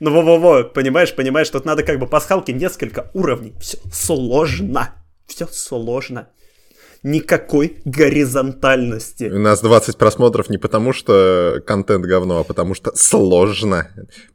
[0.00, 3.52] Ну, во-во-во, понимаешь, понимаешь, тут надо как бы пасхалки несколько уровней.
[3.60, 4.94] Все сложно.
[5.26, 6.28] Все сложно.
[7.02, 9.24] Никакой горизонтальности.
[9.24, 13.88] У нас 20 просмотров не потому, что контент говно, а потому что сложно.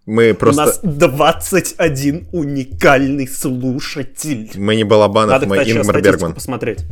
[0.05, 0.62] Мы просто...
[0.62, 4.52] У нас 21 уникальный слушатель.
[4.55, 6.34] Мы не Балабанов, Надо, мы кстати, Ингмар Бергман.
[6.36, 6.86] посмотреть.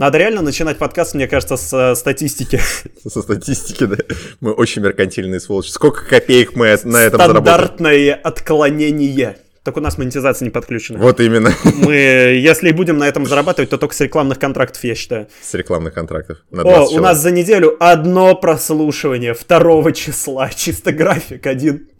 [0.00, 2.58] Надо реально начинать подкаст, мне кажется, с э, статистики.
[3.06, 3.96] Со статистики, да.
[4.40, 5.68] Мы очень меркантильные сволочи.
[5.68, 7.42] Сколько копеек мы на этом заработали?
[7.42, 9.36] Стандартное отклонение.
[9.62, 10.98] Так у нас монетизация не подключена.
[10.98, 11.52] Вот именно.
[11.84, 15.28] Мы, если и будем на этом зарабатывать, то только с рекламных контрактов, я считаю.
[15.42, 16.38] С рекламных контрактов.
[16.50, 17.02] На О, 20 у человек.
[17.02, 20.48] нас за неделю одно прослушивание 2 числа.
[20.48, 21.90] Чисто график один.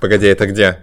[0.00, 0.78] Погоди, это где?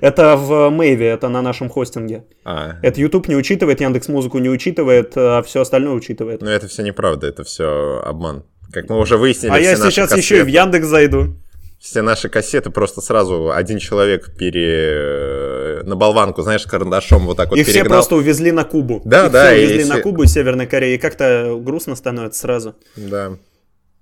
[0.00, 2.24] Это в Мэйве, это на нашем хостинге.
[2.44, 6.40] А, Это YouTube не учитывает, Яндекс Музыку не учитывает, а все остальное учитывает.
[6.42, 8.44] ну это все неправда, это все обман.
[8.72, 11.36] Как мы уже выяснили, А все я сейчас еще и в кассеты- Яндекс зайду.
[11.78, 15.82] Все наши кассеты просто сразу один человек пере...
[15.84, 17.98] на болванку, знаешь, карандашом вот так вот Их все перегнал.
[17.98, 19.02] просто увезли на Кубу.
[19.04, 20.94] Да, Их да, все и увезли все- на Кубу из Северной Кореи.
[20.94, 22.74] И как-то грустно становится сразу.
[22.96, 23.36] Да,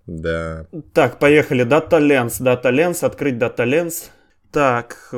[0.07, 0.67] да.
[0.93, 1.65] Так, поехали.
[1.65, 2.41] Data Lens.
[2.41, 3.05] Data Lens.
[3.05, 4.11] Открыть Data Lens.
[4.51, 5.15] Так.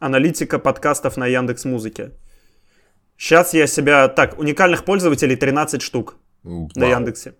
[0.00, 2.10] Аналитика подкастов на Яндекс Музыке.
[3.16, 4.08] Сейчас я себя...
[4.08, 6.90] Так, уникальных пользователей 13 штук на Вау.
[6.90, 7.34] Яндексе.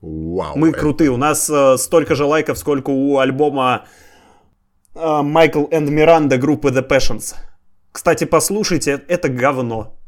[0.00, 0.56] Вау.
[0.56, 1.10] Мы это- крутые.
[1.10, 3.84] У нас э, столько же лайков, сколько у альбома
[4.94, 7.34] э, Майкл энд Миранда группы The Passions.
[7.92, 9.98] Кстати, послушайте, это говно.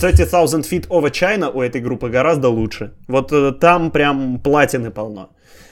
[0.00, 2.92] 30,000 Feet Over China у этой группы гораздо лучше.
[3.08, 5.30] Вот э, там прям платины полно.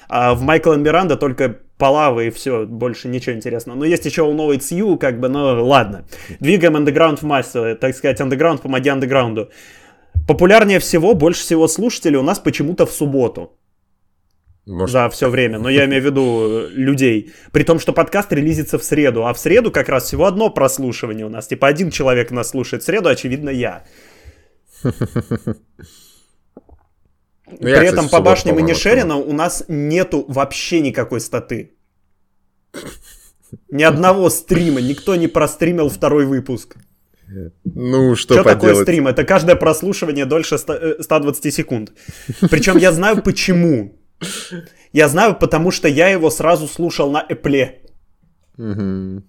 [0.08, 3.78] А в Майкл Миранда только полавы и все, больше ничего интересного.
[3.78, 6.04] Но есть еще у новой Цью, как бы, ну ладно.
[6.40, 9.50] Двигаем андеграунд в массу, э, так сказать, андеграунд, помоги андеграунду.
[10.28, 13.52] Популярнее всего, больше всего слушателей у нас почему-то в субботу
[14.66, 17.32] Может, за все время, но я имею в виду э, людей.
[17.52, 21.26] При том, что подкаст релизится в среду, а в среду как раз всего одно прослушивание
[21.26, 21.48] у нас.
[21.48, 23.84] Типа один человек нас слушает в среду, очевидно, я.
[27.58, 31.20] Ну, я, При кстати, этом в по башням и Нешерина у нас нету вообще никакой
[31.20, 31.72] статы.
[33.70, 36.76] Ни одного стрима, никто не простримил второй выпуск.
[37.64, 39.06] Ну, что, Что такое стрим?
[39.06, 41.92] Это каждое прослушивание дольше 100, э, 120 секунд.
[42.50, 43.99] Причем я знаю почему.
[44.92, 47.82] Я знаю, потому что я его сразу слушал на Эпле.
[48.56, 49.24] Мгм.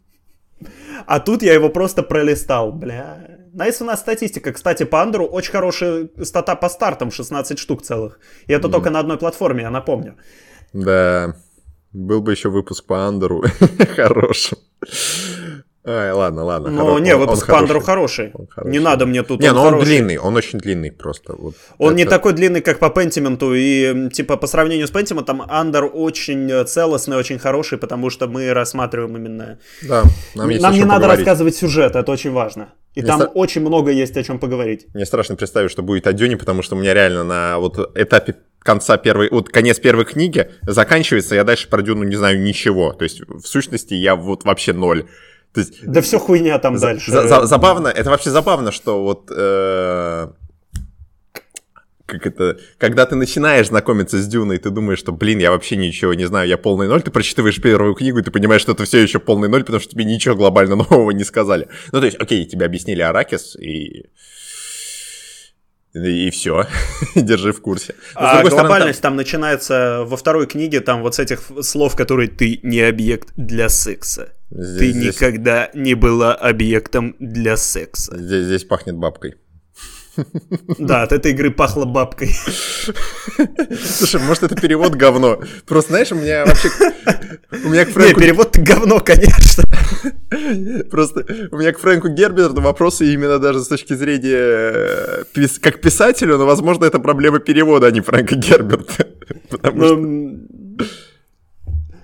[1.06, 3.40] А тут я его просто пролистал, бля.
[3.53, 4.53] Nice у нас статистика.
[4.53, 8.19] Кстати, по Андеру очень хорошая стата по стартам, 16 штук целых.
[8.47, 10.16] И это только на одной платформе, я напомню.
[10.74, 11.35] Да,
[11.91, 13.44] был бы еще выпуск по Андеру
[13.96, 14.57] хорошим.
[15.84, 16.69] Ай, ладно, ладно.
[16.69, 18.30] Но хоро- не, он- он выпуск по Андеру хороший.
[18.36, 18.72] Он хороший.
[18.72, 19.42] Не надо мне тут.
[19.42, 19.86] Не, ну он хороший.
[19.86, 21.34] длинный, он очень длинный просто.
[21.36, 25.42] Вот Он не это- такой длинный, как по Пентименту, и, типа, по сравнению с Пентиментом,
[25.50, 29.58] Андер очень э, целостный, очень хороший, потому что мы рассматриваем именно...
[29.81, 30.03] Да,
[30.36, 31.19] нам есть Нам не надо поговорить.
[31.25, 32.74] рассказывать сюжет, это очень важно.
[32.94, 34.86] И Не там ста- очень много есть о чем поговорить.
[34.94, 38.36] Мне страшно представить, что будет о Дюне, потому что у меня реально на вот этапе
[38.59, 42.94] конца первой, вот конец первой книги заканчивается, я дальше про Дюну не знаю ничего.
[42.94, 45.06] То есть, в сущности, я вот вообще ноль.
[45.53, 47.12] То есть, Да все хуйня там За- дальше.
[47.12, 50.28] за- за- забавно, это вообще забавно, что вот э,
[52.06, 56.13] как это, когда ты начинаешь знакомиться с Дюной, ты думаешь, что, блин, я вообще ничего
[56.13, 59.00] не знаю, я полный ноль, ты прочитываешь первую книгу, и ты понимаешь, что ты все
[59.00, 61.68] еще полный ноль, потому что тебе ничего глобально нового не сказали.
[61.91, 64.06] Ну, то есть, окей, тебе объяснили Аракис, и...
[65.94, 66.68] И все,
[67.16, 67.96] держи в курсе.
[68.16, 71.96] Но, А другой стороны, глобальность там начинается во второй книге, там вот с этих слов,
[71.97, 74.34] которые ты не объект для секса.
[74.50, 78.18] там здесь- Ты здесь- никогда не была объектом для секса.
[78.18, 79.35] здесь- здесь пахнет бабкой.
[80.77, 82.35] Да, от этой игры пахло бабкой.
[83.83, 85.39] Слушай, может, это перевод говно.
[85.66, 86.69] Просто, знаешь, у меня вообще...
[87.63, 89.63] У меня к Не, Фрэнку перевод говно, конечно.
[90.89, 96.38] Просто у меня к Фрэнку Герберту вопросы именно даже с точки зрения э, как писателю,
[96.38, 99.07] но, возможно, это проблема перевода, а не Фрэнка Герберта.
[99.50, 99.95] Потому что...
[99.95, 100.47] Ну,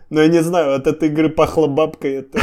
[0.10, 2.14] ну, я не знаю, от этой игры пахло бабкой.
[2.22, 2.40] Это,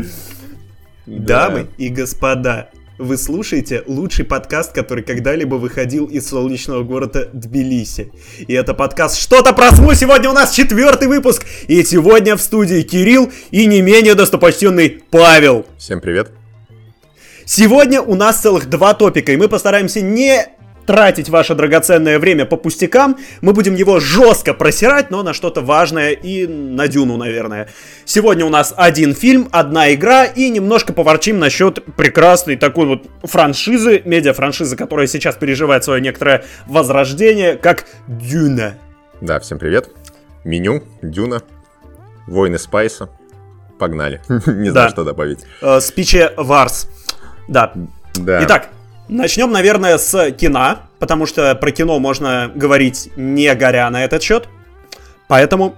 [1.06, 8.10] Дамы и господа, вы слушаете лучший подкаст, который когда-либо выходил из солнечного города Тбилиси.
[8.38, 9.94] И это подкаст «Что-то про СМУ».
[9.94, 11.44] Сегодня у нас четвертый выпуск.
[11.68, 15.66] И сегодня в студии Кирилл и не менее достопочтенный Павел.
[15.78, 16.30] Всем привет.
[17.44, 20.46] Сегодня у нас целых два топика, и мы постараемся не
[20.86, 23.18] тратить ваше драгоценное время по пустякам.
[23.40, 27.68] Мы будем его жестко просирать, но на что-то важное и на Дюну, наверное.
[28.04, 34.02] Сегодня у нас один фильм, одна игра и немножко поворчим насчет прекрасной такой вот франшизы,
[34.04, 38.78] медиа-франшизы, которая сейчас переживает свое некоторое возрождение, как Дюна.
[39.20, 39.90] Да, всем привет.
[40.44, 41.42] Меню, Дюна,
[42.26, 43.08] Войны Спайса.
[43.78, 44.22] Погнали.
[44.46, 45.40] Не знаю, что добавить.
[45.80, 46.88] Спиче Варс.
[47.48, 47.72] Да.
[48.14, 48.42] Да.
[48.42, 48.68] Итак,
[49.08, 54.48] начнем, наверное, с кино, потому что про кино можно говорить не горя на этот счет.
[55.28, 55.76] Поэтому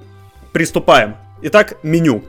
[0.53, 1.17] приступаем.
[1.43, 2.23] Итак, меню.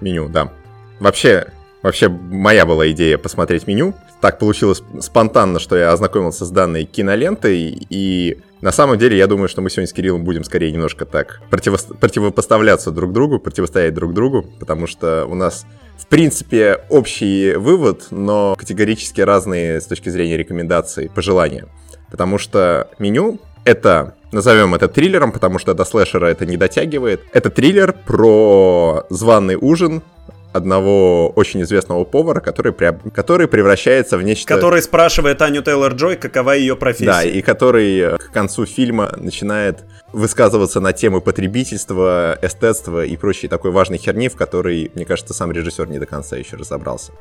[0.00, 0.52] Меню, да.
[0.98, 3.94] Вообще, вообще моя была идея посмотреть меню.
[4.20, 9.48] Так получилось спонтанно, что я ознакомился с данной кинолентой, и на самом деле я думаю,
[9.48, 14.12] что мы сегодня с Кириллом будем скорее немножко так противо противопоставляться друг другу, противостоять друг
[14.12, 15.64] другу, потому что у нас
[16.00, 21.66] в принципе, общий вывод, но категорически разные с точки зрения рекомендаций, пожелания.
[22.10, 27.22] Потому что меню— это, назовем это триллером, потому что до слэшера это не дотягивает.
[27.32, 30.02] Это триллер про званый ужин
[30.52, 32.72] одного очень известного повара, который,
[33.12, 34.54] который превращается в нечто...
[34.54, 37.06] Который спрашивает Аню Тейлор-Джой, какова ее профессия.
[37.06, 43.70] Да, и который к концу фильма начинает высказываться на темы потребительства, эстетства и прочей такой
[43.70, 47.12] важной херни, в которой, мне кажется, сам режиссер не до конца еще разобрался.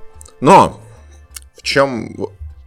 [0.42, 0.80] Но
[1.56, 2.16] в чем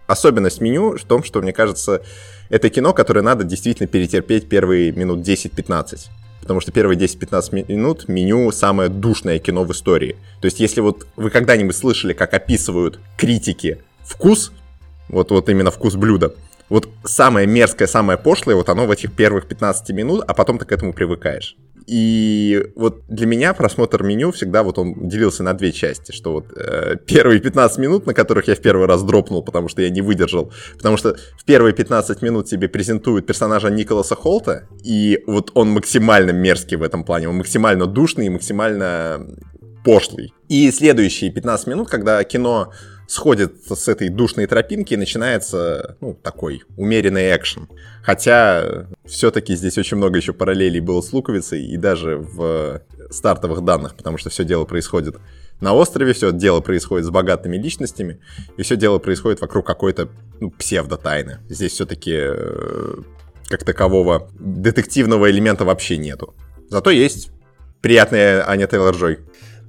[0.06, 0.96] особенность меню?
[0.96, 2.02] В том, что, мне кажется,
[2.50, 6.08] это кино, которое надо действительно перетерпеть первые минут 10-15
[6.42, 10.16] потому что первые 10-15 минут меню самое душное кино в истории.
[10.40, 14.52] То есть, если вот вы когда-нибудь слышали, как описывают критики вкус,
[15.08, 16.34] вот, вот именно вкус блюда,
[16.68, 20.64] вот самое мерзкое, самое пошлое, вот оно в этих первых 15 минут, а потом ты
[20.64, 21.56] к этому привыкаешь.
[21.86, 26.46] И вот для меня просмотр меню всегда вот он делился на две части, что вот
[26.56, 30.02] э, первые 15 минут, на которых я в первый раз дропнул, потому что я не
[30.02, 35.70] выдержал, потому что в первые 15 минут тебе презентуют персонажа Николаса Холта, и вот он
[35.70, 39.26] максимально мерзкий в этом плане, он максимально душный и максимально
[39.84, 40.32] пошлый.
[40.48, 42.72] И следующие 15 минут, когда кино
[43.12, 47.68] сходит с этой душной тропинки и начинается, ну, такой умеренный экшен.
[48.02, 52.80] Хотя все-таки здесь очень много еще параллелей было с Луковицей и даже в
[53.10, 55.16] стартовых данных, потому что все дело происходит
[55.60, 58.18] на острове, все дело происходит с богатыми личностями,
[58.56, 60.08] и все дело происходит вокруг какой-то
[60.40, 61.40] ну, псевдо-тайны.
[61.50, 62.94] Здесь все-таки э,
[63.48, 66.34] как такового детективного элемента вообще нету.
[66.70, 67.30] Зато есть
[67.82, 69.18] приятная Аня Тейлор-Джой.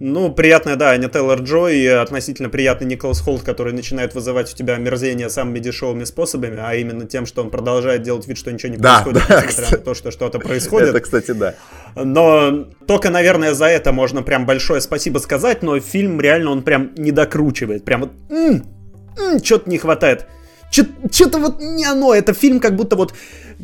[0.05, 4.73] Ну, приятная, да, Аня Тейлор-Джой и относительно приятный Николас Холт, который начинает вызывать у тебя
[4.73, 8.77] омерзение самыми дешевыми способами, а именно тем, что он продолжает делать вид, что ничего не
[8.77, 10.89] да, происходит, да, несмотря кстати, на то, что что-то происходит.
[10.89, 11.55] Это, кстати, да.
[11.95, 16.91] Но только, наверное, за это можно прям большое спасибо сказать, но фильм реально он прям
[16.97, 17.85] не докручивает.
[17.85, 20.27] Прям вот что-то не хватает.
[20.73, 22.13] Что-то вот не оно.
[22.13, 23.13] Это фильм как будто вот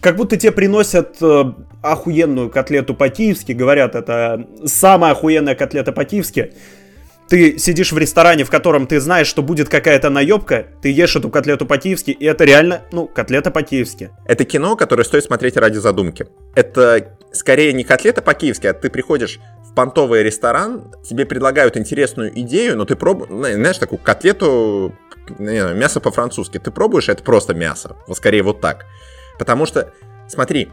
[0.01, 1.43] как будто тебе приносят э,
[1.81, 6.53] охуенную котлету по-киевски, говорят, это самая охуенная котлета по-киевски.
[7.27, 11.29] Ты сидишь в ресторане, в котором ты знаешь, что будет какая-то наебка, ты ешь эту
[11.29, 14.09] котлету по-киевски, и это реально, ну, котлета по-киевски.
[14.25, 16.25] Это кино, которое стоит смотреть ради задумки.
[16.55, 22.75] Это скорее не котлета по-киевски, а ты приходишь в понтовый ресторан, тебе предлагают интересную идею,
[22.75, 24.95] но ты пробуешь, знаешь, такую котлету,
[25.37, 28.85] не, мясо по-французски, ты пробуешь, это просто мясо, вот скорее вот так.
[29.37, 29.93] Потому что,
[30.27, 30.69] смотри,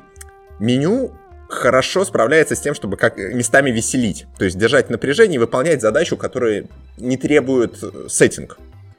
[0.59, 1.13] меню
[1.49, 4.27] хорошо справляется с тем, чтобы как местами веселить.
[4.39, 6.67] То есть держать напряжение и выполнять задачу, которая
[6.97, 8.59] не требует э, сеттинг.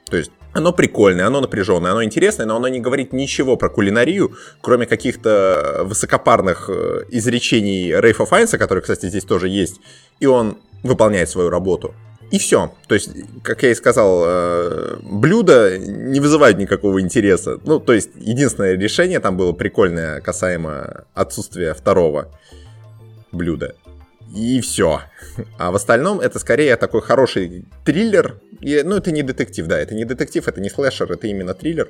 [0.10, 4.36] То есть оно прикольное, оно напряженное, оно интересное, но оно не говорит ничего про кулинарию,
[4.62, 9.82] кроме каких-то высокопарных э, изречений Рейфа Файнса, который, кстати, здесь тоже есть,
[10.20, 11.94] и он выполняет свою работу.
[12.30, 12.74] И все.
[12.88, 13.10] То есть,
[13.44, 17.60] как я и сказал, э, блюда не вызывают никакого интереса.
[17.64, 22.30] Ну, то есть, единственное решение там было прикольное касаемо отсутствия второго
[23.32, 23.76] блюда.
[24.36, 25.02] И все.
[25.58, 28.42] А в остальном это скорее такой хороший триллер.
[28.60, 31.90] И, ну, это не детектив, да, это не детектив, это не слэшер, это именно триллер,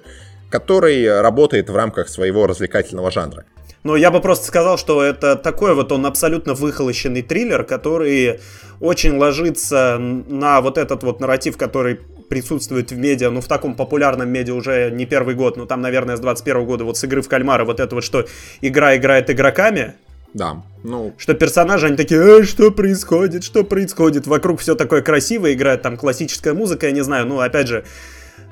[0.51, 3.45] который работает в рамках своего развлекательного жанра.
[3.83, 8.39] Но я бы просто сказал, что это такой вот он абсолютно выхолощенный триллер, который
[8.79, 14.29] очень ложится на вот этот вот нарратив, который присутствует в медиа, ну, в таком популярном
[14.29, 17.29] медиа уже не первый год, ну, там, наверное, с 21 года, вот с игры в
[17.29, 18.25] кальмара, вот это вот, что
[18.61, 19.95] игра играет игроками,
[20.33, 21.13] да, ну...
[21.17, 24.27] Что персонажи, они такие, э, что происходит, что происходит?
[24.27, 27.85] Вокруг все такое красивое, играет там классическая музыка, я не знаю, ну, опять же,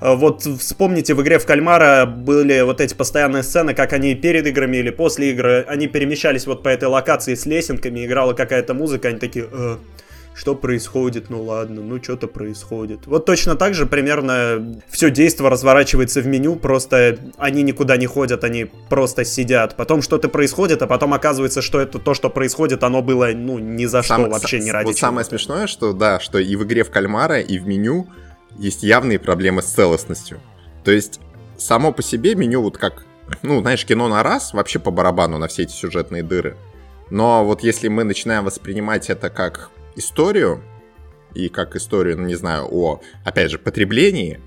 [0.02, 4.78] вот вспомните, в игре в кальмара были вот эти постоянные сцены, как они перед играми
[4.78, 9.20] или после игры, они перемещались вот по этой локации с лесенками, играла какая-то музыка, они
[9.20, 9.78] такие, э,
[10.36, 13.08] что происходит, ну ладно, ну что-то происходит.
[13.08, 18.44] Вот точно так же примерно все действо разворачивается в меню, просто они никуда не ходят,
[18.44, 19.78] они просто сидят.
[19.78, 23.86] Потом что-то происходит, а потом оказывается, что это то, что происходит, оно было, ну, ни
[23.86, 25.08] за Сам, что вообще не ради Вот чего.
[25.08, 28.08] самое смешное, что да, что и в игре в кальмара, и в меню
[28.58, 30.40] есть явные проблемы с целостностью.
[30.84, 31.20] То есть
[31.58, 33.06] само по себе меню вот как,
[33.42, 36.58] ну, знаешь, кино на раз, вообще по барабану на все эти сюжетные дыры.
[37.10, 40.62] Но вот если мы начинаем воспринимать это как историю,
[41.36, 44.40] и как историю, ну, не знаю, о, опять же, потреблении,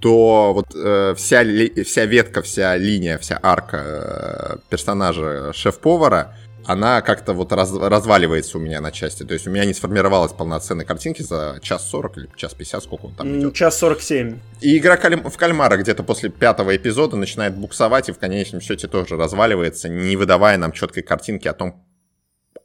[0.00, 6.36] то вот э, вся, ли, вся ветка, вся линия, вся арка э, персонажа шеф-повара,
[6.66, 9.22] она как-то вот раз, разваливается у меня на части.
[9.22, 13.06] То есть у меня не сформировалась полноценной картинки за час сорок или час пятьдесят, сколько
[13.06, 13.54] он там идет.
[13.54, 14.38] Час сорок семь.
[14.60, 19.16] И игра в кальмара где-то после пятого эпизода начинает буксовать и в конечном счете тоже
[19.16, 21.82] разваливается, не выдавая нам четкой картинки о том,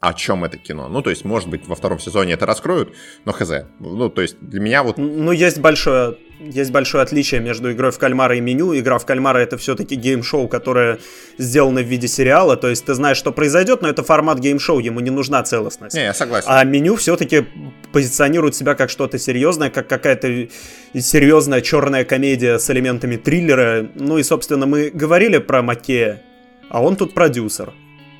[0.02, 0.90] о чем это кино.
[0.90, 2.94] Ну, то есть, может быть, во втором сезоне это раскроют,
[3.24, 3.52] но хз.
[3.80, 4.98] Ну, то есть, для меня вот...
[4.98, 8.76] Ну, есть большое, есть большое отличие между игрой в кальмара и меню.
[8.78, 10.98] Игра в кальмара это все-таки game show, которое
[11.38, 12.58] сделано в виде сериала.
[12.58, 15.96] То есть, ты знаешь, что произойдет, но это формат game show, ему не нужна целостность.
[15.96, 16.48] Не, я согласен.
[16.50, 17.46] А меню все-таки
[17.94, 20.48] позиционирует себя как что-то серьезное, как какая-то
[20.96, 23.88] серьезная черная комедия с элементами триллера.
[23.94, 26.24] Ну и, собственно, мы говорили про Маккея,
[26.70, 27.72] а он тут продюсер.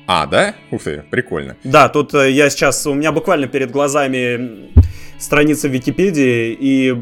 [0.06, 0.54] А, да?
[0.70, 1.56] Ух ты, прикольно.
[1.64, 4.70] Да, тут э, я сейчас, у меня буквально перед глазами
[5.18, 6.92] страница Википедии, и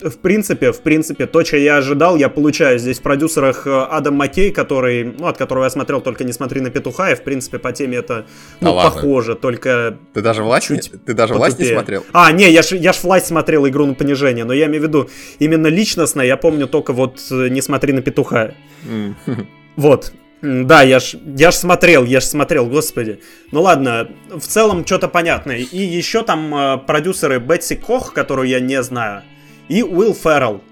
[0.00, 4.14] в принципе, в принципе, то, что я ожидал, я получаю здесь в продюсерах э, Адам
[4.14, 7.58] Маккей, который, ну, от которого я смотрел только «Не смотри на петуха», и, в принципе,
[7.58, 8.26] по теме это,
[8.60, 9.42] ну, да похоже, ладно.
[9.42, 12.04] только Ты даже «Власть», чуть ты даже «Власть» не смотрел?
[12.12, 14.86] А, не, я ж, я ж «Власть» смотрел «Игру на понижение», но я имею в
[14.86, 18.54] виду именно личностно, я помню только вот э, «Не смотри на петуха».
[19.76, 23.20] Вот, да, я ж, я ж смотрел, я ж смотрел, господи.
[23.52, 25.58] Ну ладно, в целом что-то понятное.
[25.58, 29.22] И еще там э, продюсеры Бетси Кох, которую я не знаю,
[29.68, 30.62] и Уилл Феррелл.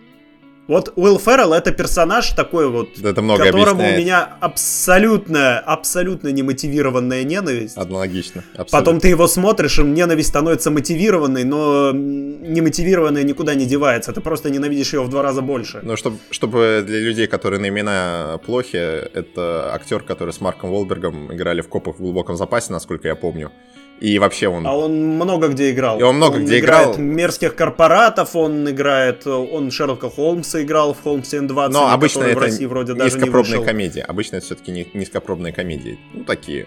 [0.66, 3.98] Вот Уилл Феррелл это персонаж такой вот, это много которому объясняет.
[3.98, 7.76] у меня абсолютно, абсолютно немотивированная ненависть.
[7.76, 8.42] Аналогично.
[8.52, 8.78] Абсолютно.
[8.78, 14.12] Потом ты его смотришь, и ненависть становится мотивированной, но немотивированная никуда не девается.
[14.12, 15.80] Ты просто ненавидишь ее в два раза больше.
[15.82, 21.30] Ну, чтобы, чтобы для людей, которые на имена плохи, это актер, который с Марком Волбергом
[21.34, 23.52] играли в копах в глубоком запасе, насколько я помню.
[24.00, 24.66] И вообще он...
[24.66, 25.98] А он много где играл.
[25.98, 26.98] И он много он где играет играл.
[26.98, 29.26] мерзких корпоратов, он играет...
[29.26, 33.64] Он Шерлока Холмса играл в Холмсе N20, Но обычно это в России вроде даже не
[33.64, 34.00] комедии.
[34.00, 35.98] Обычно это все-таки низкопробные комедии.
[36.12, 36.66] Ну, такие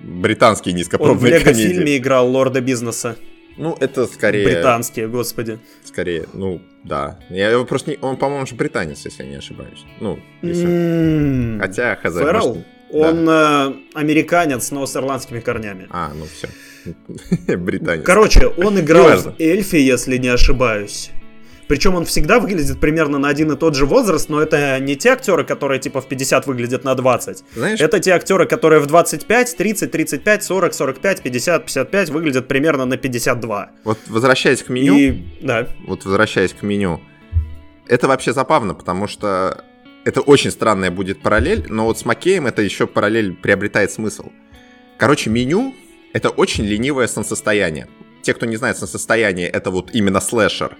[0.00, 1.66] британские низкопробные он в комедии.
[1.66, 3.16] в фильме играл Лорда Бизнеса.
[3.56, 4.46] Ну, это скорее...
[4.46, 5.58] Британские, господи.
[5.84, 7.18] Скорее, ну, да.
[7.28, 7.98] Я его просто не...
[8.00, 9.84] Он, по-моему, же британец, если я не ошибаюсь.
[10.00, 10.66] Ну, если...
[10.66, 11.60] Mm-hmm.
[11.60, 12.14] Хотя, хз?
[12.14, 12.64] Может...
[12.92, 13.72] Он да.
[13.94, 15.86] э, американец, но с ирландскими корнями.
[15.90, 16.48] А, ну все.
[17.56, 18.04] Британец.
[18.04, 21.10] Короче, он играл в Эльфе, если не ошибаюсь.
[21.70, 25.10] Причем он всегда выглядит примерно на один и тот же возраст, но это не те
[25.10, 27.44] актеры, которые типа в 50 выглядят на 20.
[27.54, 27.80] Знаешь?
[27.80, 32.96] Это те актеры, которые в 25, 30, 35, 40, 45, 50, 55 выглядят примерно на
[32.96, 33.70] 52.
[33.84, 34.96] Вот возвращаясь к меню.
[34.98, 35.22] И...
[35.40, 35.68] Да.
[35.86, 37.00] Вот возвращаясь к меню.
[37.86, 39.64] Это вообще забавно, потому что
[40.04, 44.30] это очень странная будет параллель, но вот с Макеем это еще параллель приобретает смысл.
[44.96, 45.74] Короче, меню—
[46.12, 47.88] это очень ленивое солнцестояние.
[48.22, 50.76] Те, кто не знает солнцестояние, это вот именно слэшер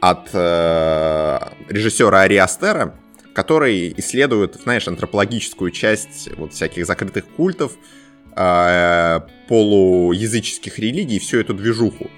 [0.00, 1.38] от э,
[1.68, 2.94] режиссера Ари Астера,
[3.32, 7.72] который исследует, знаешь, антропологическую часть вот всяких закрытых культов,
[8.36, 12.10] э, полуязыческих религий, всю эту движуху.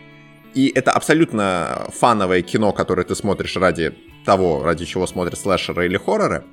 [0.56, 3.94] И это абсолютно фановое кино, которое ты смотришь ради
[4.24, 6.44] того, ради чего смотрят слэшеры или хорроры.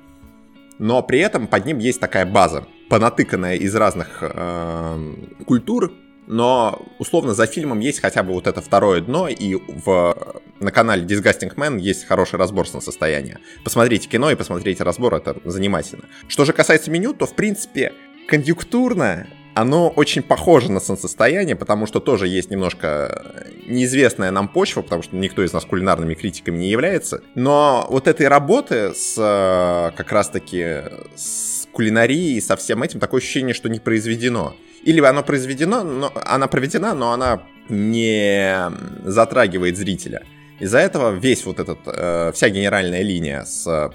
[0.78, 5.14] Но при этом под ним есть такая база, понатыканная из разных э,
[5.46, 5.94] культур,
[6.26, 10.14] но условно за фильмом есть хотя бы вот это второе дно, и в,
[10.60, 13.38] на канале Disgusting Man есть хороший разбор на состояние.
[13.64, 16.04] Посмотрите кино и посмотрите разбор, это занимательно.
[16.28, 17.94] Что же касается меню, то в принципе
[18.28, 23.24] конъюнктурно оно очень похоже на солнцестояние, потому что тоже есть немножко
[23.66, 27.22] неизвестная нам почва, потому что никто из нас кулинарными критиками не является.
[27.34, 30.82] Но вот этой работы с э, как раз-таки
[31.14, 34.54] с кулинарией, со всем этим, такое ощущение, что не произведено.
[34.82, 38.70] Или оно произведено, но она проведена, но она не
[39.04, 40.24] затрагивает зрителя.
[40.60, 43.90] Из-за этого весь вот этот, э, вся генеральная линия с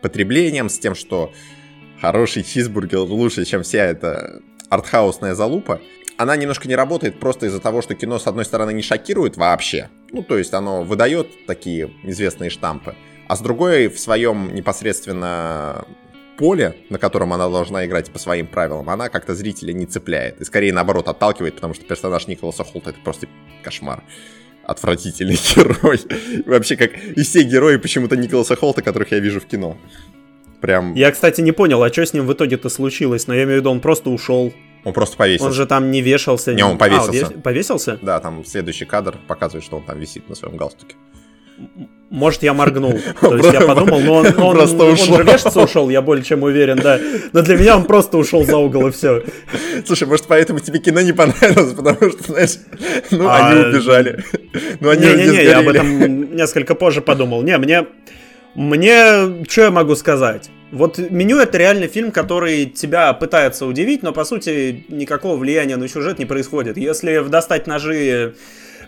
[0.00, 1.32] потреблением, с тем, что
[2.00, 4.42] хороший чизбургер лучше, чем вся эта
[4.72, 5.82] артхаусная залупа,
[6.16, 9.90] она немножко не работает просто из-за того, что кино, с одной стороны, не шокирует вообще,
[10.10, 12.94] ну, то есть оно выдает такие известные штампы,
[13.28, 15.84] а с другой, в своем непосредственно
[16.38, 20.40] поле, на котором она должна играть по своим правилам, она как-то зрителя не цепляет.
[20.40, 23.26] И скорее, наоборот, отталкивает, потому что персонаж Николаса Холта это просто
[23.62, 24.02] кошмар.
[24.64, 26.00] Отвратительный герой.
[26.46, 29.76] Вообще, как и все герои почему-то Николаса Холта, которых я вижу в кино.
[30.62, 30.94] Прям...
[30.94, 33.60] Я, кстати, не понял, а что с ним в итоге-то случилось, но я имею в
[33.60, 34.54] виду, он просто ушел.
[34.84, 35.46] Он просто повесился.
[35.46, 36.54] Он же там не вешался.
[36.54, 37.32] Не, он повесился.
[37.34, 37.98] А, повесился?
[38.00, 40.94] Да, там следующий кадр показывает, что он там висит на своем галстуке.
[42.10, 42.92] Может, я моргнул.
[43.20, 45.14] То есть я подумал, но он, он, просто он, ушел.
[45.14, 47.00] он же вешаться ушел, я более чем уверен, да.
[47.32, 49.24] Но для меня он просто ушел за угол, и все.
[49.84, 52.58] Слушай, может, поэтому тебе кино не понравилось, потому что, знаешь,
[53.10, 53.48] ну, а...
[53.48, 54.24] они убежали.
[54.78, 57.42] Ну, они Не-не-не, я об этом несколько позже подумал.
[57.42, 57.86] Не, мне...
[58.54, 59.44] Мне...
[59.48, 60.50] Что я могу сказать?
[60.72, 65.86] Вот «Меню»— это реально фильм, который тебя пытается удивить, но, по сути, никакого влияния на
[65.86, 66.78] сюжет не происходит.
[66.78, 68.34] Если достать ножи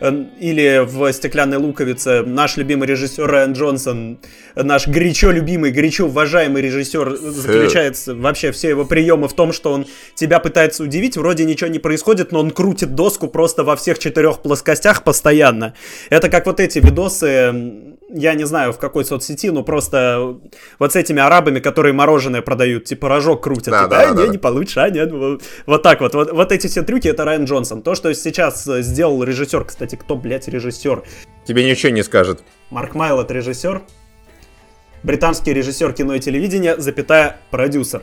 [0.00, 4.18] или в «Стеклянной луковице» наш любимый режиссер Райан Джонсон,
[4.54, 9.86] наш горячо любимый, горячо уважаемый режиссер, заключается вообще все его приемы в том, что он
[10.14, 14.40] тебя пытается удивить, вроде ничего не происходит, но он крутит доску просто во всех четырех
[14.42, 15.74] плоскостях постоянно.
[16.10, 20.36] Это как вот эти видосы, я не знаю в какой соцсети, но просто
[20.78, 23.70] вот с этими арабами, которые мороженое продают, типа рожок крутят.
[23.70, 24.32] Да, типа, да, да, не, да.
[24.32, 25.10] не получше, а нет.
[25.10, 26.14] Вот, вот так вот.
[26.14, 26.32] вот.
[26.32, 27.82] Вот эти все трюки, это Райан Джонсон.
[27.82, 31.02] То, что сейчас сделал режиссер, кстати, кстати, кто, блядь, режиссер?
[31.44, 32.42] Тебе ничего не скажет.
[32.70, 33.82] Марк Майлот режиссер.
[35.02, 38.02] Британский режиссер кино и телевидения, запятая, продюсер.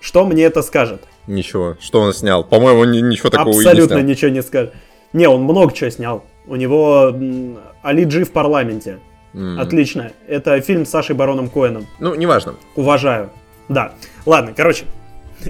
[0.00, 1.02] Что мне это скажет?
[1.26, 1.76] Ничего.
[1.80, 2.44] Что он снял?
[2.44, 4.08] По-моему, ничего такого Абсолютно не снял.
[4.08, 4.74] ничего не скажет.
[5.12, 6.24] Не, он много чего снял.
[6.46, 7.12] У него
[7.82, 9.00] Али Джи в парламенте.
[9.34, 9.58] Mm.
[9.58, 10.12] Отлично.
[10.28, 11.88] Это фильм с Сашей Бароном Коэном.
[11.98, 12.54] Ну, неважно.
[12.76, 13.30] Уважаю.
[13.68, 13.94] Да.
[14.24, 14.84] Ладно, короче,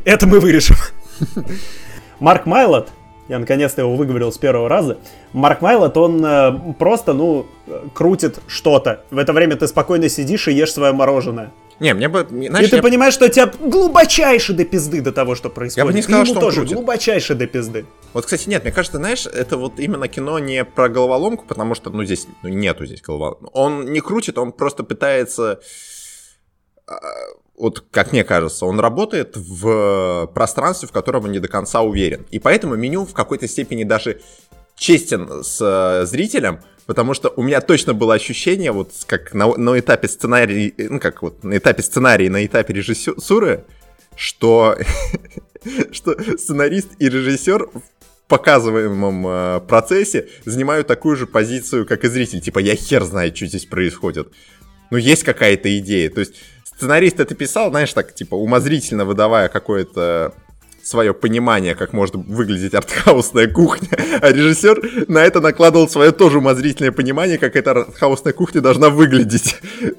[0.07, 0.77] это мы вырежем.
[2.21, 2.89] Марк Майлот
[3.29, 4.99] я наконец-то его выговорил с первого раза.
[5.33, 7.47] Марк Майлот, он э, просто, ну,
[7.95, 9.03] крутит что-то.
[9.11, 11.53] В это время ты спокойно сидишь и ешь свое мороженое.
[11.79, 12.27] Не, мне бы...
[12.29, 12.83] Знаешь, и ты я...
[12.83, 15.77] понимаешь, что тебя глубочайше до пизды до того, что происходит.
[15.77, 16.77] Я бы не сказал, что он тоже крутит.
[16.77, 17.85] глубочайше до пизды.
[18.15, 21.91] Вот, кстати, нет, мне кажется, знаешь, это вот именно кино не про головоломку, потому что,
[21.91, 23.51] ну, здесь ну, нету здесь головоломки.
[23.53, 25.61] Он не крутит, он просто пытается
[26.87, 26.97] а,
[27.57, 32.27] вот как мне кажется, он работает в пространстве, в котором он не до конца уверен.
[32.31, 34.21] И поэтому меню в какой-то степени даже
[34.77, 39.79] честен с э, зрителем, потому что у меня точно было ощущение, вот как на, на
[39.79, 43.65] этапе сценария, ну как вот на этапе сценария, на этапе режиссуры,
[44.17, 44.77] что,
[45.93, 47.83] что сценарист и режиссер в
[48.29, 52.41] показываемом э, процессе занимают такую же позицию, как и зритель.
[52.41, 54.33] Типа, я хер знает, что здесь происходит.
[54.91, 56.11] Ну, есть какая-то идея.
[56.11, 60.35] То есть, сценарист это писал, знаешь, так, типа, умозрительно выдавая какое-то
[60.87, 63.89] свое понимание, как может выглядеть артхаусная кухня,
[64.21, 69.57] а режиссер на это накладывал свое тоже умозрительное понимание, как эта артхаусная кухня должна выглядеть.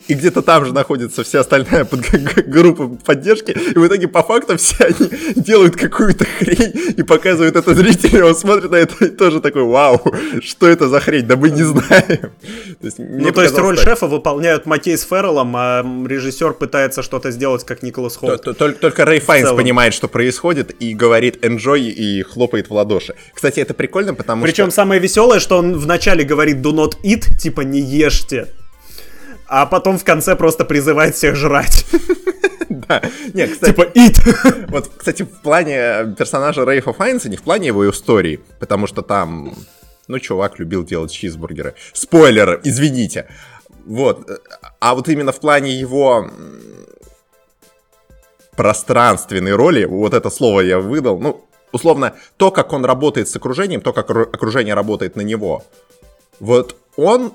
[0.07, 2.01] И где-то там же находится вся остальная под...
[2.47, 7.75] группа поддержки, и в итоге по факту все они делают какую-то хрень и показывают это
[7.75, 10.01] зрителю, он смотрит на это и тоже такой, вау,
[10.41, 12.31] что это за хрень, да мы не знаем.
[12.79, 13.83] То есть, ну, то есть роль так.
[13.83, 18.41] шефа выполняют Маккей с Ферреллом, а режиссер пытается что-то сделать, как Николас Холт.
[18.41, 23.15] Только, только Рэй Файнс понимает, что происходит, и говорит enjoy и хлопает в ладоши.
[23.33, 24.63] Кстати, это прикольно, потому Причем что...
[24.63, 28.47] Причем самое веселое, что он вначале говорит do not eat, типа не ешьте.
[29.47, 31.85] А потом в конце просто призывает всех жрать.
[32.69, 33.01] Да.
[33.33, 34.65] Не, кстати, типа eat.
[34.69, 39.55] Вот, кстати, в плане персонажа Рейфа Файнса, не в плане его истории, потому что там,
[40.07, 41.75] ну, чувак любил делать чизбургеры.
[41.93, 43.27] Спойлер, извините.
[43.85, 44.29] Вот.
[44.79, 46.29] А вот именно в плане его
[48.57, 53.81] пространственной роли, вот это слово я выдал, ну, условно, то, как он работает с окружением,
[53.81, 55.63] то, как окружение работает на него.
[56.39, 57.33] Вот он,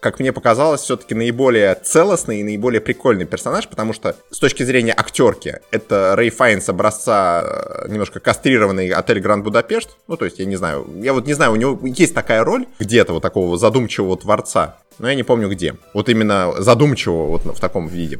[0.00, 4.92] как мне показалось, все-таки наиболее целостный и наиболее прикольный персонаж, потому что с точки зрения
[4.92, 9.96] актерки, это Рэй Файнс образца э, немножко кастрированный отель Гранд Будапешт.
[10.08, 12.66] Ну, то есть, я не знаю, я вот не знаю, у него есть такая роль
[12.80, 15.76] где-то вот такого задумчивого творца, но я не помню где.
[15.94, 18.18] Вот именно задумчивого вот в таком виде.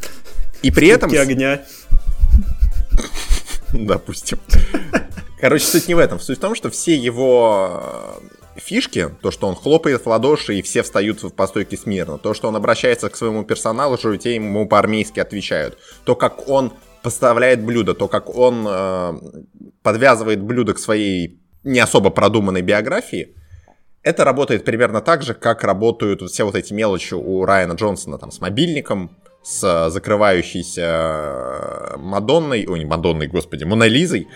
[0.62, 1.10] И при этом...
[1.10, 1.62] огня.
[3.72, 4.38] Допустим.
[5.40, 6.18] Короче, суть не в этом.
[6.18, 7.82] Суть в том, что все его
[8.54, 12.34] э, фишки, то, что он хлопает в ладоши и все встают по стойке смирно, то,
[12.34, 17.62] что он обращается к своему персоналу, и те ему по-армейски отвечают, то, как он поставляет
[17.62, 19.14] блюдо, то, как он э,
[19.82, 23.34] подвязывает блюдо к своей не особо продуманной биографии,
[24.02, 28.30] это работает примерно так же, как работают все вот эти мелочи у Райана Джонсона там
[28.30, 34.28] с мобильником, с закрывающейся Мадонной, ой, не Мадонной, господи, Монолизой.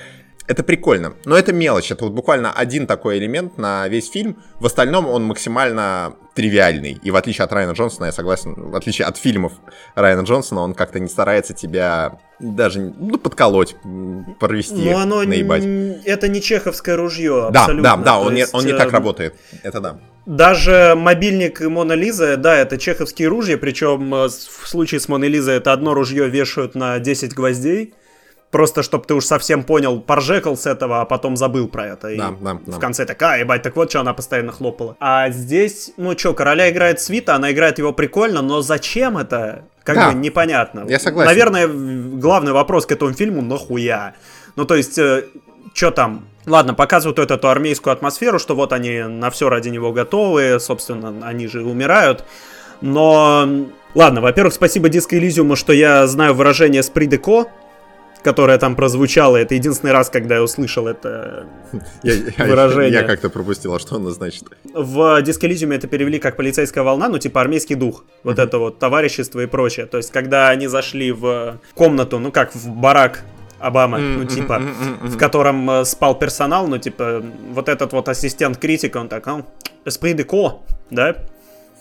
[0.46, 1.14] это прикольно.
[1.25, 1.90] Но это мелочь.
[1.90, 4.37] Это вот буквально один такой элемент на весь фильм.
[4.61, 7.01] В остальном он максимально тривиальный.
[7.03, 9.53] И в отличие от Райана Джонсона, я согласен, в отличие от фильмов
[9.96, 13.77] Райана Джонсона, он как-то не старается тебя даже ну, подколоть,
[14.38, 15.64] провести, Но оно наебать.
[16.05, 17.96] это не чеховское ружье, Да, абсолютно.
[17.96, 19.35] да, да, он, То не, есть, он не так э, работает.
[19.62, 19.99] Это да.
[20.27, 25.57] Даже мобильник Мона Лизы, да, это чеховские ружья, причем э, в случае с Моной Лизой
[25.57, 27.95] это одно ружье вешают на 10 гвоздей,
[28.51, 32.09] просто чтобы ты уж совсем понял, поржекал с этого, а потом забыл про это.
[32.11, 32.73] И Да, да, да.
[32.73, 34.97] в конце такая, ебать, так вот что она постоянно хлопала.
[35.01, 39.65] А здесь, ну что, короля играет Свита, она играет его прикольно, но зачем это?
[39.85, 40.11] Как Да.
[40.11, 40.85] бы непонятно.
[40.87, 41.29] Я согласен.
[41.29, 44.15] Наверное, главный вопрос к этому фильму, нахуя?
[44.57, 44.99] Ну, то есть,
[45.81, 46.27] что там?
[46.45, 51.27] Ладно, показывают эту, эту армейскую атмосферу, что вот они на все ради него готовы, собственно,
[51.27, 52.23] они же умирают.
[52.83, 53.49] Но,
[53.95, 57.47] ладно, во-первых, спасибо Диско Элизиуму, что я знаю выражение «спридеко»,
[58.23, 59.38] которое там прозвучало.
[59.38, 61.47] Это единственный раз, когда я услышал это
[62.03, 62.14] Я,
[62.45, 63.01] выражение.
[63.01, 64.45] я как-то пропустил, а что оно значит?
[64.75, 69.40] в Elysium это перевели как полицейская волна, ну типа армейский дух, вот это вот товарищество
[69.40, 69.87] и прочее.
[69.87, 73.25] То есть когда они зашли в комнату, ну как в барак
[73.61, 74.59] Обамы, ну типа,
[75.03, 79.27] в котором э, спал персонал, ну типа вот этот вот ассистент критика, он так,
[79.85, 81.16] esprit de corps, да?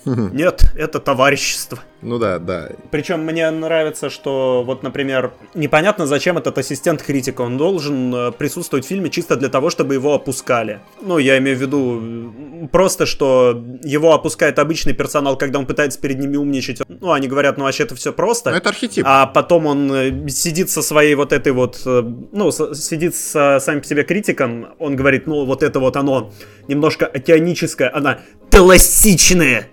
[0.06, 1.80] Нет, это товарищество.
[2.02, 2.70] Ну да, да.
[2.92, 7.42] Причем мне нравится, что вот, например, непонятно, зачем этот ассистент критика.
[7.42, 10.80] Он должен э, присутствовать в фильме чисто для того, чтобы его опускали.
[11.02, 16.20] Ну, я имею в виду просто, что его опускает обычный персонал, когда он пытается перед
[16.20, 16.82] ними умничать.
[16.88, 18.52] Ну, они говорят, ну, вообще это все просто.
[18.52, 19.04] Ну это архетип.
[19.06, 23.82] А потом он э, сидит со своей вот этой вот, э, ну, сидит с самим
[23.82, 26.32] по себе критиком, он говорит, ну, вот это вот оно
[26.70, 29.68] немножко океаническое, она классичная.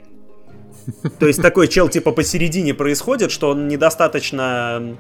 [1.19, 4.97] То есть такой чел типа посередине происходит, что он недостаточно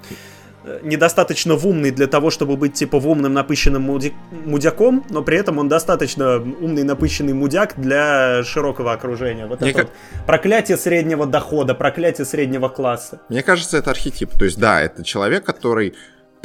[0.65, 5.39] э, недостаточно умный для того, чтобы быть типа в умным напыщенным муди- мудяком, но при
[5.39, 9.47] этом он достаточно умный напыщенный мудяк для широкого окружения.
[9.47, 13.21] Вот Мне это ка- вот проклятие среднего дохода, проклятие среднего класса.
[13.29, 14.31] Мне кажется, это архетип.
[14.39, 15.95] То есть, да, это человек, который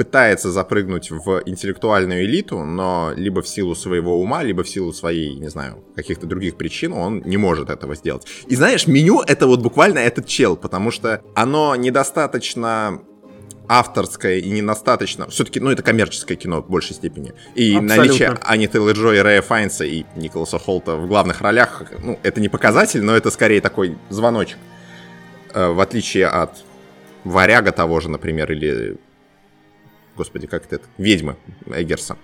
[0.01, 5.35] пытается запрыгнуть в интеллектуальную элиту, но либо в силу своего ума, либо в силу своей,
[5.35, 8.25] не знаю, каких-то других причин он не может этого сделать.
[8.47, 12.99] И знаешь, меню это вот буквально этот чел, потому что оно недостаточно
[13.67, 15.29] авторское и недостаточно...
[15.29, 17.33] Все-таки, ну, это коммерческое кино в большей степени.
[17.53, 17.95] И Абсолютно.
[17.95, 23.03] наличие Ани Тейлор-Джой, Рэя Файнса и Николаса Холта в главных ролях, ну, это не показатель,
[23.03, 24.57] но это скорее такой звоночек.
[25.53, 26.63] Э, В отличие от
[27.23, 28.97] Варяга того же, например, или...
[30.21, 30.85] Господи, как это?
[30.99, 32.15] Ведьмы Эггерса.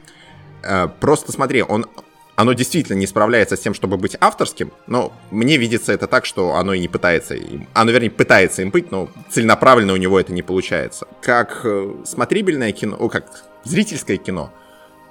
[0.61, 1.87] Э, Просто смотри, он...
[2.35, 6.53] Оно действительно не справляется с тем, чтобы быть авторским, но мне видится это так, что
[6.53, 7.67] оно и не пытается им.
[7.73, 11.07] Оно, вернее, пытается им быть, но целенаправленно у него это не получается.
[11.23, 13.25] Как э, смотрибельное кино, о, как
[13.63, 14.53] зрительское кино,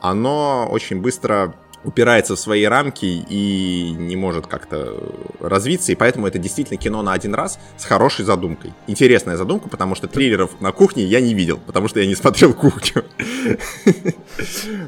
[0.01, 6.39] оно очень быстро упирается в свои рамки и не может как-то развиться, и поэтому это
[6.39, 8.75] действительно кино на один раз с хорошей задумкой.
[8.89, 12.53] Интересная задумка, потому что триллеров на кухне я не видел, потому что я не смотрел
[12.53, 13.05] кухню.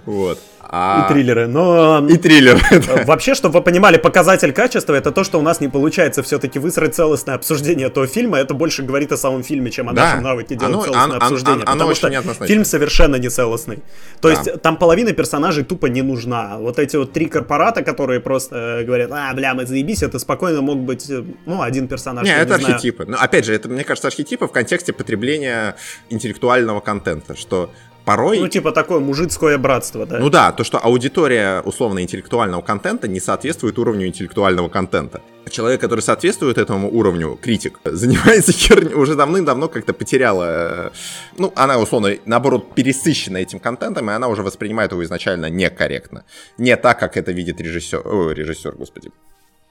[0.04, 0.40] Вот.
[0.70, 1.46] А- И триллеры.
[1.46, 2.60] Но И триллер.
[2.70, 6.58] Э, Вообще, чтобы вы понимали, показатель качества это то, что у нас не получается все-таки
[6.58, 8.38] выстроить целостное обсуждение этого фильма.
[8.38, 10.04] Это больше говорит о самом фильме, чем о Да.
[10.04, 11.62] нашем навыке делать Оно- целостное оно- обсуждение.
[11.62, 12.46] оно- оно потому что неоднозначно.
[12.46, 13.78] фильм совершенно не целостный.
[14.20, 14.34] То Да.
[14.34, 16.58] есть там половина персонажей тупо не нужна.
[16.58, 20.60] Вот эти вот три корпората, которые просто э, говорят, а, бля, мы заебись, это спокойно
[20.60, 22.24] мог быть, э, ну, один персонаж.
[22.26, 22.74] Не, это знаю.
[22.74, 23.06] архетипы.
[23.08, 25.76] Но опять же, это, мне кажется, архетипы в контексте потребления
[26.10, 27.70] интеллектуального контента, что
[28.08, 28.38] порой...
[28.38, 30.18] Ну, типа такое мужицкое братство, да.
[30.18, 35.20] Ну да, то, что аудитория условно интеллектуального контента не соответствует уровню интеллектуального контента.
[35.50, 40.44] Человек, который соответствует этому уровню, критик, занимается херней, уже давным-давно как-то потеряла...
[40.44, 40.90] э,
[41.36, 46.24] Ну, она, условно, наоборот, пересыщена этим контентом, и она уже воспринимает его изначально некорректно.
[46.56, 48.00] Не так, как это видит режиссер...
[48.06, 49.10] Ой, режиссер, господи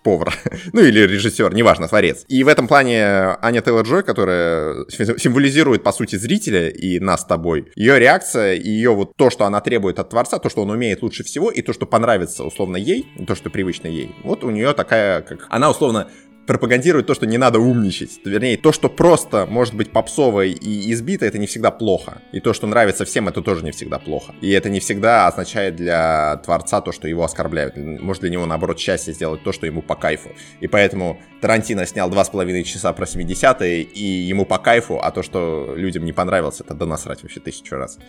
[0.08, 0.34] повар,
[0.72, 2.24] ну или режиссер, неважно, творец.
[2.30, 7.66] И в этом плане Аня Тейлор-Джой, которая символизирует, по сути, зрителя и нас с тобой,
[7.76, 11.02] ее реакция и ее вот то, что она требует от творца, то, что он умеет
[11.02, 14.72] лучше всего, и то, что понравится условно ей, то, что привычно ей, вот у нее
[14.74, 15.46] такая, как...
[15.50, 16.10] Она условно
[16.48, 18.22] пропагандирует то, что не надо умничать.
[18.24, 22.22] Вернее, то, что просто может быть попсовой и избито, это не всегда плохо.
[22.32, 24.34] И то, что нравится всем, это тоже не всегда плохо.
[24.42, 27.76] И это не всегда означает для творца то, что его оскорбляют.
[27.76, 30.30] Может для него, наоборот, счастье сделать то, что ему по кайфу.
[30.62, 35.12] И поэтому Тарантино снял два с половиной часа про 70-е, и ему по кайфу, а
[35.12, 38.00] то, что людям не понравилось, это да насрать вообще тысячу раз.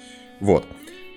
[0.40, 0.64] Вот.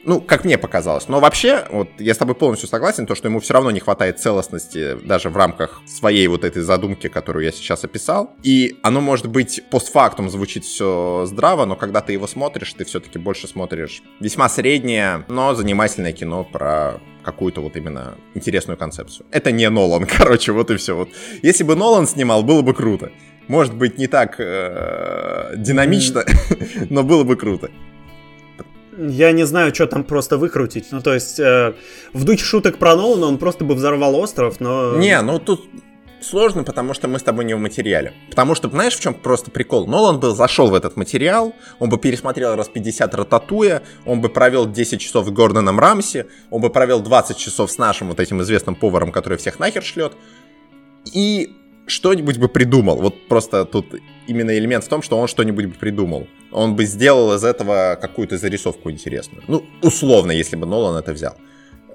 [0.04, 1.08] Ну, как мне показалось.
[1.08, 4.20] Но вообще, вот я с тобой полностью согласен, то, что ему все равно не хватает
[4.20, 8.32] целостности даже в рамках своей вот этой задумки, которую я сейчас описал.
[8.44, 13.20] И оно, может быть, постфактум звучит все здраво, но когда ты его смотришь, ты все-таки
[13.20, 19.28] больше смотришь весьма среднее, но занимательное кино про какую-то вот именно интересную концепцию.
[19.32, 20.96] Это не Нолан, короче, вот и все.
[20.96, 21.10] Вот.
[21.44, 23.12] Если бы Нолан снимал, было бы круто.
[23.48, 26.24] Может быть, не так э, динамично,
[26.90, 27.70] но было бы круто.
[28.98, 30.88] Я не знаю, что там просто выкрутить.
[30.92, 31.74] Ну, то есть, э,
[32.14, 34.96] в духе шуток про Нолана он просто бы взорвал остров, но...
[34.98, 35.62] Не, ну тут
[36.22, 38.14] сложно, потому что мы с тобой не в материале.
[38.30, 39.88] Потому что, знаешь, в чем просто прикол?
[39.88, 44.66] Нолан был, зашел в этот материал, он бы пересмотрел раз 50 Рататуя, он бы провел
[44.66, 48.76] 10 часов с Гордоном Рамси, он бы провел 20 часов с нашим вот этим известным
[48.76, 50.14] поваром, который всех нахер шлет,
[51.14, 51.56] и
[51.92, 52.98] что-нибудь бы придумал.
[52.98, 53.86] Вот просто тут
[54.28, 56.28] именно элемент в том, что он что-нибудь бы придумал.
[56.52, 59.44] Он бы сделал из этого какую-то зарисовку интересную.
[59.48, 61.36] Ну, условно, если бы Нолан это взял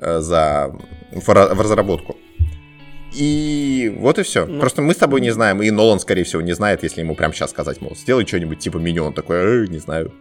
[0.00, 0.72] э, за
[1.12, 2.16] в, в разработку.
[3.14, 4.44] И вот и все.
[4.46, 7.14] Ну, Просто мы с тобой не знаем, и Нолан, скорее всего, не знает, если ему
[7.14, 9.04] прямо сейчас сказать, мол, сделай что-нибудь типа меню.
[9.04, 10.12] Он такой, э, не знаю.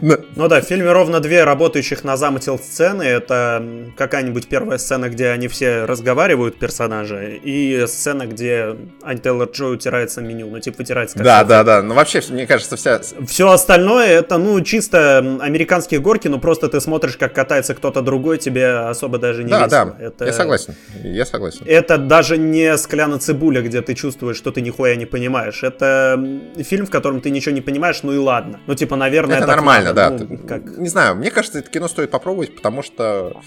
[0.00, 3.02] Ну да, в фильме ровно две работающих на замысел сцены.
[3.02, 3.64] Это
[3.96, 10.20] какая-нибудь первая сцена, где они все разговаривают, персонажи, и сцена, где Ань Тейлор Джой утирается
[10.20, 11.18] меню, ну типа вытирается.
[11.18, 11.82] Да, да, да.
[11.82, 13.00] Ну вообще, мне кажется, вся...
[13.26, 18.38] Все остальное, это, ну, чисто американские горки, но просто ты смотришь, как катается кто-то другой,
[18.38, 19.96] тебе особо даже не да, весело.
[20.18, 21.62] Да, я согласен, я согласен.
[21.66, 25.62] Это даже не «Скляна цибуля», где ты чувствуешь, что ты нихуя не понимаешь.
[25.62, 28.60] Это фильм, в котором ты ничего не понимаешь, ну и ладно ладно.
[28.66, 30.18] Ну, типа, наверное, это нормально, надо.
[30.18, 30.24] да.
[30.28, 30.78] Ну, как...
[30.78, 33.40] Не знаю, мне кажется, это кино стоит попробовать, потому что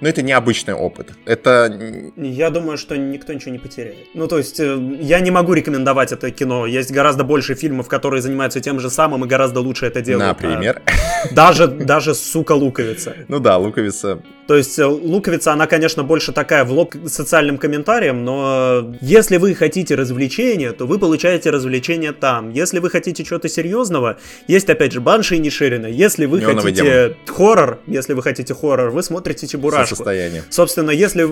[0.00, 1.10] но это необычный опыт.
[1.26, 2.12] Это...
[2.16, 4.08] Я думаю, что никто ничего не потеряет.
[4.14, 6.66] Ну, то есть, э, я не могу рекомендовать это кино.
[6.66, 10.40] Есть гораздо больше фильмов, которые занимаются тем же самым и гораздо лучше это делают.
[10.40, 10.82] Например?
[10.86, 13.14] А даже, даже, сука, Луковица.
[13.28, 14.22] Ну да, Луковица.
[14.46, 19.54] То есть, э, Луковица, она, конечно, больше такая в лоб социальным комментарием, но если вы
[19.54, 22.50] хотите развлечения, то вы получаете развлечение там.
[22.50, 25.86] Если вы хотите чего-то серьезного, есть, опять же, Банши и Ниширина.
[25.86, 27.16] Если вы Неоновый хотите демон.
[27.26, 30.44] хоррор, если вы хотите хоррор, вы смотрите Чебурашку состояние.
[30.50, 31.26] Собственно, если,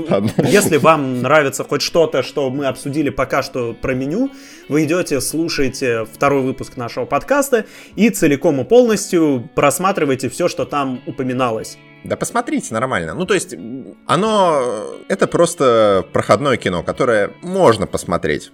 [0.50, 4.30] если вам нравится хоть что-то, что мы обсудили пока что про меню,
[4.68, 7.64] вы идете, слушаете второй выпуск нашего подкаста
[7.96, 11.78] и целиком и полностью просматриваете все, что там упоминалось.
[12.04, 13.14] Да посмотрите, нормально.
[13.14, 13.54] Ну, то есть,
[14.06, 14.84] оно...
[15.08, 18.52] Это просто проходное кино, которое можно посмотреть.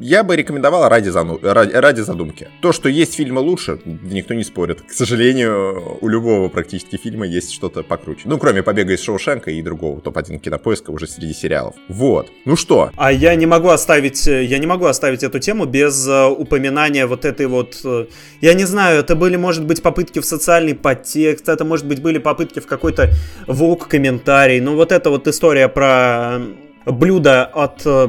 [0.00, 1.38] Я бы рекомендовал ради, зану...
[1.42, 2.48] ради, ради задумки.
[2.60, 4.82] То, что есть фильмы лучше, никто не спорит.
[4.82, 8.22] К сожалению, у любого практически фильма есть что-то покруче.
[8.24, 11.74] Ну, кроме «Побега из Шоушенка» и другого топ-1 кинопоиска уже среди сериалов.
[11.88, 12.28] Вот.
[12.44, 12.90] Ну что?
[12.96, 14.26] А я не могу оставить...
[14.26, 17.80] Я не могу оставить эту тему без э, упоминания вот этой вот...
[17.84, 18.06] Э,
[18.40, 22.18] я не знаю, это были, может быть, попытки в социальный подтекст, это, может быть, были
[22.18, 23.10] попытки в какой-то
[23.46, 24.60] вок комментарий.
[24.60, 26.38] Ну, вот эта вот история про
[26.86, 28.08] блюдо от э,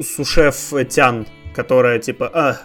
[0.00, 2.56] су-шеф тян, которая типа, а,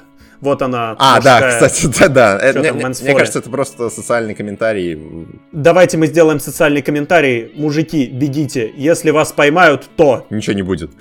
[0.42, 0.96] вот она.
[1.00, 2.40] А, мужская, да, кстати, да, да.
[2.40, 5.28] Это, мне, мне кажется, это просто социальный комментарий.
[5.52, 7.52] Давайте мы сделаем социальный комментарий.
[7.56, 8.72] Мужики, бегите.
[8.76, 10.28] Если вас поймают, то...
[10.30, 10.92] Ничего не будет.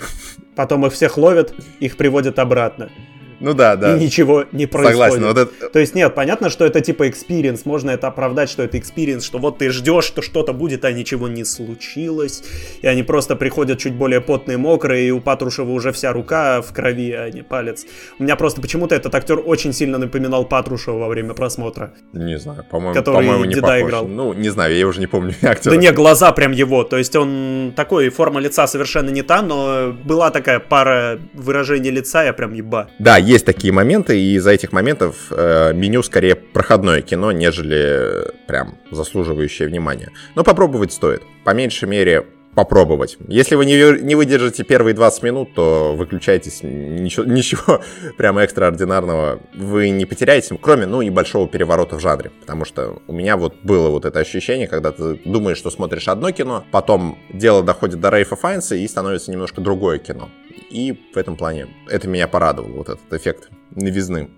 [0.57, 2.91] Потом их всех ловят, их приводят обратно.
[3.41, 3.97] Ну да, да.
[3.97, 4.99] И ничего не происходит.
[4.99, 5.25] Согласен.
[5.27, 5.69] Вот это...
[5.69, 9.39] То есть нет, понятно, что это типа experience, можно это оправдать, что это experience, что
[9.39, 12.43] вот ты ждешь, что что-то будет, а ничего не случилось.
[12.83, 16.73] И они просто приходят чуть более потные, мокрые, и у Патрушева уже вся рука в
[16.73, 17.87] крови, а не палец.
[18.19, 21.93] У меня просто почему-то этот актер очень сильно напоминал Патрушева во время просмотра.
[22.13, 23.81] Не знаю, по-моему, который по-моему, не похож.
[23.81, 24.09] играл.
[24.09, 25.75] Ну, не знаю, я уже не помню актера.
[25.75, 26.85] Да не, глаза прям его.
[26.85, 32.25] То есть он такой, форма лица совершенно не та, но была такая пара выражений лица,
[32.25, 32.89] я прям еба.
[32.99, 38.79] Да, есть такие моменты, и из-за этих моментов э, меню скорее проходное кино, нежели прям
[38.91, 40.11] заслуживающее внимания.
[40.35, 41.23] Но попробовать стоит.
[41.45, 43.19] По меньшей мере, попробовать.
[43.29, 46.61] Если вы не, не выдержите первые 20 минут, то выключайтесь.
[46.63, 47.83] Ничего, ничего
[48.17, 52.31] прямо экстраординарного вы не потеряете, кроме, ну, небольшого переворота в жанре.
[52.41, 56.31] Потому что у меня вот было вот это ощущение, когда ты думаешь, что смотришь одно
[56.33, 60.31] кино, потом дело доходит до Рейфа Файнса и становится немножко другое кино.
[60.71, 64.31] И в этом плане это меня порадовало, вот этот эффект новизны.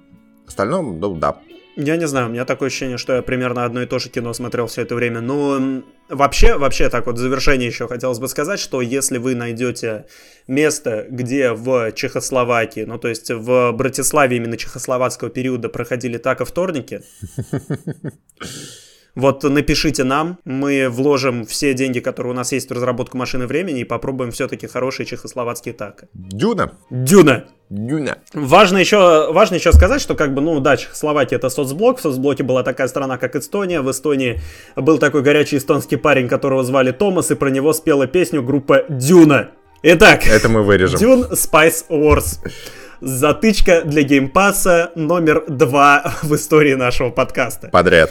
[0.44, 1.40] В остальном, ну да.
[1.76, 4.32] Я не знаю, у меня такое ощущение, что я примерно одно и то же кино
[4.32, 5.20] смотрел все это время.
[5.20, 10.06] Но вообще, вообще так вот в завершение еще хотелось бы сказать, что если вы найдете
[10.46, 16.44] место, где в Чехословакии, ну то есть в Братиславе именно чехословацкого периода проходили так и
[16.44, 17.02] вторники,
[19.14, 23.80] Вот напишите нам, мы вложим все деньги, которые у нас есть в разработку машины времени
[23.80, 26.04] и попробуем все-таки хорошие чехословацкие так.
[26.14, 26.72] Дюна.
[26.90, 27.46] Дюна.
[27.70, 28.18] Дюна.
[28.34, 32.42] Важно еще, важно еще сказать, что как бы, ну да, Чехословакия это соцблок, в соцблоке
[32.42, 34.40] была такая страна, как Эстония, в Эстонии
[34.74, 39.50] был такой горячий эстонский парень, которого звали Томас, и про него спела песню группа Дюна.
[39.82, 40.98] Итак, это мы вырежем.
[40.98, 42.40] Dune: Spice Wars.
[43.00, 47.68] Затычка для геймпаса номер два в истории нашего подкаста.
[47.68, 48.10] Подряд.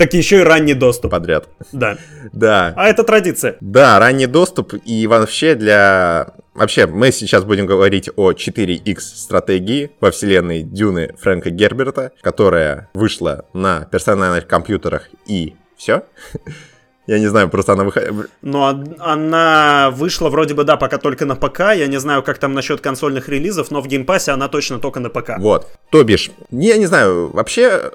[0.00, 1.10] Так еще и ранний доступ.
[1.10, 1.46] Подряд.
[1.72, 1.98] Да.
[2.32, 2.72] Да.
[2.74, 3.58] А это традиция.
[3.60, 6.32] Да, ранний доступ и вообще для...
[6.54, 13.44] Вообще, мы сейчас будем говорить о 4X стратегии во вселенной Дюны Фрэнка Герберта, которая вышла
[13.52, 16.04] на персональных компьютерах и все.
[17.06, 18.30] Я не знаю, просто она выходит...
[18.40, 21.60] Но она вышла вроде бы, да, пока только на ПК.
[21.76, 25.10] Я не знаю, как там насчет консольных релизов, но в геймпассе она точно только на
[25.10, 25.32] ПК.
[25.38, 25.66] Вот.
[25.90, 27.90] То бишь, я не знаю, вообще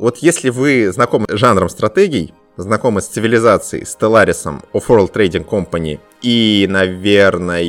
[0.00, 6.66] вот если вы знакомы с жанром стратегий, знакомы с Цивилизацией, Stellaris, Offworld Trading Company и,
[6.70, 7.62] наверное,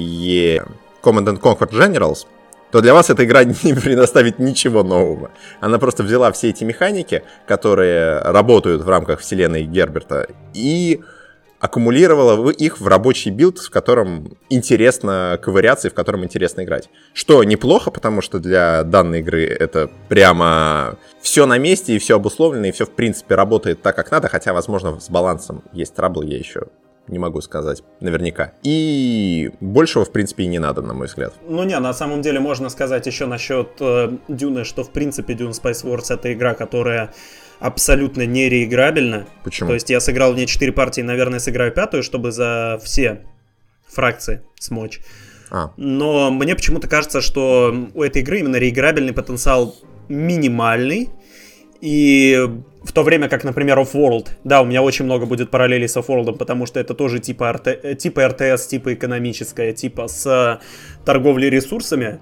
[1.04, 2.26] Command & Conquer Generals,
[2.72, 5.32] то для вас эта игра не предоставит ничего нового.
[5.60, 11.02] Она просто взяла все эти механики, которые работают в рамках вселенной Герберта, и
[11.62, 16.90] аккумулировала их в рабочий билд, в котором интересно ковыряться и в котором интересно играть.
[17.14, 22.66] Что неплохо, потому что для данной игры это прямо все на месте и все обусловлено,
[22.66, 26.38] и все в принципе работает так, как надо, хотя, возможно, с балансом есть траблы, я
[26.38, 26.64] еще
[27.08, 28.54] не могу сказать наверняка.
[28.64, 31.34] И большего, в принципе, и не надо, на мой взгляд.
[31.48, 35.52] Ну не, на самом деле можно сказать еще насчет э, Дюны, что в принципе Dune
[35.52, 37.14] Spice Wars это игра, которая
[37.62, 39.28] абсолютно нереиграбельно.
[39.44, 39.70] Почему?
[39.70, 43.22] То есть я сыграл в ней 4 партии, наверное, сыграю пятую, чтобы за все
[43.88, 45.00] фракции смочь.
[45.52, 45.72] А.
[45.78, 49.76] Но мне почему-то кажется, что у этой игры именно реиграбельный потенциал
[50.10, 51.10] минимальный.
[51.82, 52.48] И
[52.84, 56.38] в то время как, например, Off-World, да, у меня очень много будет параллелей с Off-World,
[56.38, 60.60] потому что это тоже типа, РТ, типа РТС, типа экономическая, типа с
[61.06, 62.20] торговлей ресурсами.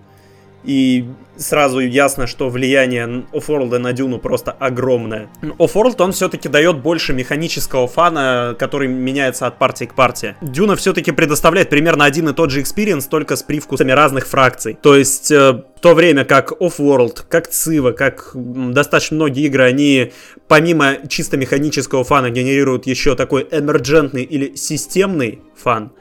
[0.69, 5.27] И сразу ясно, что влияние Offworld на Дюну просто огромное.
[5.41, 10.35] Offworld, он все-таки дает больше механического фана, который меняется от партии к партии.
[10.41, 14.77] Дюна все-таки предоставляет примерно один и тот же experience, только с привкусами разных фракций.
[14.79, 20.11] То есть, э, в то время как Offworld, как Цива, как достаточно многие игры, они
[20.47, 25.93] помимо чисто механического фана генерируют еще такой эмерджентный или системный фан.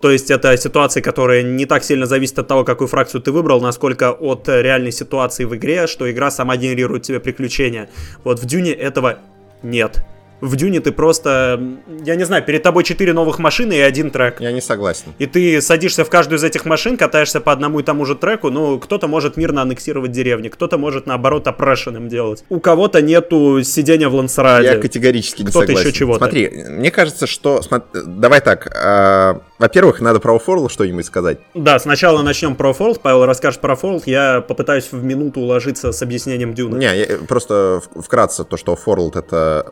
[0.00, 3.60] То есть это ситуации, которые не так сильно зависят от того, какую фракцию ты выбрал,
[3.60, 7.90] насколько от реальной ситуации в игре, что игра сама генерирует тебе приключения.
[8.24, 9.18] Вот в Дюне этого
[9.62, 10.02] нет
[10.40, 11.60] в Дюне ты просто,
[12.04, 14.40] я не знаю, перед тобой четыре новых машины и один трек.
[14.40, 15.14] Я не согласен.
[15.18, 18.50] И ты садишься в каждую из этих машин, катаешься по одному и тому же треку,
[18.50, 22.44] ну, кто-то может мирно аннексировать деревни, кто-то может, наоборот, опрошенным делать.
[22.48, 24.68] У кого-то нету сидения в лансраде.
[24.68, 25.88] Я категорически не кто-то согласен.
[25.88, 26.18] еще чего-то.
[26.18, 27.60] Смотри, мне кажется, что...
[27.92, 31.38] Давай так, а, во-первых, надо про Offworld что-нибудь сказать.
[31.54, 33.00] Да, сначала начнем про Offworld.
[33.00, 34.06] Павел расскажет про Offworld.
[34.06, 36.76] Я попытаюсь в минуту уложиться с объяснением Дюна.
[36.76, 39.68] Не, я, просто вкратце то, что Offworld это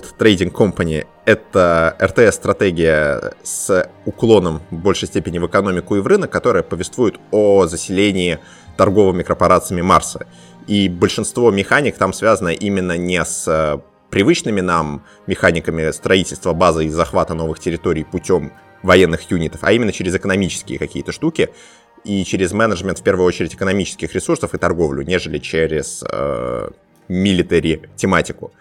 [0.00, 6.30] Offworld Trading Company это РТС-стратегия с уклоном в большей степени в экономику и в рынок,
[6.30, 8.38] которая повествует о заселении
[8.76, 10.26] торговыми корпорациями Марса.
[10.66, 17.34] И большинство механик там связано именно не с привычными нам механиками строительства базы и захвата
[17.34, 21.50] новых территорий путем военных юнитов, а именно через экономические какие-то штуки
[22.04, 26.70] и через менеджмент, в первую очередь, экономических ресурсов и торговлю, нежели через э,
[27.08, 28.52] милитари тематику.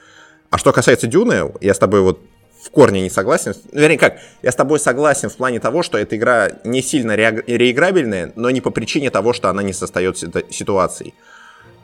[0.50, 2.20] А что касается Дюны, я с тобой вот
[2.62, 3.54] в корне не согласен.
[3.72, 7.44] Вернее, как, я с тобой согласен в плане того, что эта игра не сильно ре-
[7.48, 11.14] реиграбельная, но не по причине того, что она не состоит ситуацией,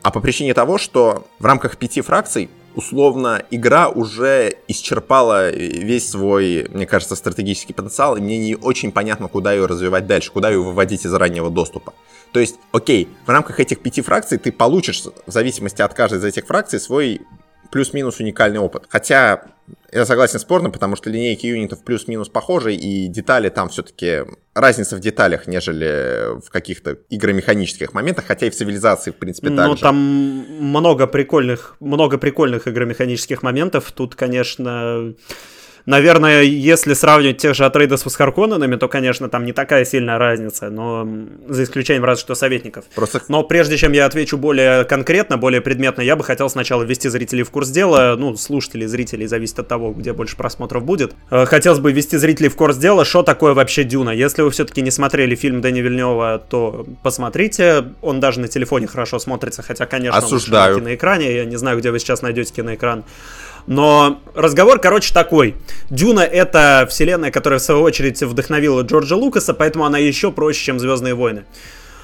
[0.02, 6.68] а по причине того, что в рамках пяти фракций условно игра уже исчерпала весь свой,
[6.72, 10.62] мне кажется, стратегический потенциал, и мне не очень понятно, куда ее развивать дальше, куда ее
[10.62, 11.94] выводить из раннего доступа.
[12.34, 16.26] То есть, окей, в рамках этих пяти фракций ты получишь, в зависимости от каждой из
[16.26, 17.22] этих фракций, свой
[17.72, 18.86] плюс-минус уникальный опыт.
[18.90, 19.44] Хотя
[19.92, 24.24] я согласен спорно, потому что линейки юнитов плюс-минус похожи, и детали там все-таки
[24.54, 29.68] разница в деталях, нежели в каких-то игромеханических моментах, хотя и в цивилизации, в принципе, так
[29.68, 33.92] Ну, там много прикольных, много прикольных игромеханических моментов.
[33.92, 35.14] Тут, конечно,
[35.86, 40.70] Наверное, если сравнивать тех же Атрейдов с Харконненами, то, конечно, там не такая сильная разница,
[40.70, 41.08] но
[41.48, 42.86] за исключением разве что советников.
[42.96, 43.22] Просто...
[43.28, 47.44] Но прежде чем я отвечу более конкретно, более предметно, я бы хотел сначала ввести зрителей
[47.44, 51.14] в курс дела, ну, слушателей, зрителей, зависит от того, где больше просмотров будет.
[51.30, 54.10] Э, хотелось бы ввести зрителей в курс дела, что такое вообще Дюна.
[54.10, 59.20] Если вы все-таки не смотрели фильм Дэни Вильнева, то посмотрите, он даже на телефоне хорошо
[59.20, 60.76] смотрится, хотя, конечно, Осуждаю.
[60.76, 63.04] на киноэкране, я не знаю, где вы сейчас найдете киноэкран.
[63.68, 65.56] Но разговор, короче, такой.
[65.90, 70.80] Дюна— это вселенная, которая, в свою очередь, вдохновила Джорджа Лукаса, поэтому она еще проще, чем
[70.80, 71.46] «Звездные войны».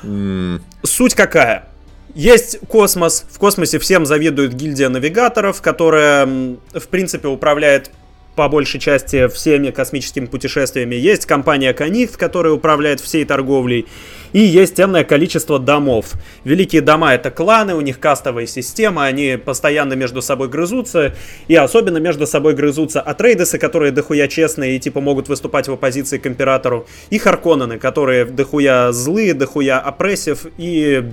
[0.04, 0.62] Mm.
[0.84, 1.68] Суть какая?
[2.16, 3.26] Есть космос.
[3.30, 7.92] В космосе всем завидует гильдия навигаторов, которая, в принципе, управляет
[8.36, 10.96] по большей части всеми космическими путешествиями.
[10.96, 13.88] Есть компания Connect, которая управляет всей торговлей.
[14.34, 16.14] И есть темное количество домов.
[16.44, 21.16] Великие дома это кланы, у них кастовая система, они постоянно между собой грызутся.
[21.48, 26.18] И особенно между собой грызутся Атрейдесы, которые дохуя честные и типа могут выступать в оппозиции
[26.18, 26.88] к императору.
[27.10, 31.04] И Харконнены, которые дохуя злые, дохуя опрессив и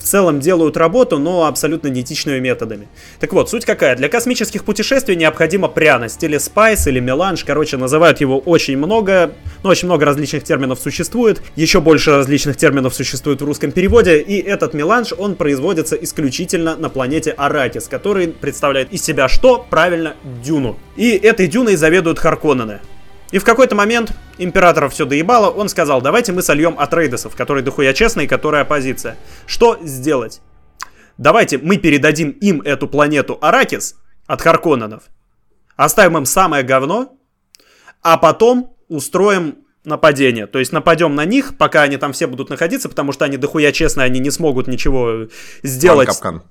[0.00, 2.88] в целом делают работу, но абсолютно неэтичными методами.
[3.20, 3.96] Так вот, суть какая?
[3.96, 9.32] Для космических путешествий необходима пряность, или спайс, или меланж, короче, называют его очень много,
[9.62, 14.40] ну, очень много различных терминов существует, еще больше различных терминов существует в русском переводе, и
[14.40, 19.64] этот меланж, он производится исключительно на планете Аракис, который представляет из себя что?
[19.68, 20.78] Правильно, дюну.
[20.96, 22.80] И этой дюной заведуют Харконнены.
[23.30, 27.62] И в какой-то момент императора все доебало, он сказал, давайте мы сольем от рейдесов, которые
[27.62, 29.16] дохуя честные, которые оппозиция.
[29.46, 30.40] Что сделать?
[31.16, 35.04] Давайте мы передадим им эту планету Аракис от Харконненов,
[35.76, 37.18] оставим им самое говно,
[38.02, 40.46] а потом устроим нападение.
[40.46, 43.72] То есть нападем на них, пока они там все будут находиться, потому что они дохуя
[43.72, 45.28] честные, они не смогут ничего
[45.62, 46.08] сделать.
[46.08, 46.42] Капкан.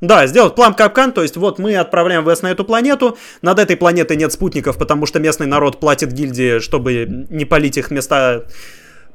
[0.00, 3.76] Да, сделать план капкан, то есть вот мы отправляем ВС на эту планету, над этой
[3.76, 8.44] планетой нет спутников, потому что местный народ платит гильдии, чтобы не палить их места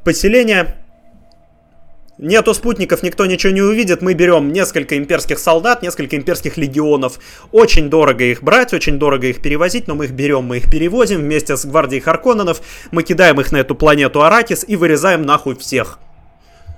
[0.04, 0.76] поселения.
[2.20, 4.04] Нету спутников, никто ничего не увидит.
[4.04, 7.20] Мы берем несколько имперских солдат, несколько имперских легионов.
[7.52, 11.22] Очень дорого их брать, очень дорого их перевозить, но мы их берем, мы их перевозим
[11.22, 12.62] вместе с гвардией Харконненов.
[12.92, 15.98] Мы кидаем их на эту планету Аракис и вырезаем нахуй всех.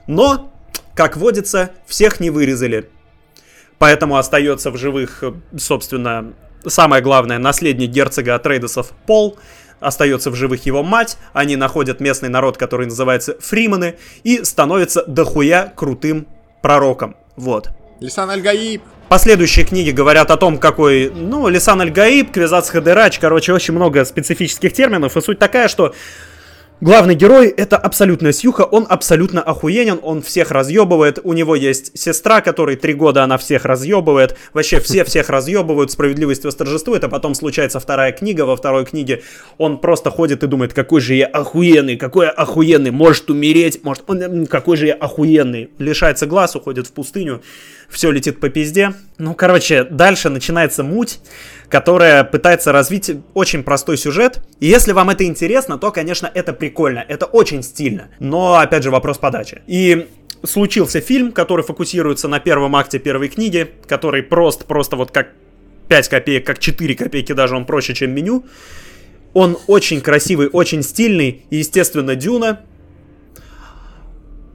[0.07, 0.53] Но,
[0.93, 2.89] как водится, всех не вырезали.
[3.77, 5.23] Поэтому остается в живых,
[5.57, 6.33] собственно,
[6.65, 9.37] самое главное, наследник герцога Атрейдесов Пол.
[9.81, 15.73] Остается в живых его мать, они находят местный народ, который называется Фриманы, и становятся дохуя
[15.75, 16.27] крутым
[16.61, 17.17] пророком.
[17.35, 17.69] Вот.
[17.99, 18.81] Лисан Аль-Гаиб.
[19.09, 24.73] Последующие книги говорят о том, какой, ну, Лисан Аль-Гаиб, Квизац Хадерач, короче, очень много специфических
[24.73, 25.93] терминов, и суть такая, что
[26.81, 32.41] Главный герой это абсолютная сьюха, он абсолютно охуенен, он всех разъебывает, у него есть сестра,
[32.41, 37.79] которой три года она всех разъебывает, вообще все всех разъебывают, справедливость восторжествует, а потом случается
[37.79, 39.23] вторая книга, во второй книге
[39.57, 44.03] он просто ходит и думает, какой же я охуенный, какой я охуенный, может умереть, может,
[44.07, 47.41] он, какой же я охуенный, лишается глаз, уходит в пустыню,
[47.87, 48.93] все летит по пизде.
[49.17, 51.19] Ну, короче, дальше начинается муть,
[51.69, 54.41] которая пытается развить очень простой сюжет.
[54.59, 58.09] И если вам это интересно, то, конечно, это прикольно, это очень стильно.
[58.19, 59.61] Но, опять же, вопрос подачи.
[59.67, 60.07] И
[60.43, 65.29] случился фильм, который фокусируется на первом акте первой книги, который просто, просто вот как
[65.87, 68.45] 5 копеек, как 4 копейки даже, он проще, чем меню.
[69.33, 71.45] Он очень красивый, очень стильный.
[71.49, 72.61] И, естественно, Дюна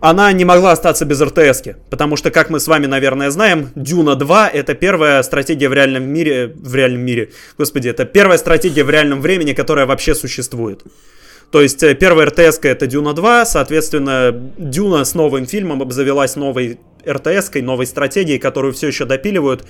[0.01, 4.17] она не могла остаться без РТС, потому что, как мы с вами, наверное, знаем, Дюна
[4.17, 8.91] 2 это первая стратегия в реальном мире, в реальном мире, господи, это первая стратегия в
[8.91, 10.83] реальном времени, которая вообще существует.
[11.51, 16.79] То есть э, первая РТС это Дюна 2, соответственно, Дюна с новым фильмом обзавелась новой
[17.07, 19.65] РТС, новой стратегией, которую все еще допиливают.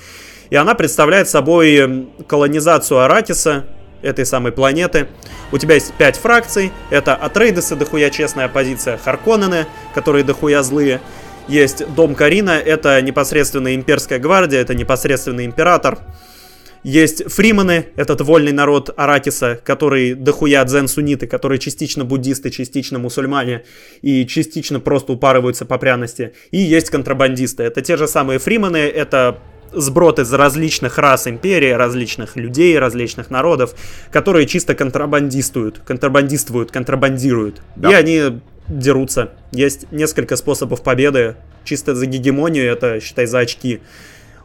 [0.50, 3.66] И она представляет собой колонизацию Аракиса,
[4.02, 5.08] этой самой планеты.
[5.52, 6.72] У тебя есть пять фракций.
[6.90, 11.00] Это Атрейдесы, дохуя честная оппозиция, Харконнены, которые дохуя злые.
[11.48, 15.98] Есть Дом Карина, это непосредственно имперская гвардия, это непосредственный император.
[16.82, 23.64] Есть фриманы, этот вольный народ Аракиса, который дохуя дзен-сунниты, которые частично буддисты, частично мусульмане
[24.00, 26.32] и частично просто упарываются по пряности.
[26.52, 27.64] И есть контрабандисты.
[27.64, 29.40] Это те же самые фриманы, это
[29.72, 33.74] сброд из различных рас империи, различных людей, различных народов,
[34.10, 37.62] которые чисто контрабандистуют, контрабандиствуют, контрабандируют.
[37.76, 37.90] Да.
[37.90, 39.30] И они дерутся.
[39.52, 41.36] Есть несколько способов победы.
[41.64, 43.80] Чисто за гегемонию, это, считай, за очки.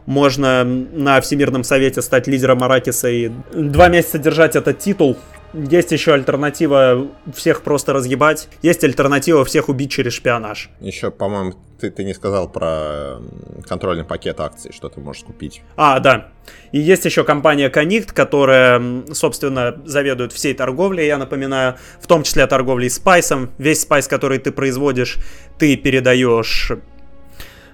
[0.04, 5.16] Можно на Всемирном Совете стать лидером Аракиса и два месяца держать этот титул,
[5.56, 8.48] есть еще альтернатива всех просто разъебать.
[8.62, 10.70] Есть альтернатива всех убить через шпионаж.
[10.80, 13.18] Еще, по-моему, ты, ты не сказал про
[13.66, 15.62] контрольный пакет акций, что ты можешь купить.
[15.76, 16.28] А, да.
[16.72, 22.46] И есть еще компания Connect, которая, собственно, заведует всей торговлей, я напоминаю, в том числе
[22.46, 23.50] торговлей спайсом.
[23.58, 25.18] Весь спайс, который ты производишь,
[25.58, 26.72] ты передаешь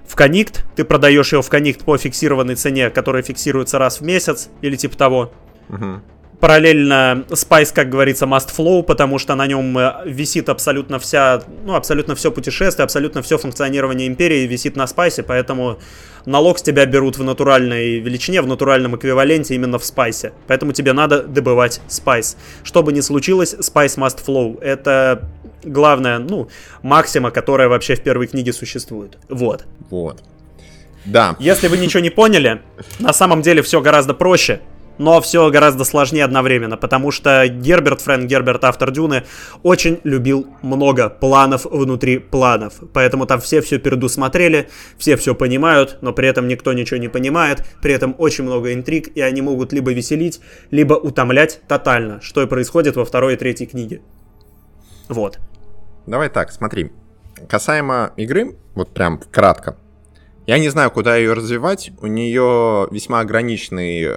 [0.05, 4.49] в Connect, ты продаешь его в Connect по фиксированной цене, которая фиксируется раз в месяц
[4.61, 5.33] или типа того.
[5.69, 6.01] Угу.
[6.43, 11.73] Параллельно Spice, как говорится, must flow, потому что на нем э, висит абсолютно вся, ну,
[11.73, 15.79] абсолютно все путешествие, абсолютно все функционирование империи висит на Spice, поэтому
[16.25, 20.33] налог с тебя берут в натуральной величине, в натуральном эквиваленте именно в Spice.
[20.47, 22.35] Поэтому тебе надо добывать Spice.
[22.63, 24.61] Что бы ни случилось, Spice must flow.
[24.61, 25.29] Это
[25.63, 26.49] главная, ну,
[26.81, 29.17] максима, которая вообще в первой книге существует.
[29.29, 29.63] Вот.
[29.89, 30.21] Вот.
[31.05, 31.37] Да.
[31.39, 32.61] Если вы ничего не поняли,
[32.99, 34.59] на самом деле все гораздо проще
[34.97, 39.23] но все гораздо сложнее одновременно, потому что Герберт, Фрэнк Герберт, автор Дюны,
[39.63, 42.75] очень любил много планов внутри планов.
[42.93, 47.65] Поэтому там все все предусмотрели, все все понимают, но при этом никто ничего не понимает,
[47.81, 50.41] при этом очень много интриг, и они могут либо веселить,
[50.71, 54.01] либо утомлять тотально, что и происходит во второй и третьей книге.
[55.09, 55.39] Вот.
[56.05, 56.91] Давай так, смотри.
[57.47, 59.77] Касаемо игры, вот прям кратко,
[60.45, 61.91] я не знаю, куда ее развивать.
[62.01, 64.15] У нее весьма ограниченный, э,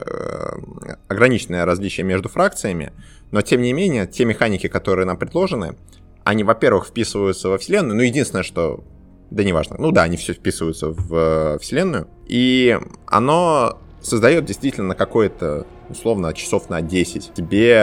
[1.09, 2.93] ограниченное различие между фракциями,
[3.31, 5.77] но тем не менее, те механики, которые нам предложены,
[6.25, 8.83] они, во-первых, вписываются во вселенную, ну, единственное, что...
[9.31, 9.77] Да неважно.
[9.79, 12.09] Ну да, они все вписываются в э, вселенную.
[12.27, 17.81] И оно создает действительно какое-то условно часов на 10 тебе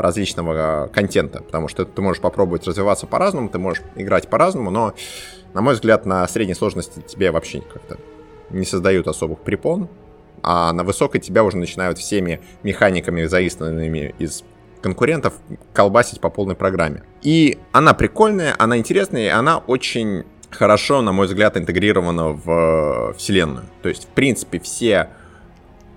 [0.00, 4.94] различного контента, потому что ты можешь попробовать развиваться по-разному, ты можешь играть по-разному, но
[5.54, 7.98] на мой взгляд, на средней сложности тебе вообще как-то
[8.50, 9.88] не создают особых препон,
[10.42, 14.44] а на высокой тебя уже начинают всеми механиками, заистанными из
[14.80, 15.34] конкурентов,
[15.72, 17.04] колбасить по полной программе.
[17.22, 23.66] И она прикольная, она интересная, и она очень хорошо, на мой взгляд, интегрирована в вселенную.
[23.82, 25.10] То есть, в принципе, все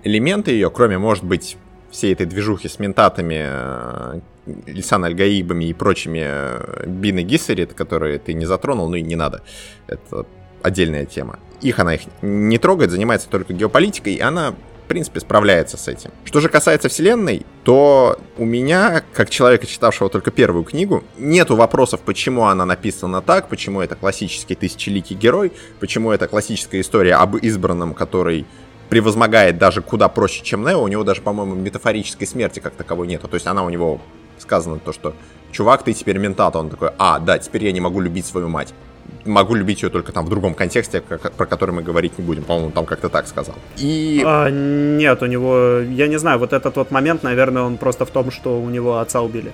[0.04, 1.58] элементы ее, кроме, может быть,
[1.90, 4.22] всей этой движухи с ментатами,
[4.66, 9.42] Лисан Альгаибами и прочими э, Бины Гиссерит, которые ты не затронул, ну и не надо.
[9.88, 10.26] Это
[10.62, 11.40] отдельная тема.
[11.62, 16.12] Их она их не трогает, занимается только геополитикой, и она в принципе, справляется с этим.
[16.26, 22.02] Что же касается вселенной, то у меня, как человека, читавшего только первую книгу, нету вопросов,
[22.02, 27.96] почему она написана так, почему это классический тысячеликий герой, почему это классическая история об избранном,
[27.96, 28.46] который
[28.90, 30.84] превозмогает даже куда проще, чем Нео.
[30.84, 33.28] У него даже, по-моему, метафорической смерти как таковой нету.
[33.28, 34.00] То есть она у него
[34.40, 35.14] сказано то, что
[35.52, 36.56] чувак, ты теперь ментат.
[36.56, 38.74] Он такой, а, да, теперь я не могу любить свою мать.
[39.24, 42.44] Могу любить ее только там в другом контексте, как, про который мы говорить не будем.
[42.44, 43.56] По-моему, там как-то так сказал.
[43.78, 44.24] И...
[44.26, 48.10] А, нет, у него, я не знаю, вот этот вот момент, наверное, он просто в
[48.12, 49.54] том, что у него отца убили.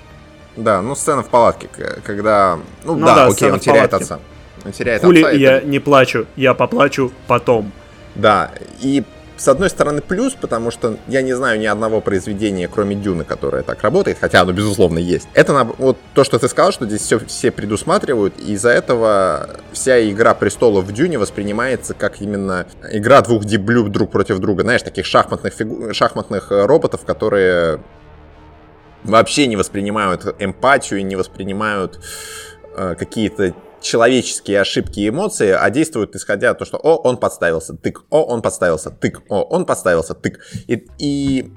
[0.58, 1.70] Да, ну сцена в палатке,
[2.04, 2.60] когда...
[2.84, 4.20] Ну, ну да, да, окей, он теряет отца.
[4.66, 5.32] Он теряет Хули отца.
[5.32, 5.68] я это...
[5.68, 7.72] не плачу, я поплачу потом.
[8.16, 8.52] Да,
[8.82, 9.04] и
[9.42, 13.64] с одной стороны, плюс, потому что я не знаю ни одного произведения, кроме Дюны, которое
[13.64, 15.28] так работает, хотя оно, безусловно, есть.
[15.34, 20.08] Это вот то, что ты сказал, что здесь все, все предусматривают, и из-за этого вся
[20.08, 24.62] игра престолов в Дюне воспринимается как именно игра двух диблюб друг против друга.
[24.62, 25.92] Знаешь, таких шахматных, фигу...
[25.92, 27.80] шахматных э, роботов, которые
[29.04, 32.00] вообще не воспринимают эмпатию, не воспринимают
[32.76, 38.04] э, какие-то человеческие ошибки и эмоции, а действуют исходя то, что «О, он подставился, тык,
[38.10, 40.40] о, он подставился, тык, о, он подставился, тык».
[40.68, 41.52] И, и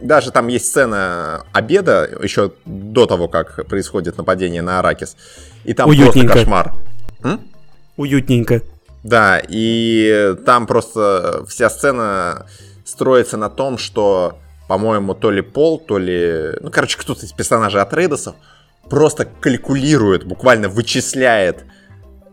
[0.00, 5.16] даже там есть сцена обеда, еще до того, как происходит нападение на Аракис.
[5.64, 6.32] И там Уютненько.
[6.32, 6.74] просто кошмар.
[7.22, 7.40] М?
[7.96, 8.62] Уютненько.
[9.02, 12.46] Да, и там просто вся сцена
[12.84, 14.38] строится на том, что,
[14.68, 16.52] по-моему, то ли Пол, то ли...
[16.60, 18.36] Ну, короче, кто-то из персонажей от Рейдосов
[18.88, 21.64] просто калькулирует, буквально вычисляет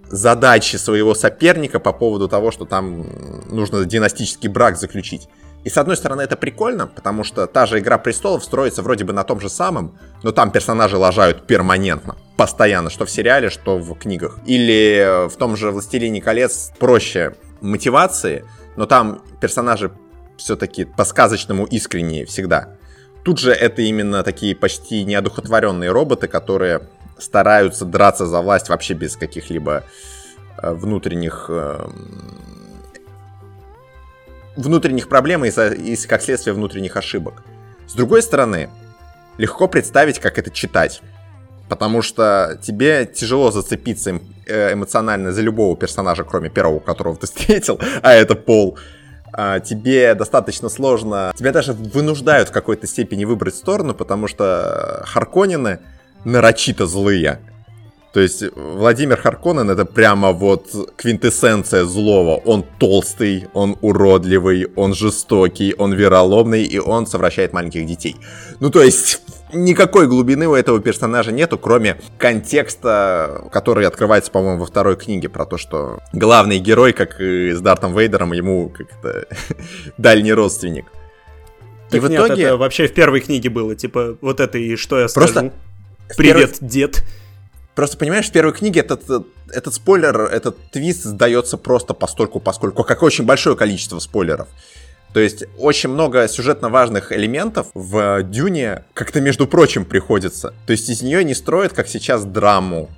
[0.07, 3.05] задачи своего соперника по поводу того, что там
[3.49, 5.29] нужно династический брак заключить.
[5.63, 9.11] И с одной стороны это прикольно, потому что та же Игра Престолов строится вроде бы
[9.11, 13.93] на том же самом, но там персонажи лажают перманентно, постоянно, что в сериале, что в
[13.95, 14.39] книгах.
[14.45, 18.45] Или в том же Властелине колец проще мотивации,
[18.77, 19.91] но там персонажи
[20.37, 22.77] все-таки по-сказочному искренние всегда.
[23.23, 26.81] Тут же это именно такие почти неодухотворенные роботы, которые
[27.17, 29.83] стараются драться за власть вообще без каких-либо
[30.61, 31.87] э, внутренних э,
[34.55, 37.43] внутренних проблем и, и как следствие внутренних ошибок.
[37.87, 38.69] С другой стороны,
[39.37, 41.01] легко представить, как это читать.
[41.69, 47.79] Потому что тебе тяжело зацепиться э, эмоционально за любого персонажа, кроме первого, которого ты встретил,
[48.01, 48.77] а это Пол.
[49.33, 55.79] А, тебе достаточно сложно, тебя даже вынуждают в какой-то степени выбрать сторону, потому что Харконины
[56.25, 57.39] нарочито злые.
[58.11, 62.41] То есть Владимир Харконен это прямо вот квинтэссенция злого.
[62.43, 68.15] Он толстый, он уродливый, он жестокий, он вероломный, и он совращает маленьких детей.
[68.59, 69.21] Ну то есть
[69.53, 75.45] никакой глубины у этого персонажа нету, кроме контекста, который открывается, по-моему, во второй книге, про
[75.45, 79.27] то, что главный герой, как и с Дартом Вейдером, ему как-то
[79.97, 80.85] дальний родственник.
[81.89, 82.43] Так и в нет, итоге...
[82.43, 85.33] это вообще в первой книге было, типа, вот это и что я скажу.
[85.33, 85.53] Просто
[86.17, 86.69] Привет, первой...
[86.69, 87.03] дед.
[87.75, 89.03] Просто понимаешь, в первой книге этот,
[89.51, 94.47] этот спойлер, этот твист сдается просто постольку, поскольку, как очень большое количество спойлеров.
[95.13, 100.53] То есть очень много сюжетно важных элементов в Дюне как-то между прочим приходится.
[100.67, 102.89] То есть из нее не строят, как сейчас, драму,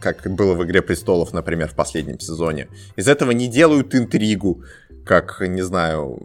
[0.00, 2.68] как было в «Игре престолов», например, в последнем сезоне.
[2.96, 4.64] Из этого не делают интригу,
[5.04, 6.20] как, не знаю,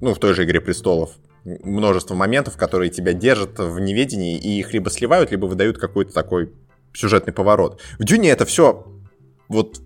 [0.00, 1.10] ну, в той же «Игре престолов».
[1.44, 6.50] Множество моментов, которые тебя держат в неведении, и их либо сливают, либо выдают какой-то такой
[6.94, 7.82] сюжетный поворот.
[7.98, 8.86] В Дюне это все
[9.48, 9.82] вот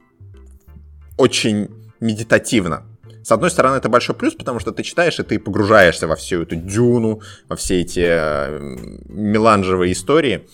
[1.16, 1.68] очень
[1.98, 2.84] медитативно.
[3.28, 6.44] С одной стороны, это большой плюс, потому что ты читаешь, и ты погружаешься во всю
[6.44, 8.58] эту дюну, во все эти э,
[9.06, 10.48] меланжевые истории.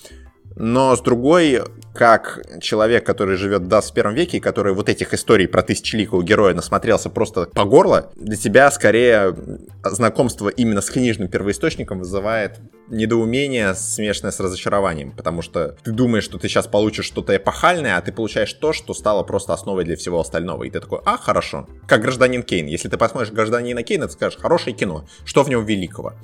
[0.57, 1.63] Но с другой,
[1.95, 7.11] как человек, который живет в 21 веке, который вот этих историй про тысячеликого героя насмотрелся
[7.11, 9.37] просто по горло, для тебя скорее
[9.85, 16.39] знакомство именно с книжным первоисточником вызывает недоумение, смешанное с разочарованием, потому что ты думаешь, что
[16.39, 20.21] ты сейчас получишь что-то эпохальное, а ты получаешь то, что стало просто основой для всего
[20.21, 20.65] остального.
[20.65, 21.67] И ты такой, а, хорошо.
[21.87, 22.67] Как гражданин Кейн.
[22.67, 25.07] Если ты посмотришь гражданина Кейна, ты скажешь, хорошее кино.
[25.25, 26.15] Что в нем великого?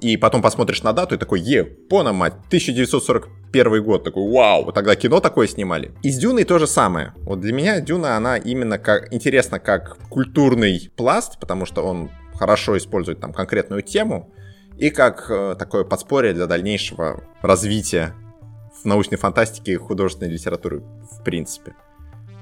[0.00, 4.94] И потом посмотришь на дату и такой, е, пона мать, 1941 год, такой, вау, тогда
[4.96, 5.92] кино такое снимали.
[6.02, 7.12] И с Дюной то же самое.
[7.18, 12.76] Вот для меня Дюна, она именно как, интересна как культурный пласт, потому что он хорошо
[12.76, 14.32] использует там конкретную тему,
[14.76, 18.14] и как э, такое подспорье для дальнейшего развития
[18.80, 21.74] в научной фантастике и художественной литературы в принципе.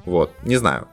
[0.05, 0.89] Вот, не знаю,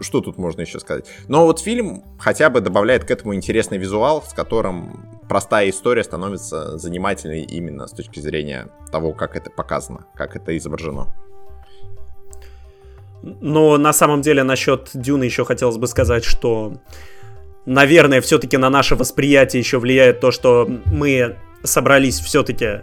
[0.00, 1.06] что тут можно еще сказать.
[1.28, 6.76] Но вот фильм хотя бы добавляет к этому интересный визуал, с которым простая история становится
[6.78, 11.14] занимательной именно с точки зрения того, как это показано, как это изображено.
[13.22, 16.74] Но на самом деле насчет Дюны еще хотелось бы сказать, что,
[17.66, 22.80] наверное, все-таки на наше восприятие еще влияет то, что мы собрались все-таки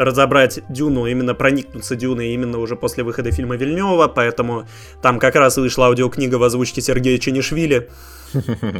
[0.00, 4.66] разобрать Дюну, именно проникнуться Дюной именно уже после выхода фильма Вильнева, поэтому
[5.02, 7.88] там как раз вышла аудиокнига в озвучке Сергея Ченишвили.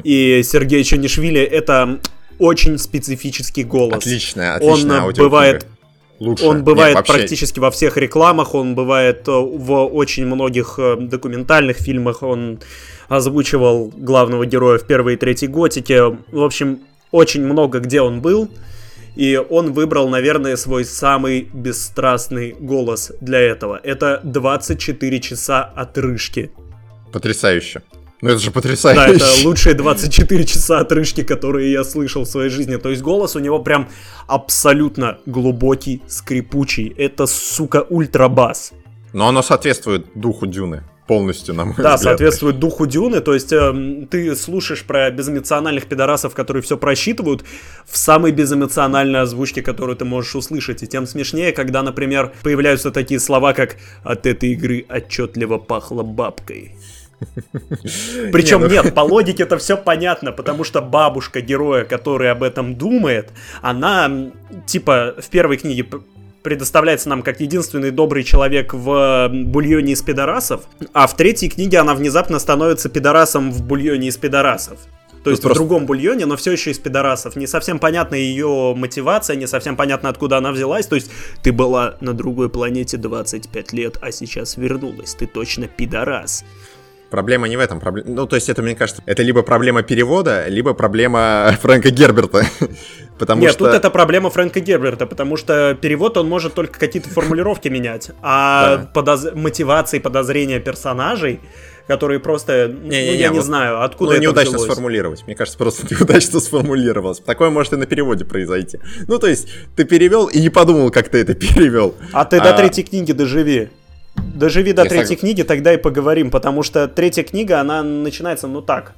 [0.05, 2.01] И Сергей Ченишвили это
[2.39, 3.99] очень специфический голос.
[3.99, 5.67] Отличная, отличная Он бывает
[6.21, 6.45] Лучше.
[6.45, 11.79] Он бывает Нет, практически во всех рекламах, он бывает э, в очень многих э, документальных
[11.79, 12.61] фильмах, он
[13.09, 16.19] озвучивал главного героя в первой и третьей готике.
[16.31, 18.51] В общем, очень много где он был.
[19.17, 23.81] И он выбрал, наверное, свой самый бесстрастный голос для этого.
[23.83, 26.51] Это 24 часа отрыжки.
[27.13, 27.83] Потрясающе.
[28.23, 29.01] Ну это же потрясающе.
[29.01, 32.77] Да, это лучшие 24 часа отрыжки, которые я слышал в своей жизни.
[32.77, 33.89] То есть голос у него прям
[34.27, 36.95] абсолютно глубокий, скрипучий.
[36.99, 38.73] Это, сука, ультрабас.
[39.13, 41.93] Но оно соответствует духу Дюны полностью, на мой да, взгляд.
[41.93, 47.43] Да, соответствует духу Дюны, то есть э, ты слушаешь про безэмоциональных пидорасов, которые все просчитывают,
[47.85, 53.19] в самой безэмоциональной озвучке, которую ты можешь услышать, и тем смешнее, когда, например, появляются такие
[53.19, 56.77] слова, как «от этой игры отчетливо пахло бабкой».
[58.33, 62.77] Причем нет, ну по логике это все понятно, потому что бабушка героя, который об этом
[62.77, 63.31] думает,
[63.63, 64.31] она
[64.67, 65.85] типа в первой книге
[66.43, 70.63] предоставляется нам как единственный добрый человек в бульоне из пидорасов,
[70.93, 74.79] а в третьей книге она внезапно становится пидорасом в бульоне из пидорасов.
[75.23, 75.55] То есть просто...
[75.55, 77.37] в другом бульоне, но все еще из пидорасов.
[77.37, 80.87] Не совсем понятна ее мотивация, не совсем понятно, откуда она взялась.
[80.87, 81.11] То есть
[81.43, 85.15] ты была на другой планете 25 лет, а сейчас вернулась.
[85.15, 86.45] Ты точно пидорас.
[87.11, 87.81] Проблема не в этом.
[87.81, 88.09] Проблема...
[88.09, 92.45] Ну, то есть это, мне кажется, это либо проблема перевода, либо проблема Фрэнка Герберта.
[93.19, 93.67] потому Нет, что...
[93.67, 98.77] тут это проблема Фрэнка Герберта, потому что перевод он может только какие-то формулировки менять, а
[98.77, 98.91] да.
[98.95, 99.29] подоз...
[99.35, 101.41] мотивации, подозрения персонажей
[101.87, 104.71] которые просто, не, не, ну, не, я не, не знаю, откуда ну, это неудачно взялось.
[104.71, 105.27] сформулировать.
[105.27, 107.19] Мне кажется, просто неудачно сформулировалось.
[107.19, 108.79] Такое может и на переводе произойти.
[109.09, 111.97] Ну, то есть, ты перевел и не подумал, как ты это перевел.
[112.13, 112.45] А ты а...
[112.45, 113.71] до третьей книги доживи.
[114.35, 115.21] Доживи до Я третьей сог...
[115.21, 118.95] книги, тогда и поговорим, потому что третья книга, она начинается, ну так,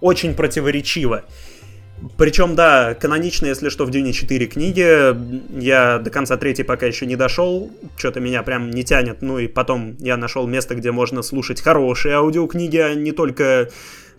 [0.00, 1.22] очень противоречиво.
[2.16, 5.60] Причем, да, канонично, если что, в Дюне 4 книги.
[5.60, 7.70] Я до конца третьей пока еще не дошел.
[7.96, 9.22] Что-то меня прям не тянет.
[9.22, 13.68] Ну и потом я нашел место, где можно слушать хорошие аудиокниги, а не только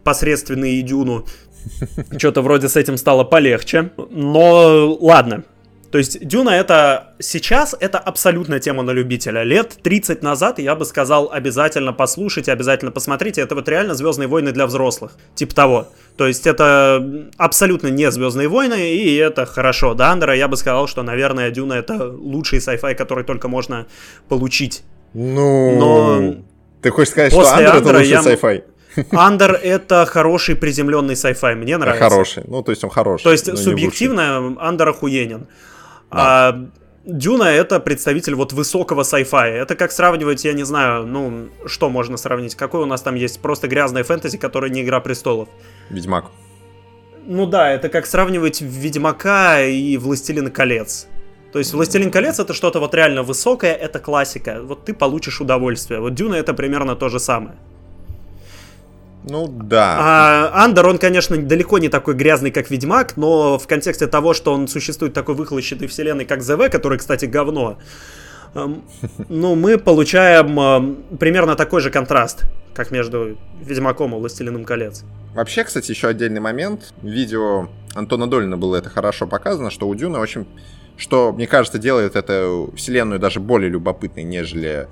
[0.03, 1.25] посредственные Дюну.
[2.17, 3.91] Что-то вроде с этим стало полегче.
[4.09, 5.43] Но ладно,
[5.93, 9.43] то есть Дюна это сейчас это абсолютно тема на любителя.
[9.43, 13.41] Лет 30 назад я бы сказал обязательно послушайте, обязательно посмотрите.
[13.41, 15.11] Это вот реально Звездные войны для взрослых.
[15.35, 15.87] Типа того.
[16.17, 19.93] То есть это абсолютно не Звездные войны, и это хорошо.
[19.93, 23.85] До Андера я бы сказал, что, наверное, Дюна это лучший sci-fi, который только можно
[24.29, 24.81] получить.
[25.13, 25.77] Ну...
[25.77, 26.35] Но...
[26.81, 28.21] Ты хочешь сказать, что Андер это лучший я...
[28.21, 28.63] sci-fi?
[29.11, 32.09] Андер это хороший приземленный sci-fi, мне нравится.
[32.09, 33.25] Хороший, ну то есть он хороший.
[33.25, 35.45] То есть субъективно Андер охуенен.
[36.13, 36.49] Да.
[36.49, 36.65] А
[37.05, 39.49] Дюна это представитель вот высокого sci-fi.
[39.49, 42.55] Это как сравнивать, я не знаю, ну, что можно сравнить?
[42.55, 45.49] Какой у нас там есть просто грязная фэнтези, которая не Игра Престолов?
[45.89, 46.31] Ведьмак.
[47.25, 51.07] Ну да, это как сравнивать Ведьмака и Властелина колец.
[51.51, 54.61] То есть «Властелин колец»— это что-то вот реально высокое, это классика.
[54.63, 55.99] Вот ты получишь удовольствие.
[55.99, 57.55] Вот «Дюна»— это примерно то же самое.
[59.23, 59.97] Ну да.
[59.99, 64.53] А Андер, он, конечно, далеко не такой грязный, как Ведьмак, но в контексте того, что
[64.53, 67.77] он существует такой выхлощенной вселенной, как ЗВ, который, кстати, говно,
[68.53, 68.83] эм,
[69.29, 72.43] ну, мы получаем эм, примерно такой же контраст,
[72.73, 75.05] как между Ведьмаком и Властелином колец.
[75.33, 76.93] Вообще, кстати, еще отдельный момент.
[77.01, 80.47] В видео Антона Долина было это хорошо показано, что у Дюна очень...
[80.95, 84.87] Что, мне кажется, делает эту вселенную даже более любопытной, нежели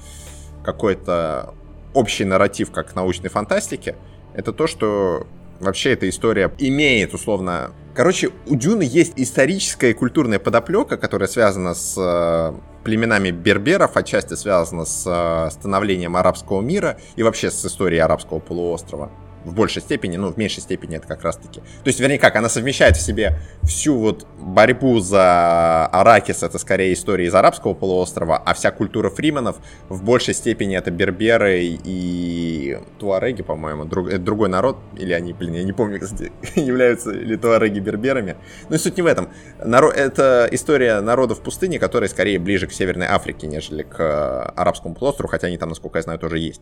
[0.63, 1.53] какой-то
[1.93, 3.95] общий нарратив, как в научной фантастике
[4.34, 5.27] это то, что
[5.59, 7.71] вообще эта история имеет условно...
[7.93, 12.53] Короче, у Дюны есть историческая и культурная подоплека, которая связана с э,
[12.84, 19.11] племенами берберов, отчасти связана с э, становлением арабского мира и вообще с историей арабского полуострова
[19.45, 21.59] в большей степени, ну, в меньшей степени это как раз-таки.
[21.59, 26.93] То есть, вернее, как, она совмещает в себе всю вот борьбу за Аракис, это скорее
[26.93, 29.57] история из арабского полуострова, а вся культура фриманов
[29.89, 35.53] в большей степени это берберы и туареги, по-моему, друг, это другой народ, или они, блин,
[35.53, 38.37] я не помню, кстати, являются ли туареги берберами.
[38.69, 39.29] Ну и суть не в этом.
[39.63, 39.89] Наро...
[39.89, 45.47] Это история народов пустыни, которые скорее ближе к Северной Африке, нежели к арабскому полуострову, хотя
[45.47, 46.61] они там, насколько я знаю, тоже есть.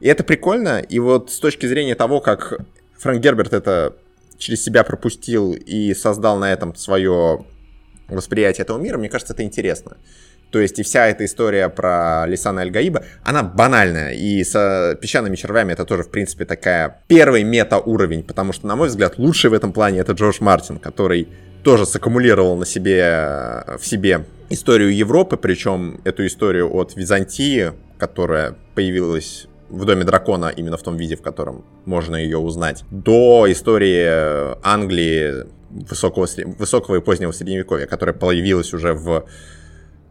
[0.00, 2.60] И это прикольно, и вот с точки зрения того, как
[2.98, 3.94] Фрэнк Герберт это
[4.38, 7.44] через себя пропустил и создал на этом свое
[8.08, 9.96] восприятие этого мира, мне кажется, это интересно.
[10.50, 14.12] То есть и вся эта история про Лисана Аль-Гаиба, она банальная.
[14.12, 18.22] И с песчаными червями это тоже, в принципе, такая первый мета-уровень.
[18.22, 21.26] Потому что, на мой взгляд, лучший в этом плане это Джордж Мартин, который
[21.64, 29.48] тоже саккумулировал на себе, в себе историю Европы, причем эту историю от Византии, которая появилась
[29.68, 35.46] в Доме Дракона именно в том виде, в котором можно ее узнать, до истории Англии
[35.70, 36.26] высокого,
[36.58, 39.26] высокого и позднего средневековья, которая появилась уже в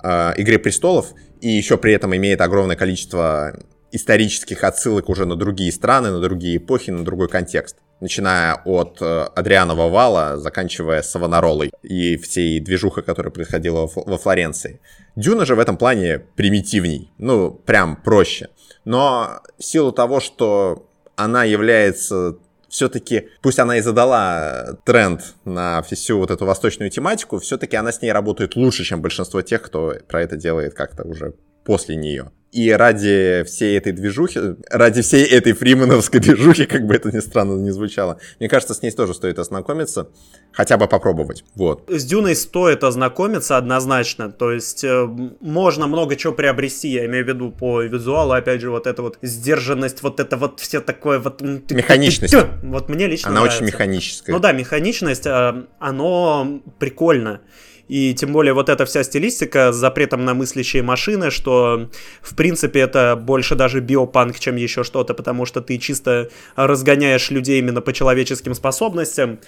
[0.04, 3.58] э, Игре престолов и еще при этом имеет огромное количество
[3.92, 7.78] исторических отсылок уже на другие страны, на другие эпохи, на другой контекст.
[8.00, 14.82] Начиная от э, Адрианова вала, заканчивая Савонаролой и всей движухой, которая происходила во Флоренции.
[15.16, 18.50] Дюна же в этом плане примитивней, ну, прям проще.
[18.84, 22.36] Но в силу того, что она является
[22.74, 28.02] все-таки, пусть она и задала тренд на всю вот эту восточную тематику, все-таки она с
[28.02, 32.32] ней работает лучше, чем большинство тех, кто про это делает как-то уже после нее.
[32.54, 34.40] И ради всей этой движухи,
[34.70, 38.84] ради всей этой фримановской движухи, как бы это ни странно не звучало, мне кажется, с
[38.84, 40.10] ней тоже стоит ознакомиться,
[40.52, 41.44] хотя бы попробовать.
[41.56, 41.90] Вот.
[41.90, 44.32] С Дюной стоит ознакомиться однозначно.
[44.32, 45.08] То есть э,
[45.42, 49.18] можно много чего приобрести, я имею в виду по визуалу, опять же, вот эта вот
[49.24, 51.42] сдержанность, вот это вот все такое вот...
[51.42, 52.36] Механичность.
[52.62, 53.64] Вот мне лично Она нравится.
[53.64, 54.32] очень механическая.
[54.32, 57.42] Ну да, механичность, э, оно прикольно.
[57.90, 61.90] И тем более вот эта вся стилистика с запретом на мыслящие машины, что
[62.22, 67.60] в принципе это больше даже биопанк, чем еще что-то, потому что ты чисто разгоняешь людей
[67.60, 69.40] именно по человеческим способностям.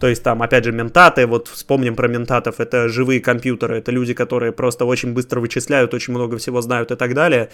[0.00, 4.14] То есть там, опять же, ментаты, вот вспомним про ментатов, это живые компьютеры, это люди,
[4.14, 7.50] которые просто очень быстро вычисляют, очень много всего знают и так далее.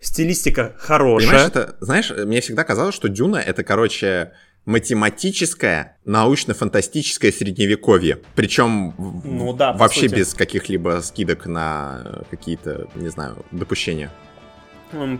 [0.00, 1.28] Стилистика хорошая.
[1.28, 4.32] Понимаешь, это, знаешь, мне всегда казалось, что Дюна это, короче,
[4.64, 8.20] математическое, научно-фантастическое средневековье.
[8.34, 8.94] Причем
[9.24, 14.10] ну, да, вообще без каких-либо скидок на какие-то, не знаю, допущения.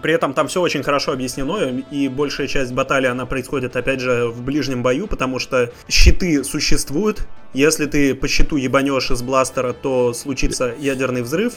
[0.03, 4.29] При этом там все очень хорошо объяснено, и большая часть баталии, она происходит, опять же,
[4.29, 7.27] в ближнем бою, потому что щиты существуют.
[7.55, 11.55] Если ты по щиту ебанешь из бластера, то случится ядерный взрыв.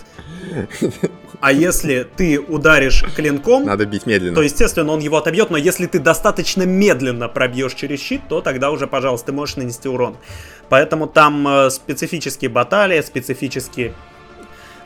[1.42, 3.66] А если ты ударишь клинком...
[3.66, 4.36] Надо бить медленно.
[4.36, 8.72] То, естественно, он его отобьет, но если ты достаточно медленно пробьешь через щит, то тогда
[8.72, 10.18] уже, пожалуйста, ты можешь нанести урон.
[10.70, 13.94] Поэтому там э, специфические баталии, специфические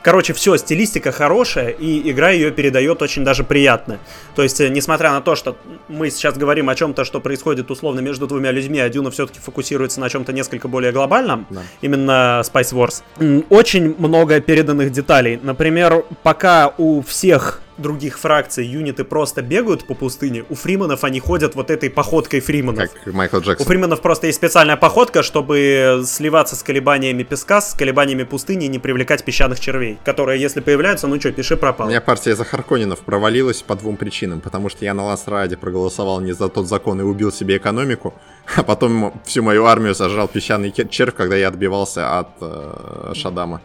[0.01, 3.99] Короче, все, стилистика хорошая, и игра ее передает очень даже приятно.
[4.35, 7.99] То есть, э, несмотря на то, что мы сейчас говорим о чем-то, что происходит условно
[7.99, 11.61] между двумя людьми, а Дюна все-таки фокусируется на чем-то несколько более глобальном, да.
[11.81, 15.39] именно Spice Wars, очень много переданных деталей.
[15.41, 21.55] Например, пока у всех других фракций юниты просто бегают по пустыне, у фриманов они ходят
[21.55, 22.89] вот этой походкой фриманов.
[22.91, 23.65] Как Майкл Джексон.
[23.65, 28.67] У фриманов просто есть специальная походка, чтобы сливаться с колебаниями песка, с колебаниями пустыни и
[28.67, 31.87] не привлекать песчаных червей, которые, если появляются, ну что, пиши пропал.
[31.87, 34.41] У меня партия за Харконинов провалилась по двум причинам.
[34.41, 38.13] Потому что я на Ласраде проголосовал не за тот закон и убил себе экономику,
[38.55, 43.61] а потом всю мою армию сожрал песчаный червь, когда я отбивался от э, Шадама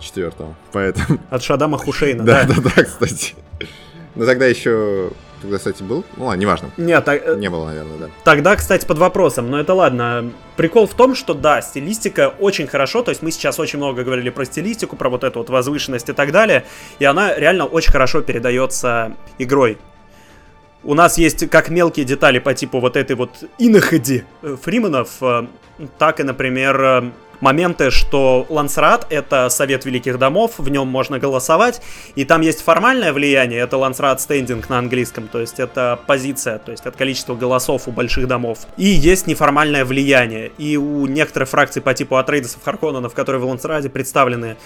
[0.00, 0.54] четвертого.
[0.72, 1.18] Поэтому...
[1.30, 2.44] От Шадама Хушейна, да?
[2.44, 3.34] Да, да, да, кстати.
[4.14, 6.04] Но тогда еще Тогда, кстати, был?
[6.16, 6.70] Ну ладно, неважно.
[6.76, 8.06] Нет, так, э, не было, наверное, да.
[8.24, 10.32] Тогда, кстати, под вопросом, но это ладно.
[10.56, 14.30] Прикол в том, что да, стилистика очень хорошо, то есть мы сейчас очень много говорили
[14.30, 16.64] про стилистику, про вот эту вот возвышенность и так далее,
[16.98, 19.78] и она реально очень хорошо передается игрой.
[20.82, 25.46] У нас есть как мелкие детали по типу вот этой вот иноходи э, Фриманов, э,
[25.98, 31.80] так и, например, моменты, что Лансрат— это совет великих домов, в нем можно голосовать,
[32.14, 36.70] и там есть формальное влияние, это Лансрат стендинг на английском, то есть это позиция, то
[36.70, 38.60] есть это количество голосов у больших домов.
[38.76, 43.88] И есть неформальное влияние, и у некоторых фракций по типу Атрейдесов, Харконненов, которые в Лансраде
[43.88, 44.56] представлены,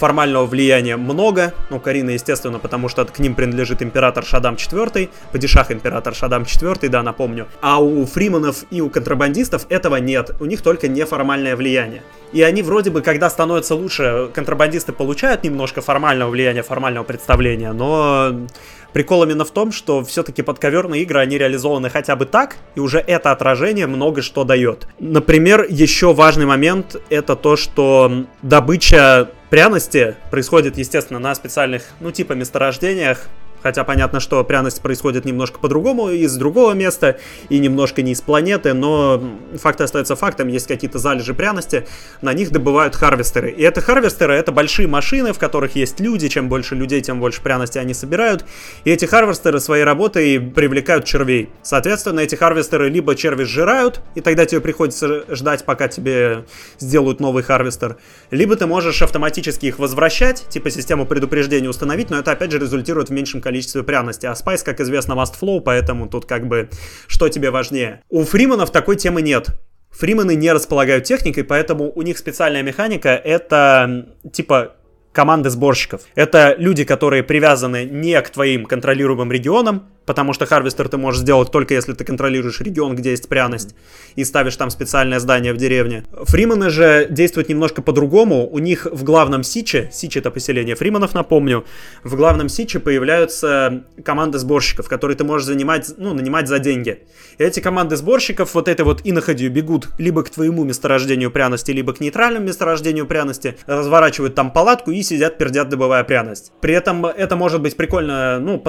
[0.00, 5.70] формального влияния много, ну, Карина, естественно, потому что к ним принадлежит император Шадам IV, падишах
[5.70, 7.46] император Шадам IV, да, напомню.
[7.60, 12.02] А у фриманов и у контрабандистов этого нет, у них только неформальное влияние.
[12.32, 18.46] И они вроде бы, когда становятся лучше, контрабандисты получают немножко формального влияния, формального представления, но
[18.92, 22.98] прикол именно в том, что все-таки подковерные игры, они реализованы хотя бы так, и уже
[22.98, 24.86] это отражение много что дает.
[25.00, 32.32] Например, еще важный момент это то, что добыча пряности происходит, естественно, на специальных, ну, типа
[32.32, 33.28] месторождениях,
[33.62, 38.72] Хотя понятно, что пряность происходит немножко по-другому, из другого места и немножко не из планеты,
[38.72, 39.22] но
[39.58, 41.86] факт остается фактом, есть какие-то залежи пряности,
[42.22, 43.50] на них добывают харвестеры.
[43.50, 47.42] И это харвестеры, это большие машины, в которых есть люди, чем больше людей, тем больше
[47.42, 48.44] пряности они собирают.
[48.84, 51.50] И эти харвестеры своей работой привлекают червей.
[51.62, 56.44] Соответственно, эти харвестеры либо черви сжирают, и тогда тебе приходится ждать, пока тебе
[56.78, 57.96] сделают новый харвестер,
[58.30, 63.10] либо ты можешь автоматически их возвращать, типа систему предупреждения установить, но это опять же результирует
[63.10, 64.26] в меньшем количестве количестве пряности.
[64.26, 66.70] А Spice, как известно, must flow, поэтому тут как бы
[67.08, 68.02] что тебе важнее.
[68.08, 69.48] У фриманов такой темы нет.
[69.90, 74.76] Фримены не располагают техникой, поэтому у них специальная механика это типа
[75.12, 76.02] команды сборщиков.
[76.14, 81.52] Это люди, которые привязаны не к твоим контролируемым регионам, потому что харвестер ты можешь сделать
[81.52, 83.76] только если ты контролируешь регион, где есть пряность,
[84.16, 86.02] и ставишь там специальное здание в деревне.
[86.24, 88.44] Фримены же действуют немножко по-другому.
[88.50, 91.64] У них в главном Сиче, Сич это поселение фриманов, напомню,
[92.02, 97.04] в главном Сиче появляются команды сборщиков, которые ты можешь занимать, ну, нанимать за деньги.
[97.38, 101.92] И эти команды сборщиков вот этой вот иноходью бегут либо к твоему месторождению пряности, либо
[101.92, 106.50] к нейтральному месторождению пряности, разворачивают там палатку и сидят, пердят, добывая пряность.
[106.60, 108.60] При этом это может быть прикольно, ну,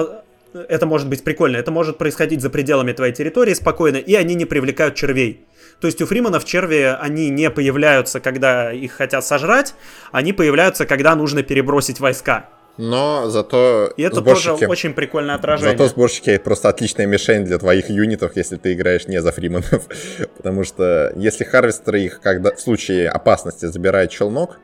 [0.54, 4.44] это может быть прикольно, это может происходить за пределами твоей территории спокойно, и они не
[4.44, 5.44] привлекают червей.
[5.80, 9.74] То есть у фриманов черви, они не появляются, когда их хотят сожрать,
[10.12, 12.48] они появляются, когда нужно перебросить войска.
[12.78, 14.48] Но зато И это сборщики...
[14.48, 15.76] тоже очень прикольное отражение.
[15.76, 19.88] Зато сборщики просто отличная мишень для твоих юнитов, если ты играешь не за фриманов.
[20.36, 24.58] Потому что если харвестеры их когда в случае опасности забирают челнок,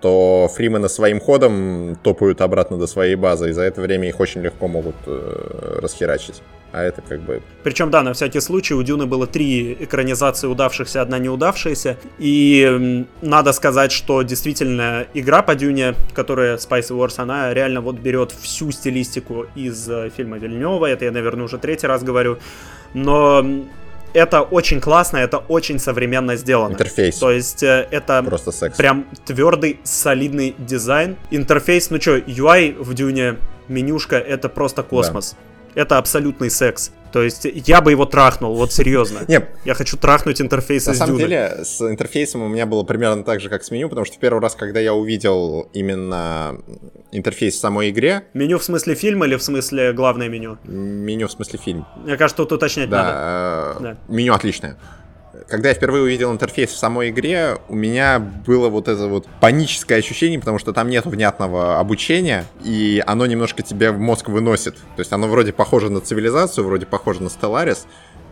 [0.00, 4.42] то фримены своим ходом топают обратно до своей базы, и за это время их очень
[4.42, 6.42] легко могут э, расхерачить.
[6.70, 7.40] А это как бы...
[7.62, 11.96] Причем, да, на всякий случай у Дюны было три экранизации удавшихся, одна неудавшаяся.
[12.18, 18.32] И надо сказать, что действительно игра по Дюне, которая Spice Wars, она реально вот берет
[18.32, 20.86] всю стилистику из э, фильма Вильнева.
[20.86, 22.38] Это я, наверное, уже третий раз говорю.
[22.92, 23.44] Но
[24.18, 26.72] это очень классно, это очень современно сделано.
[26.72, 27.18] Интерфейс.
[27.18, 28.76] То есть э, это Просто секс.
[28.76, 31.16] прям твердый, солидный дизайн.
[31.30, 33.36] Интерфейс, ну что, UI в Дюне,
[33.68, 35.32] менюшка, это просто космос.
[35.32, 35.48] Да
[35.78, 36.90] это абсолютный секс.
[37.12, 39.20] То есть я бы его трахнул, вот серьезно.
[39.28, 39.48] Нет.
[39.64, 41.28] Я хочу трахнуть интерфейс На из самом Дюны.
[41.28, 44.40] деле, с интерфейсом у меня было примерно так же, как с меню, потому что первый
[44.40, 46.58] раз, когда я увидел именно
[47.12, 48.24] интерфейс в самой игре...
[48.34, 50.58] Меню в смысле фильм или в смысле главное меню?
[50.64, 51.86] Меню в смысле фильм.
[52.04, 53.78] Мне кажется, тут уточнять да, надо.
[53.78, 54.76] Э, да, меню отличное
[55.48, 59.98] когда я впервые увидел интерфейс в самой игре, у меня было вот это вот паническое
[59.98, 64.76] ощущение, потому что там нет внятного обучения, и оно немножко тебя в мозг выносит.
[64.76, 67.80] То есть оно вроде похоже на цивилизацию, вроде похоже на Stellaris,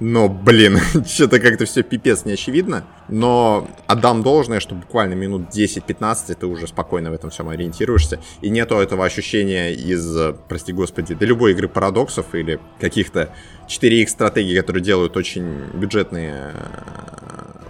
[0.00, 2.84] но, блин, что-то как-то все пипец не очевидно.
[3.08, 8.20] Но отдам должное, что буквально минут 10-15 ты уже спокойно в этом всем ориентируешься.
[8.42, 13.30] И нету этого ощущения из, прости господи, до любой игры парадоксов или каких-то
[13.68, 16.52] 4X стратегий, которые делают очень бюджетные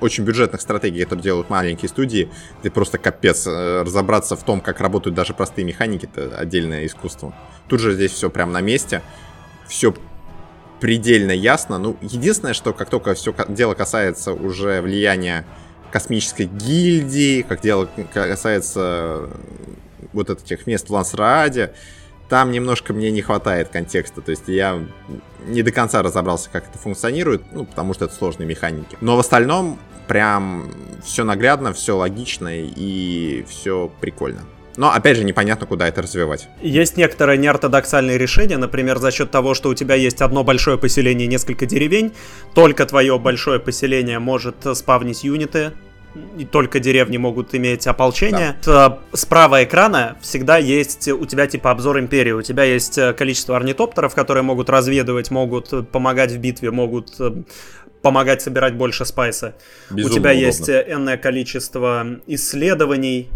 [0.01, 2.31] очень бюджетных стратегий, которые делают маленькие студии,
[2.63, 3.47] ты просто капец.
[3.47, 7.35] Э, разобраться в том, как работают даже простые механики, это отдельное искусство.
[7.67, 9.03] Тут же здесь все прям на месте,
[9.67, 9.95] все
[10.81, 11.79] предельно ясно.
[11.79, 15.45] Ну, единственное, что как только все дело касается уже влияния
[15.91, 19.31] космической гильдии, как дело касается
[20.13, 21.73] вот этих мест в Лансрааде,
[22.29, 24.83] там немножко мне не хватает контекста, то есть я
[25.47, 28.99] не до конца разобрался, как это функционирует, ну, потому что это сложные механики.
[29.01, 30.71] Но в остальном прям
[31.05, 34.43] все наглядно, все логично и все прикольно.
[34.77, 36.49] Но, опять же, непонятно, куда это развивать.
[36.61, 41.27] Есть некоторые неортодоксальные решения, например, за счет того, что у тебя есть одно большое поселение
[41.27, 42.13] и несколько деревень,
[42.55, 45.73] только твое большое поселение может спавнить юниты,
[46.39, 48.57] и только деревни могут иметь ополчение.
[48.65, 48.99] Да.
[49.13, 52.33] Справа экрана всегда есть у тебя типа обзор империи.
[52.33, 57.33] У тебя есть э, количество орнитоптеров, которые могут разведывать, могут помогать в битве, могут э,
[58.03, 59.57] помогать собирать больше спайса.
[59.91, 60.47] Безумно у тебя удобно.
[60.47, 63.29] есть э, энное количество исследований,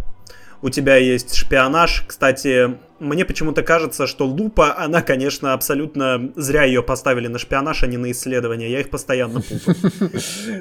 [0.62, 2.04] у тебя есть шпионаж.
[2.06, 7.86] Кстати, мне почему-то кажется, что лупа, она, конечно, абсолютно зря ее поставили на шпионаж, а
[7.86, 8.70] не на исследование.
[8.70, 9.76] Я их постоянно путаю.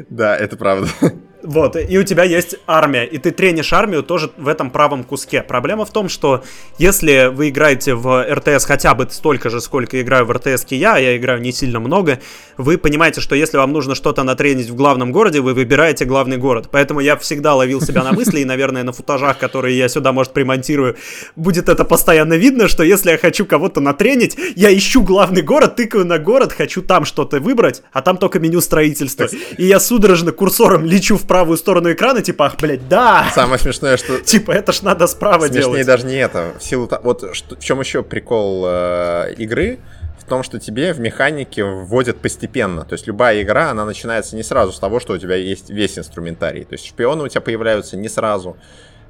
[0.10, 0.88] Да, это правда.
[1.42, 5.42] Вот, и у тебя есть армия, и ты тренишь армию тоже в этом правом куске.
[5.42, 6.44] Проблема в том, что
[6.78, 11.00] если вы играете в РТС хотя бы столько же, сколько играю в РТС я, а
[11.00, 12.20] я играю не сильно много,
[12.58, 16.70] вы понимаете, что если вам нужно что-то натренить в главном городе, вы выбираете главный город.
[16.72, 20.34] Поэтому я всегда ловил себя на мысли, и, наверное, на футажах, которые я сюда, может,
[20.34, 20.98] примонтирую,
[21.38, 26.06] будет это постоянно видно, что если я хочу кого-то натренить, я ищу главный город, тыкаю
[26.06, 29.30] на город, хочу там что-то выбрать, а там только меню строительства.
[29.58, 33.30] И я судорожно курсором лечу в правую сторону экрана, типа, ах, блядь, да!
[33.34, 34.20] Самое смешное, что...
[34.26, 35.86] Типа, это ж надо справа Смешнее делать.
[35.86, 36.54] даже не это.
[36.60, 36.90] В силу...
[37.04, 37.56] Вот что...
[37.56, 39.80] в чем еще прикол э, игры?
[40.20, 42.84] В том, что тебе в механике вводят постепенно.
[42.84, 45.98] То есть любая игра, она начинается не сразу с того, что у тебя есть весь
[46.00, 46.66] инструментарий.
[46.66, 48.58] То есть шпионы у тебя появляются не сразу.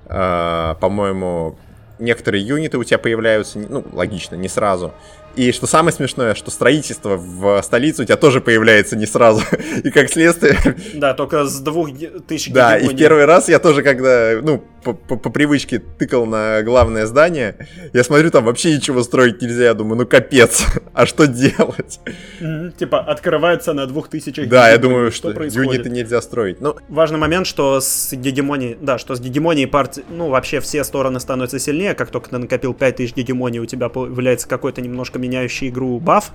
[0.06, 1.58] Э, по-моему,
[2.00, 4.94] некоторые юниты у тебя появляются, ну, логично, не сразу.
[5.40, 9.42] И что самое смешное, что строительство в столице у тебя тоже появляется не сразу.
[9.86, 10.58] и как следствие...
[10.96, 11.92] Да, только с двух
[12.28, 16.26] тысяч Да, и в первый раз я тоже, когда, ну, по, по, по привычке тыкал
[16.26, 17.56] на главное здание,
[17.94, 19.66] я смотрю, там вообще ничего строить нельзя.
[19.66, 22.00] Я думаю, ну капец, а что делать?
[22.40, 24.48] Mm-hmm, типа, открывается на двух тысячах.
[24.50, 26.62] Да, я думаю, что, что юниты нельзя строить.
[26.62, 31.20] Ну, Важный момент, что с гегемонией, да, что с гегемонией партии, ну, вообще все стороны
[31.20, 36.00] становятся сильнее, как только ты накопил 5000 гегемонии, у тебя появляется какой-то немножко меняющий игру
[36.00, 36.32] баф.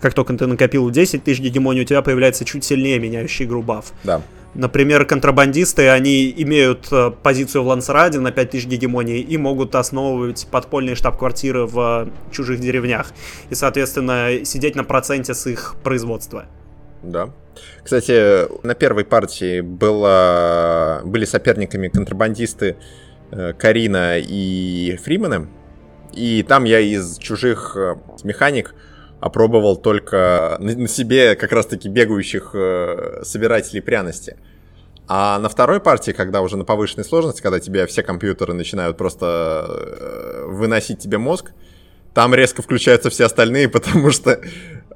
[0.00, 3.92] Как только ты накопил 10 тысяч гегемонии, у тебя появляется чуть сильнее меняющий игру баф.
[4.04, 4.22] Да.
[4.56, 10.94] Например, контрабандисты, они имеют э, позицию в Лансраде на 5000 гегемонии и могут основывать подпольные
[10.94, 13.08] штаб-квартиры в э, чужих деревнях.
[13.50, 16.46] И, соответственно, сидеть на проценте с их производства.
[17.02, 17.28] Да.
[17.84, 22.76] Кстати, на первой партии было, были соперниками контрабандисты
[23.32, 25.48] э, Карина и Фриманы.
[26.14, 27.76] И там я из чужих
[28.24, 28.74] механик
[29.26, 34.36] опробовал только на себе как раз-таки бегающих э, собирателей пряности.
[35.08, 39.66] А на второй партии, когда уже на повышенной сложности, когда тебе все компьютеры начинают просто
[39.68, 41.52] э, выносить тебе мозг,
[42.14, 44.40] там резко включаются все остальные, потому что,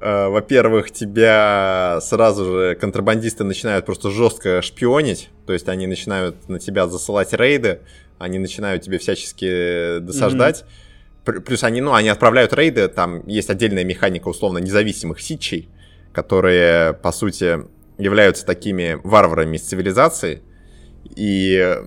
[0.01, 6.59] э, во-первых, тебя сразу же контрабандисты начинают просто жестко шпионить, то есть они начинают на
[6.59, 7.79] тебя засылать рейды,
[8.17, 10.61] они начинают тебе всячески досаждать.
[10.61, 10.90] Mm-hmm.
[11.23, 15.69] Плюс они, ну, они отправляют рейды, там есть отдельная механика условно независимых ситчей,
[16.13, 17.59] которые, по сути,
[17.97, 20.41] являются такими варварами из цивилизации.
[21.15, 21.77] И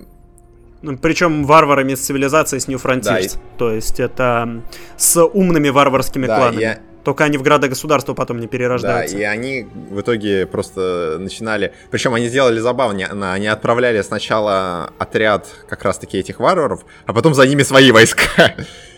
[0.83, 3.03] ну, причем варварами из цивилизации с New Frontiers.
[3.03, 3.29] Да, и...
[3.57, 4.63] То есть это
[4.99, 6.61] с умными варварскими да, кланами.
[6.61, 6.79] Я...
[7.05, 9.17] Только они в града государства потом не перерождаются.
[9.17, 11.73] Да, и они в итоге просто начинали...
[11.91, 13.33] Причем они сделали забавно.
[13.33, 18.55] Они отправляли сначала отряд как раз-таки этих варваров, а потом за ними свои войска.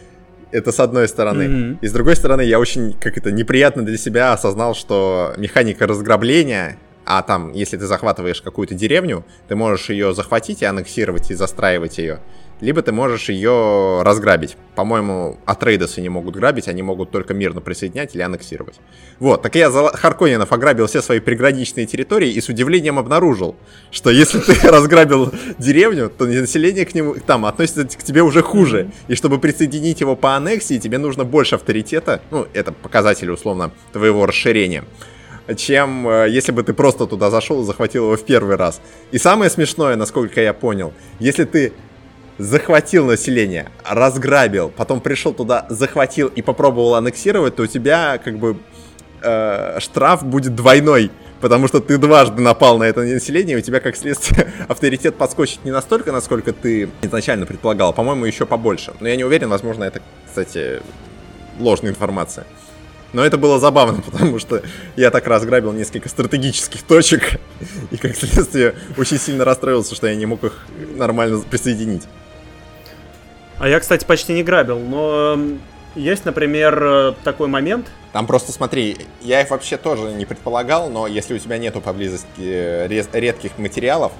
[0.53, 1.42] Это с одной стороны.
[1.42, 1.78] Mm-hmm.
[1.80, 6.78] И с другой стороны, я очень, как это, неприятно для себя осознал, что механика разграбления,
[7.05, 11.99] а там, если ты захватываешь какую-то деревню, ты можешь ее захватить и аннексировать и застраивать
[11.99, 12.20] ее
[12.61, 14.57] либо ты можешь ее разграбить.
[14.75, 18.77] По-моему, Атрейдесы не могут грабить, они могут только мирно присоединять или аннексировать.
[19.19, 23.57] Вот, так я за Харконинов ограбил все свои приграничные территории и с удивлением обнаружил,
[23.91, 28.91] что если ты разграбил деревню, то население к нему там относится к тебе уже хуже.
[29.09, 34.27] И чтобы присоединить его по аннексии, тебе нужно больше авторитета, ну, это показатель, условно, твоего
[34.27, 34.85] расширения
[35.57, 38.81] чем э, если бы ты просто туда зашел и захватил его в первый раз.
[39.13, 41.73] И самое смешное, насколько я понял, если ты
[42.39, 48.57] захватил население, разграбил, потом пришел туда, захватил и попробовал аннексировать, то у тебя как бы
[49.22, 51.11] э, штраф будет двойной.
[51.41, 55.64] потому что ты дважды напал на это население, и у тебя, как следствие, авторитет подскочит
[55.64, 58.93] не настолько, насколько ты изначально предполагал, а, по-моему, еще побольше.
[59.01, 60.80] Но я не уверен, возможно, это, кстати,
[61.59, 62.47] ложная информация.
[63.12, 64.62] Но это было забавно, потому что
[64.97, 67.41] я так разграбил несколько стратегических точек,
[67.91, 70.66] и как следствие очень сильно расстроился, что я не мог их
[70.97, 72.03] нормально присоединить.
[73.59, 75.39] А я, кстати, почти не грабил, но
[75.95, 77.87] есть, например, такой момент.
[78.13, 82.87] Там просто смотри, я их вообще тоже не предполагал, но если у тебя нету поблизости
[83.17, 84.13] редких материалов,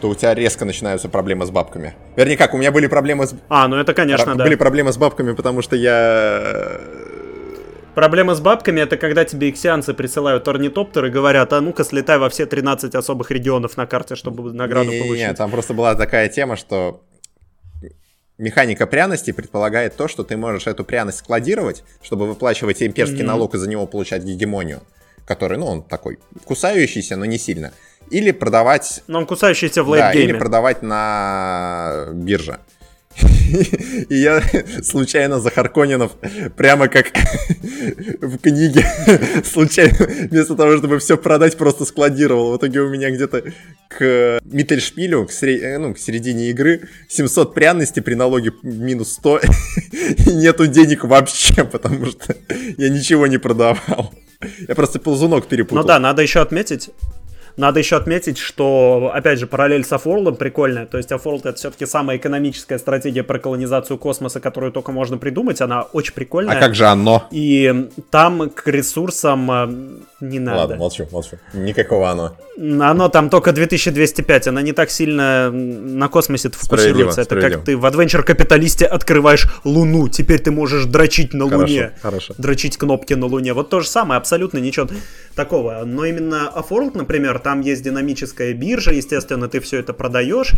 [0.00, 1.94] то у тебя резко начинаются проблемы с бабками.
[2.16, 3.34] Вернее, как, у меня были проблемы с...
[3.48, 4.44] А, ну это, конечно, Р- да.
[4.44, 6.80] Были проблемы с бабками, потому что я...
[7.94, 12.28] Проблема с бабками это когда тебе иксианцы присылают орнитоптер и говорят, а ну-ка слетай во
[12.28, 15.26] все 13 особых регионов на карте, чтобы награду не, получить.
[15.26, 17.00] Нет, там просто была такая тема, что
[18.38, 23.24] механика пряности предполагает то, что ты можешь эту пряность складировать, чтобы выплачивать имперский mm-hmm.
[23.24, 24.82] налог и за него получать гегемонию,
[25.26, 27.72] который, ну, он такой кусающийся, но не сильно.
[28.10, 29.02] Или продавать...
[29.06, 30.26] Но он кусающийся в лейтгейме.
[30.26, 32.58] Да, или продавать на бирже.
[34.08, 34.42] И я
[34.82, 36.12] случайно за Харконинов,
[36.56, 37.06] прямо как
[38.20, 38.86] в книге,
[39.44, 42.52] случайно, вместо того, чтобы все продать, просто складировал.
[42.52, 43.44] В итоге у меня где-то
[43.88, 45.62] к Миттельшпилю, к, сред...
[45.62, 49.40] Э, ну, к середине игры, 700 пряностей при налоге минус 100,
[50.26, 52.36] и нету денег вообще, потому что
[52.76, 54.12] я ничего не продавал.
[54.68, 55.82] Я просто ползунок перепутал.
[55.82, 56.90] Ну да, надо еще отметить,
[57.56, 60.86] надо еще отметить, что, опять же, параллель с Offworld прикольная.
[60.86, 65.60] То есть Offworld это все-таки самая экономическая стратегия про колонизацию космоса, которую только можно придумать.
[65.60, 66.56] Она очень прикольная.
[66.56, 67.28] А как же оно?
[67.30, 69.66] И там к ресурсам э,
[70.20, 70.58] не надо.
[70.58, 71.38] Ладно, молчу, молчу.
[71.52, 72.36] Никакого оно.
[72.56, 77.22] Оно там только 2205, она не так сильно на космосе фокусируется.
[77.22, 81.92] Это как ты в Adventure Капиталисте открываешь Луну, теперь ты можешь дрочить на хорошо, Луне.
[82.00, 82.34] Хорошо.
[82.38, 83.54] Дрочить кнопки на Луне.
[83.54, 84.88] Вот то же самое, абсолютно ничего
[85.34, 85.82] такого.
[85.84, 90.52] Но именно Offworld, например, там есть динамическая биржа, естественно, ты все это продаешь,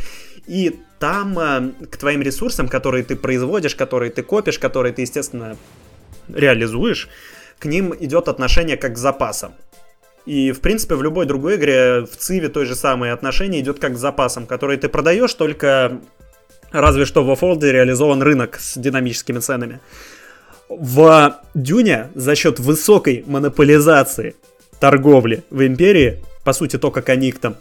[0.46, 5.56] и там э, к твоим ресурсам, которые ты производишь, которые ты копишь, которые ты, естественно,
[6.32, 7.08] реализуешь,
[7.58, 9.52] к ним идет отношение как к запасам.
[10.26, 13.94] И, в принципе, в любой другой игре, в Циве той же самое отношение идет как
[13.94, 16.00] к запасам, которые ты продаешь, только
[16.72, 19.80] разве что в Офолде реализован рынок с динамическими ценами.
[20.68, 24.34] В Дюне за счет высокой монополизации
[24.80, 27.56] торговли в Империи, по сути, то, как они их там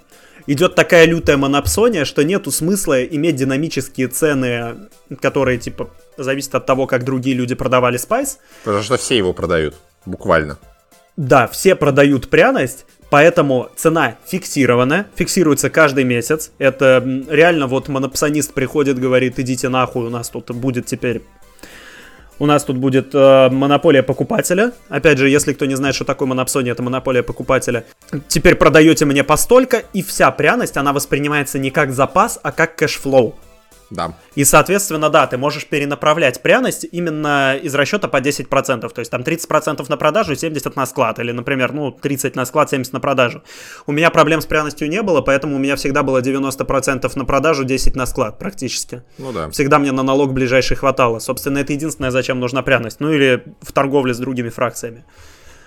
[0.48, 4.90] идет такая лютая монопсония, что нету смысла иметь динамические цены,
[5.22, 8.40] которые, типа, зависят от того, как другие люди продавали spice.
[8.64, 10.58] Потому что все его продают, буквально.
[11.18, 16.52] Да, все продают пряность, поэтому цена фиксирована, фиксируется каждый месяц.
[16.58, 21.24] Это реально вот монопсонист приходит, говорит, идите нахуй, у нас тут будет теперь
[22.40, 24.72] у нас тут будет э, монополия покупателя.
[24.90, 27.86] Опять же, если кто не знает, что такое монопсония, это монополия покупателя.
[28.28, 33.02] Теперь продаете мне постолько, и вся пряность, она воспринимается не как запас, а как cash
[33.02, 33.36] flow.
[33.90, 34.18] Да.
[34.36, 38.90] И, соответственно, да, ты можешь перенаправлять пряность именно из расчета по 10%.
[38.90, 41.20] То есть там 30% на продажу, 70% на склад.
[41.20, 43.44] Или, например, ну, 30 на склад, 70 на продажу.
[43.86, 47.64] У меня проблем с пряностью не было, поэтому у меня всегда было 90% на продажу,
[47.64, 49.04] 10 на склад практически.
[49.18, 49.50] Ну да.
[49.50, 51.20] Всегда мне на налог ближайший хватало.
[51.20, 53.00] Собственно, это единственное, зачем нужна пряность.
[53.00, 55.06] Ну или в торговле с другими фракциями.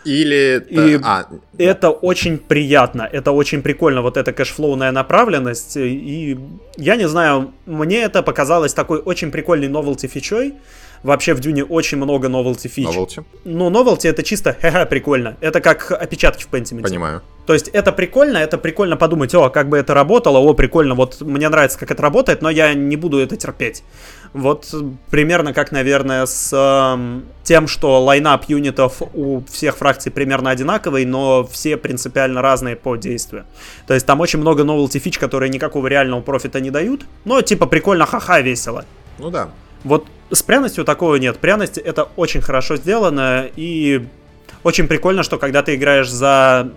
[0.08, 0.64] Или...
[0.70, 1.26] И а,
[1.58, 5.76] это очень приятно, это очень прикольно, вот эта кэшфлоуная направленность.
[5.76, 6.38] И
[6.76, 10.54] я не знаю, мне это показалось такой очень прикольной новелти фичой.
[11.02, 12.86] Вообще в Дюне очень много новелти фич.
[12.86, 13.22] Новелти?
[13.44, 15.36] Ну, новелти это чисто ха-ха прикольно.
[15.40, 16.82] Это как опечатки в Pentiment.
[16.82, 17.22] Понимаю.
[17.46, 21.22] То есть это прикольно, это прикольно подумать, о, как бы это работало, о, прикольно, вот
[21.22, 23.84] мне нравится, как это работает, но я не буду это терпеть.
[24.32, 24.74] Вот
[25.10, 31.46] примерно как, наверное, с э, тем, что лайнап юнитов у всех фракций примерно одинаковый, но
[31.46, 33.44] все принципиально разные по действию.
[33.86, 37.66] То есть там очень много novelty фич, которые никакого реального профита не дают, но типа
[37.66, 38.84] прикольно, ха-ха, весело.
[39.18, 39.48] Ну да.
[39.84, 41.38] Вот с пряностью такого нет.
[41.38, 44.06] Пряность это очень хорошо сделано и
[44.62, 46.70] очень прикольно, что когда ты играешь за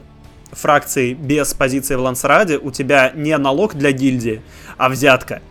[0.52, 4.42] фракцией без позиции в Лансраде, у тебя не налог для гильдии,
[4.78, 5.42] а взятка.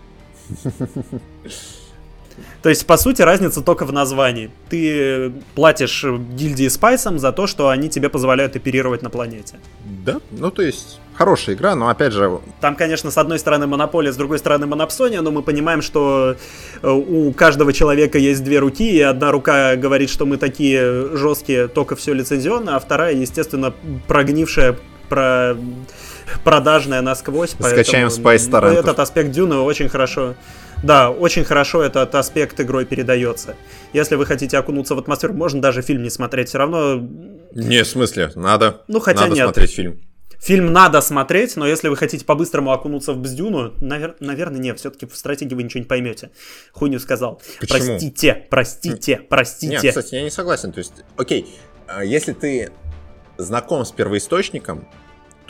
[2.62, 4.50] То есть, по сути, разница только в названии.
[4.68, 9.56] Ты платишь гильдии Спайсом за то, что они тебе позволяют оперировать на планете.
[10.04, 12.40] Да, ну то есть хорошая игра, но опять же...
[12.60, 16.36] Там, конечно, с одной стороны монополия, с другой стороны монопсония, но мы понимаем, что
[16.82, 21.68] э, у каждого человека есть две руки, и одна рука говорит, что мы такие жесткие,
[21.68, 23.74] только все лицензионно, а вторая, естественно,
[24.06, 24.76] прогнившая,
[25.10, 25.56] про
[26.44, 27.56] продажная насквозь.
[27.58, 28.78] Скачаем Spice Torrent.
[28.78, 30.34] Этот аспект Дюны очень хорошо
[30.82, 33.54] да, очень хорошо этот аспект игрой передается.
[33.92, 37.06] Если вы хотите окунуться в атмосферу, можно даже фильм не смотреть, все равно...
[37.52, 38.82] Не, в смысле, надо.
[38.88, 39.44] Ну, хотя надо нет.
[39.44, 40.00] смотреть фильм.
[40.38, 44.16] Фильм надо смотреть, но если вы хотите по-быстрому окунуться в Бздюну, навер...
[44.20, 46.30] наверное, нет, все-таки в стратегии вы ничего не поймете.
[46.72, 47.42] Хуйню сказал.
[47.60, 47.78] Почему?
[47.78, 49.72] Простите, простите, простите.
[49.82, 50.72] Нет, кстати, я не согласен.
[50.72, 51.54] То есть, окей,
[51.86, 52.72] а если ты
[53.36, 54.88] знаком с первоисточником,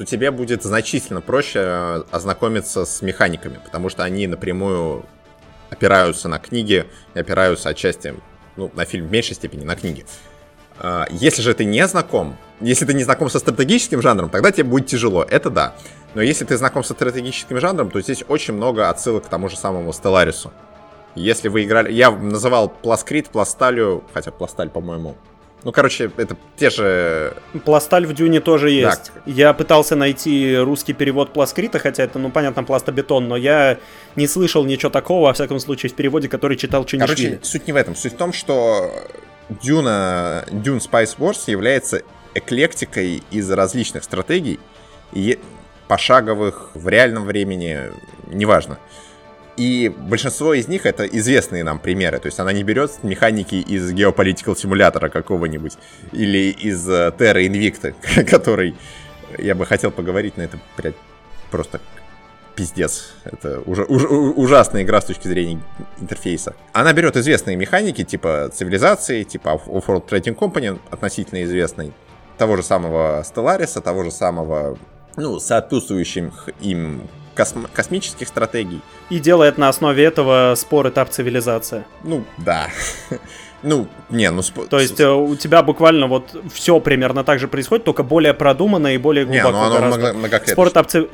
[0.01, 5.05] то тебе будет значительно проще э, ознакомиться с механиками, потому что они напрямую
[5.69, 8.15] опираются на книги и опираются отчасти,
[8.57, 10.07] ну, на фильм в меньшей степени, на книги.
[10.79, 14.65] А, если же ты не знаком, если ты не знаком со стратегическим жанром, тогда тебе
[14.65, 15.75] будет тяжело, это да.
[16.15, 19.59] Но если ты знаком со стратегическим жанром, то здесь очень много отсылок к тому же
[19.59, 20.51] самому Стелларису.
[21.15, 21.93] Если вы играли...
[21.93, 25.19] Я называл Пласкрит, Пласталью, хотя Пласталь, по-моему,
[25.65, 27.35] ну, короче, это те же...
[27.65, 29.13] Пласталь в Дюне тоже есть.
[29.15, 29.23] Да.
[29.27, 33.79] Я пытался найти русский перевод пласкрита, хотя это, ну, понятно, пластобетон, но я
[34.17, 37.29] не слышал ничего такого, во всяком случае, в переводе, который читал Чунишвили.
[37.29, 37.95] Короче, суть не в этом.
[37.95, 38.91] Суть в том, что
[39.49, 42.03] Дюна, Дюн Spice Wars является
[42.35, 44.61] эклектикой из различных стратегий,
[45.13, 45.39] и
[45.89, 47.91] пошаговых, в реальном времени,
[48.29, 48.79] неважно.
[49.61, 52.19] И большинство из них это известные нам примеры.
[52.19, 55.75] То есть она не берет механики из геополитикал симулятора какого-нибудь
[56.13, 58.75] или из uh, Terra Invicta, который
[59.37, 60.59] я бы хотел поговорить, на это
[61.51, 61.79] просто
[62.55, 63.13] пиздец.
[63.23, 65.61] Это уже, уж, ужасная игра с точки зрения
[66.01, 66.55] интерфейса.
[66.73, 71.93] Она берет известные механики, типа цивилизации, типа Off-World Trading Company, относительно известной,
[72.39, 74.79] того же самого Stellaris, того же самого,
[75.17, 77.03] ну, соответствующих им
[77.37, 78.81] косм- космических стратегий.
[79.11, 81.85] И делает на основе этого спор этап цивилизация.
[82.05, 82.69] Ну, да.
[83.63, 84.43] Ну, не, ну...
[84.71, 88.95] То есть э, у тебя буквально вот все примерно так же происходит, только более продуманно
[88.95, 90.15] и более глубоко не, ну оно гораздо.
[90.15, 91.09] Много, Спор этап, цив...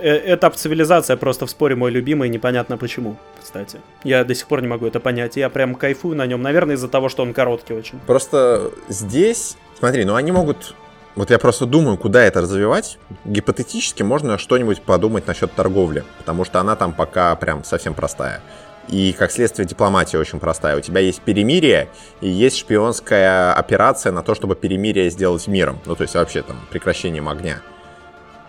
[0.00, 3.80] Э, этап цивилизация просто в споре мой любимый, непонятно почему, кстати.
[4.02, 5.36] Я до сих пор не могу это понять.
[5.36, 8.00] Я прям кайфую на нем, наверное, из-за того, что он короткий очень.
[8.06, 10.74] Просто здесь, смотри, ну они могут
[11.14, 12.98] вот я просто думаю, куда это развивать.
[13.24, 18.40] Гипотетически можно что-нибудь подумать насчет торговли, потому что она там пока прям совсем простая.
[18.88, 20.76] И, как следствие, дипломатия очень простая.
[20.76, 21.88] У тебя есть перемирие
[22.20, 25.78] и есть шпионская операция на то, чтобы перемирие сделать миром.
[25.86, 27.62] Ну, то есть вообще там прекращением огня.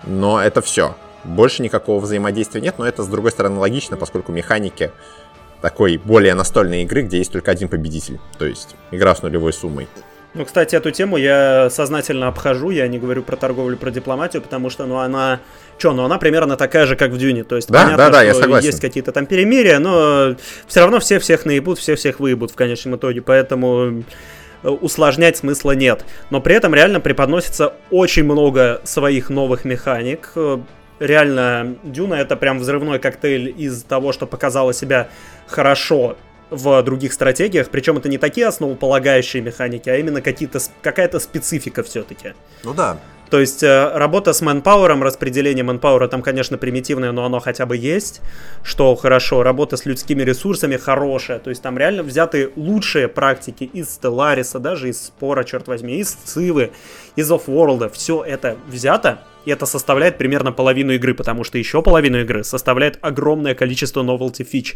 [0.06, 0.95] Но это все.
[1.23, 4.91] Больше никакого взаимодействия нет, но это, с другой стороны, логично, поскольку механики
[5.61, 8.19] такой более настольной игры, где есть только один победитель.
[8.38, 9.88] То есть игра с нулевой суммой.
[10.35, 14.72] Ну, кстати, эту тему я сознательно обхожу, я не говорю про торговлю, про дипломатию, потому
[14.72, 15.41] что, ну, она...
[15.77, 18.23] Че, ну, она примерно такая же, как в Дюне, то есть да, понятно, да, да,
[18.23, 18.68] я согласен.
[18.68, 20.35] есть какие-то там перемирия, но
[20.65, 24.03] все равно все всех наебут, все всех выебут в конечном итоге, поэтому
[24.64, 26.03] э, усложнять смысла нет.
[26.31, 30.34] Но при этом реально преподносится очень много своих новых механик.
[30.99, 35.10] Реально, Дюна это прям взрывной коктейль из того, что показала себя
[35.47, 36.18] хорошо
[36.55, 42.34] в других стратегиях, причем это не такие основополагающие механики, а именно какие-то, какая-то специфика все-таки.
[42.63, 42.99] Ну да.
[43.34, 47.75] То есть э, работа с манпауэром, распределение манпауэра там, конечно, примитивное, но оно хотя бы
[47.75, 48.21] есть,
[48.61, 49.41] что хорошо.
[49.41, 51.39] Работа с людскими ресурсами хорошая.
[51.39, 56.11] То есть там реально взяты лучшие практики из Стеллариса, даже из Спора, черт возьми, из
[56.11, 56.73] Цивы,
[57.15, 57.91] из Offworld.
[57.91, 62.98] Все это взято, и это составляет примерно половину игры, потому что еще половину игры составляет
[63.02, 64.76] огромное количество novelty фич.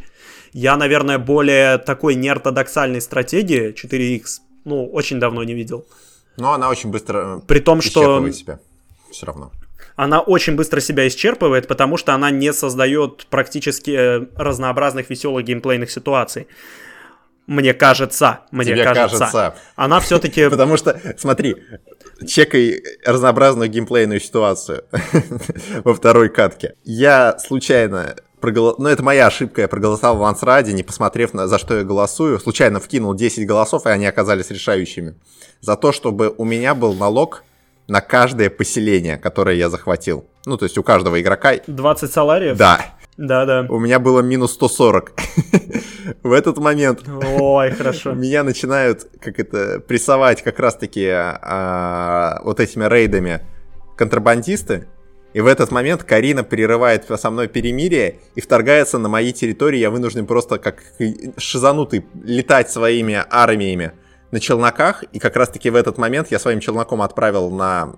[0.54, 4.24] Я, наверное, более такой неортодоксальной стратегии 4X,
[4.66, 5.86] ну, очень давно не видел.
[6.38, 8.30] Но она очень быстро При том, что...
[8.32, 8.60] себя.
[9.12, 9.52] Все равно.
[9.96, 15.90] Она очень быстро себя исчерпывает, потому что она не создает практически э, разнообразных веселых геймплейных
[15.90, 16.48] ситуаций.
[17.48, 19.18] Мне кажется, мне Тебе кажется.
[19.18, 19.56] кажется.
[19.76, 20.50] Она все-таки...
[20.50, 21.56] Потому что, смотри,
[22.26, 24.86] чекай разнообразную геймплейную ситуацию
[25.84, 26.76] во второй катке.
[26.84, 28.76] Я случайно прогол...
[28.78, 32.40] ну это моя ошибка, я проголосовал в Ансраде, не посмотрев на за что я голосую,
[32.40, 35.16] случайно вкинул 10 голосов, и они оказались решающими.
[35.62, 37.44] За то, чтобы у меня был налог
[37.88, 40.26] на каждое поселение, которое я захватил.
[40.46, 41.54] Ну, то есть у каждого игрока...
[41.68, 42.58] 20 салариев?
[42.58, 42.97] Да.
[43.18, 43.66] Да, да.
[43.70, 45.14] У меня было минус 140.
[46.24, 47.04] В этот момент
[47.40, 48.14] Ой, хорошо.
[48.14, 53.42] меня начинают, как это, прессовать как раз-таки а, вот этими рейдами
[53.98, 54.88] контрабандисты,
[55.34, 59.78] и в этот момент Карина прерывает со мной перемирие и вторгается на мои территории.
[59.78, 60.82] Я вынужден просто как
[61.38, 63.92] шизанутый летать своими армиями
[64.32, 65.04] на челноках.
[65.14, 67.98] И как раз таки в этот момент я своим челноком отправил на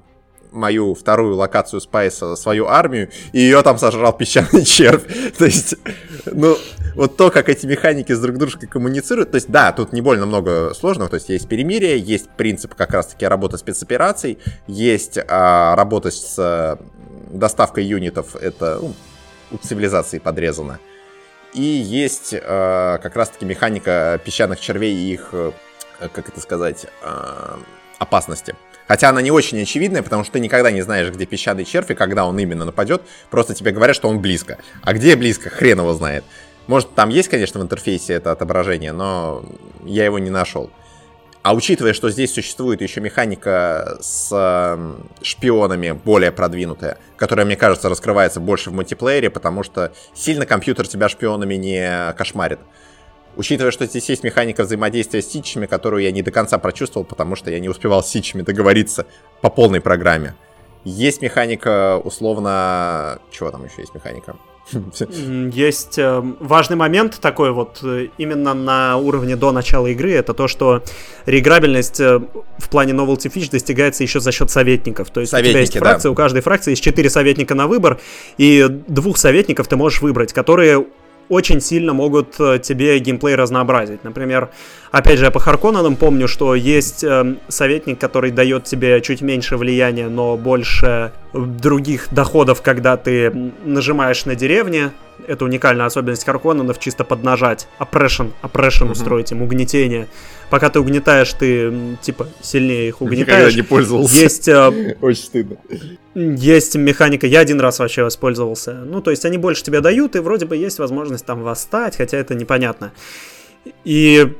[0.51, 5.03] мою вторую локацию Спайса, свою армию, и ее там сожрал песчаный червь.
[5.37, 5.75] то есть,
[6.25, 6.57] ну,
[6.95, 10.25] вот то, как эти механики с друг дружкой коммуницируют, то есть, да, тут не больно
[10.25, 16.11] много сложного, то есть есть перемирие, есть принцип как раз-таки работы спецопераций, есть а, работа
[16.11, 16.77] с
[17.31, 18.93] доставкой юнитов это ну,
[19.51, 20.79] у цивилизации подрезано.
[21.53, 25.51] И есть э, как раз-таки механика песчаных червей и их, э,
[25.99, 27.57] как это сказать, э,
[27.97, 28.55] опасности.
[28.89, 31.93] Хотя она не очень очевидная, потому что ты никогда не знаешь, где песчаный червь и
[31.93, 33.03] когда он именно нападет.
[33.29, 34.57] Просто тебе говорят, что он близко.
[34.81, 36.23] А где близко, хрен его знает.
[36.65, 39.45] Может, там есть, конечно, в интерфейсе это отображение, но
[39.85, 40.71] я его не нашел.
[41.43, 47.89] А учитывая, что здесь существует еще механика с э, шпионами более продвинутая, которая, мне кажется,
[47.89, 52.59] раскрывается больше в мультиплеере, потому что сильно компьютер тебя шпионами не кошмарит.
[53.35, 57.35] Учитывая, что здесь есть механика взаимодействия с сичами, которую я не до конца прочувствовал, потому
[57.35, 59.05] что я не успевал с сичами договориться
[59.41, 60.35] по полной программе.
[60.83, 63.19] Есть механика, условно...
[63.31, 64.35] Чего там еще есть механика?
[65.51, 70.47] Есть э, важный момент такой вот э, именно на уровне до начала игры, это то,
[70.47, 70.83] что
[71.25, 72.19] реиграбельность э,
[72.57, 75.09] в плане novelty fish достигается еще за счет советников.
[75.09, 76.11] То есть Советники, у тебя есть фракция, да.
[76.11, 77.99] у каждой фракции есть четыре советника на выбор,
[78.37, 80.85] и двух советников ты можешь выбрать, которые
[81.29, 84.03] очень сильно могут э, тебе геймплей разнообразить.
[84.03, 84.49] Например,
[84.91, 89.55] опять же, я по Харконненам помню, что есть э, советник, который дает тебе чуть меньше
[89.57, 93.31] влияния, но больше других доходов, когда ты
[93.63, 94.91] нажимаешь на деревне.
[95.27, 97.67] Это уникальная особенность Харконненов, чисто поднажать.
[97.79, 98.91] Oppression, oppression mm-hmm.
[98.91, 100.07] устроить им, угнетение.
[100.49, 103.27] Пока ты угнетаешь, ты, типа, сильнее их угнетаешь.
[103.27, 104.15] Никогда не пользовался.
[104.15, 104.47] Есть...
[104.47, 105.57] Э, Очень стыдно.
[106.15, 108.73] Есть механика, я один раз вообще воспользовался.
[108.73, 112.17] Ну, то есть они больше тебе дают, и вроде бы есть возможность там восстать, хотя
[112.17, 112.91] это непонятно.
[113.83, 114.33] И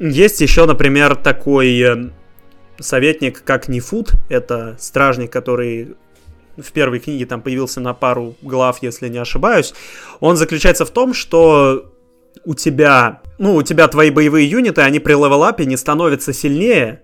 [0.00, 2.10] есть еще, например, такой э,
[2.78, 4.12] советник, как Нефут.
[4.28, 5.96] Это стражник, который
[6.62, 9.74] в первой книге там появился на пару глав, если не ошибаюсь.
[10.20, 11.92] Он заключается в том, что
[12.44, 17.02] у тебя, ну, у тебя твои боевые юниты, они при левелапе не становятся сильнее,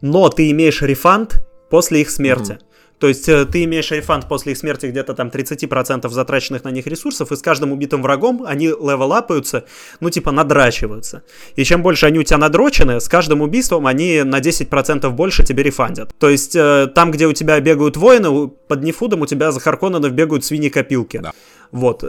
[0.00, 2.52] но ты имеешь рефанд после их смерти.
[2.52, 2.69] Mm-hmm.
[3.00, 6.86] То есть э, ты имеешь рефанд после их смерти где-то там 30% затраченных на них
[6.86, 9.64] ресурсов, и с каждым убитым врагом они левелапаются,
[10.00, 11.22] ну типа надрачиваются.
[11.56, 15.62] И чем больше они у тебя надрочены, с каждым убийством они на 10% больше тебе
[15.62, 16.10] рефандят.
[16.18, 20.12] То есть э, там, где у тебя бегают воины, под нефудом у тебя за Харконненов
[20.12, 21.18] бегают свиньи-копилки.
[21.18, 21.32] Да.
[21.72, 22.04] Вот.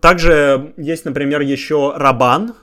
[0.00, 2.54] Также есть, например, еще Рабан,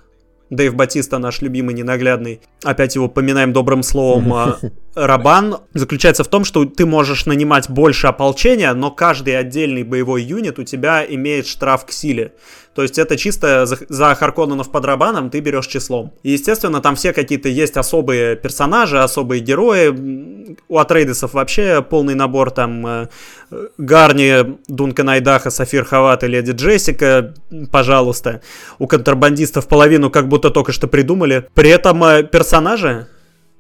[0.52, 4.60] Дэйв Батиста, наш любимый ненаглядный, опять его поминаем добрым словом, а,
[4.96, 10.60] Рабан, заключается в том, что ты можешь нанимать больше ополчения, но каждый отдельный боевой юнит
[10.60, 12.34] у тебя имеет штраф к силе.
[12.74, 16.14] То есть это чисто за, за Харконненов под Рабаном ты берешь числом.
[16.24, 20.56] И, естественно, там все какие-то есть особые персонажи, особые герои.
[20.70, 23.08] У Атрейдесов вообще полный набор там э,
[23.78, 27.34] Гарни, Дункан Айдаха, Сафир Хават и Леди Джессика,
[27.72, 28.42] пожалуйста.
[28.80, 31.48] У контрабандистов половину как будто только что придумали.
[31.54, 33.08] При этом э, персонажи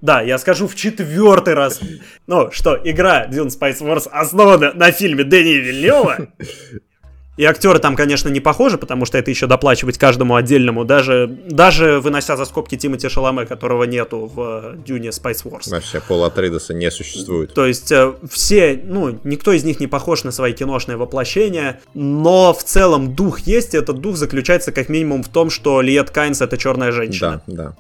[0.01, 1.79] да, я скажу в четвертый раз.
[2.25, 6.27] Ну, что, игра Dune Spice Wars основана на фильме Дэни Вильнева.
[7.38, 12.02] И актеры там, конечно, не похожи, потому что это еще доплачивать каждому отдельному, даже, даже
[12.02, 15.70] вынося за скобки Тимати Шаломе, которого нету в Дюне Spice Wars.
[15.70, 17.53] Вообще, Пола Атрейдеса не существует.
[17.53, 22.53] То есть э, все, ну, никто из них не похож на свои киношные воплощения, но
[22.53, 26.41] в целом дух есть, и этот дух заключается как минимум в том, что Лиет Кайнс—
[26.44, 27.41] это черная женщина.
[27.48, 27.76] Да, да.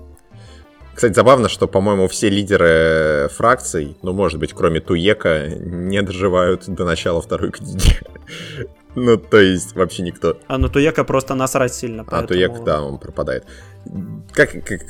[0.93, 6.85] Кстати, забавно, что, по-моему, все лидеры фракций, ну, может быть, кроме Туека, не доживают до
[6.85, 7.99] начала второй книги.
[8.95, 10.37] Ну, то есть, вообще никто.
[10.47, 12.23] А, ну Туека просто насрать сильно, поэтому...
[12.23, 13.45] А Туек, да, он пропадает.
[14.31, 14.81] Как, как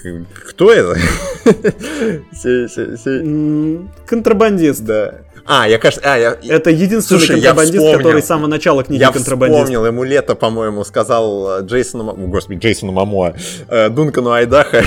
[0.50, 0.98] кто это?
[4.06, 4.84] Контрабандист.
[4.84, 5.22] Да.
[5.46, 6.38] А, я, кажется, а, я...
[6.44, 9.60] Это единственный Слушай, контрабандист, который с самого начала книги я контрабандист.
[9.60, 12.14] Я вспомнил, ему лето, по-моему, сказал Джейсону...
[12.28, 13.36] Господи, Джейсону Мамоа.
[13.68, 14.84] Э, Дункану Айдаха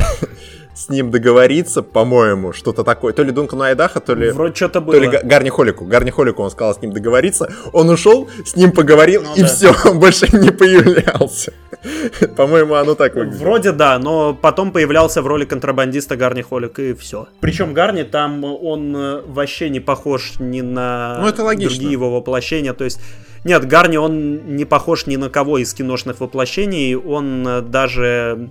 [0.75, 3.13] с ним договориться, по-моему, что-то такое.
[3.13, 4.31] То ли Дункану Айдаха, то ли...
[4.31, 4.95] Вроде что-то было.
[4.95, 5.85] То ли Гарни Холику.
[5.85, 7.49] Гарни Холику он сказал с ним договориться.
[7.73, 9.47] Он ушел, с ним поговорил, ну, и да.
[9.47, 11.53] все, он больше не появлялся.
[12.37, 13.39] По-моему, оно так выглядит.
[13.39, 17.29] Вроде да, но потом появлялся в роли контрабандиста Гарни Холик, и все.
[17.41, 21.71] Причем Гарни там, он э, вообще не похож ни на ну, это логично.
[21.71, 23.01] другие его воплощения, то есть...
[23.45, 28.51] Нет, Гарни, он не похож ни на кого из киношных воплощений, он э, даже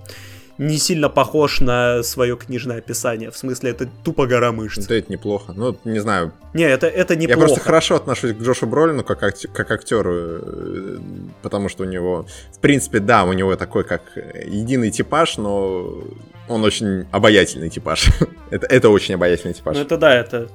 [0.57, 3.31] не сильно похож на свое книжное описание.
[3.31, 4.85] В смысле, это тупо гора мышц.
[4.85, 5.53] Да это неплохо.
[5.55, 6.31] Ну, не знаю.
[6.53, 7.39] Не, это, это неплохо.
[7.39, 10.97] Я просто хорошо отношусь к Джошу Бролину как, акти- как актеру, э,
[11.41, 14.01] потому что у него, в принципе, да, у него такой как
[14.45, 16.03] единый типаж, но
[16.47, 18.09] он очень обаятельный типаж.
[18.51, 19.75] это, это очень обаятельный типаж.
[19.75, 20.49] Ну это да, это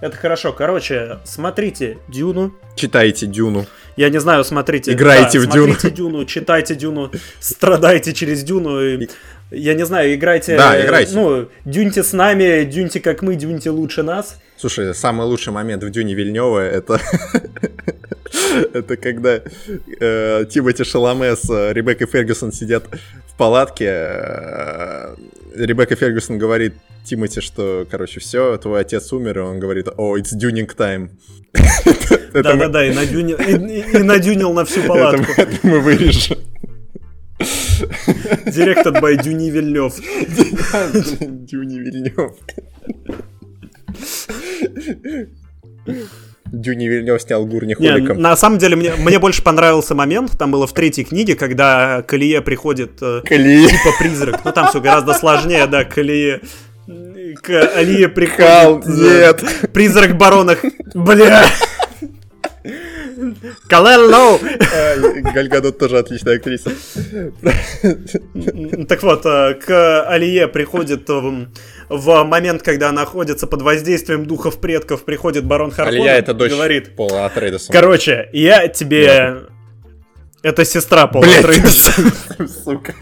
[0.00, 0.52] это хорошо.
[0.52, 2.54] Короче, смотрите Дюну.
[2.74, 3.66] Читайте Дюну.
[3.96, 4.92] Я не знаю, смотрите.
[4.92, 5.72] Играйте да, в Дюну.
[5.74, 7.10] Смотрите Дюну, читайте Дюну,
[7.40, 8.80] страдайте через Дюну.
[8.80, 9.08] И,
[9.50, 10.56] я не знаю, играйте.
[10.56, 11.14] Да, играйте.
[11.14, 14.38] Ну, дюньте с нами, дюньте как мы, дюньте лучше нас.
[14.56, 17.00] Слушай, самый лучший момент в Дюне Вильнева это
[18.72, 19.40] Это когда
[20.00, 22.84] э, Тимоти Шаломе с э, Ребеккой Фергюсон сидят
[23.26, 23.86] в палатке.
[23.88, 25.16] э,
[25.54, 26.74] Ребекка Фергюсон говорит
[27.04, 31.10] Тимоти, что, короче, все, твой отец умер, и он говорит, о, it's duning time.
[32.32, 35.32] Да-да-да, и надюнил, на всю палатку.
[35.36, 36.38] это мы вырежем.
[38.46, 39.94] Директор by Дюни Вильнев.
[41.20, 42.32] Дюни Вильнев.
[46.60, 48.20] Дюни Вильнев снял Гурни Холиком.
[48.20, 52.40] на самом деле мне, мне больше понравился момент, там было в третьей книге, когда Калие
[52.42, 53.66] приходит э, Колеи.
[53.66, 54.40] типа призрак.
[54.44, 56.40] Ну там все гораздо сложнее, да, Калие.
[57.42, 58.86] К Алие Кал, приходит.
[58.86, 59.72] э, нет.
[59.72, 60.56] Призрак барона.
[60.94, 61.44] Бля.
[63.68, 64.38] Калеллоу.
[64.38, 66.70] А, Галь Гадот тоже отличная актриса.
[68.88, 71.48] Так вот, э, к Алие приходит в,
[71.88, 76.96] в момент, когда находится под воздействием духов предков, приходит барон Харконнен Алия это дочь говорит,
[76.96, 77.72] Пола Атрейдеса.
[77.72, 79.46] короче, я тебе...
[80.46, 81.92] Это сестра Пола Блядь, Атрейдеса.
[82.64, 82.94] сука.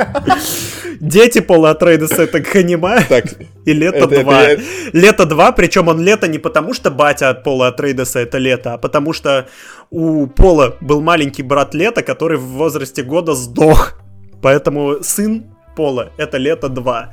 [1.01, 3.25] Дети Пола Атрейдеса это Ханима Так,
[3.67, 4.43] и Лето это- 2.
[4.45, 4.63] это
[4.95, 8.79] Лето 2, причем он Лето не потому, что батя от Пола Атрейдеса это Лето, а
[8.79, 9.47] потому что
[9.91, 13.93] у Пола был маленький брат Лето, который в возрасте года сдох.
[14.41, 15.45] Поэтому сын
[15.77, 17.13] Пола это Лето 2.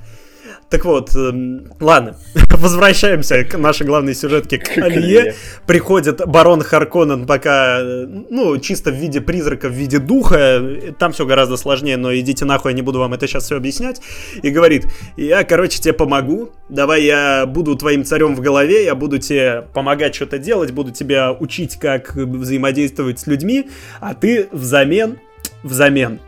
[0.71, 2.15] Так вот, эм, ладно,
[2.49, 4.77] возвращаемся к нашей главной сюжетке, к.
[4.77, 5.35] Алие.
[5.67, 10.63] Приходит барон Харконнен пока, э, ну, чисто в виде призрака, в виде духа,
[10.97, 14.01] там все гораздо сложнее, но идите нахуй, я не буду вам это сейчас все объяснять,
[14.41, 14.85] и говорит,
[15.17, 20.15] я, короче, тебе помогу, давай я буду твоим царем в голове, я буду тебе помогать
[20.15, 23.69] что-то делать, буду тебя учить, как взаимодействовать с людьми,
[23.99, 25.19] а ты взамен,
[25.63, 26.21] взамен,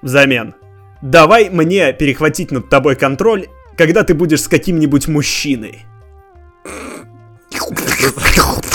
[0.00, 0.54] взамен,
[1.02, 5.80] давай мне перехватить над тобой контроль, когда ты будешь с каким-нибудь мужчиной.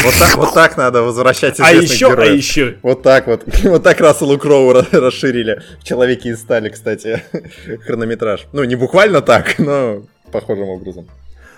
[0.03, 2.35] вот так, вот так надо возвращать А еще, а героев.
[2.35, 3.43] еще, Вот так вот.
[3.63, 7.23] Вот так Расселу Кроу ра- расширили в «Человеке из стали», кстати,
[7.85, 8.47] хронометраж.
[8.53, 11.07] Ну, не буквально так, но похожим образом.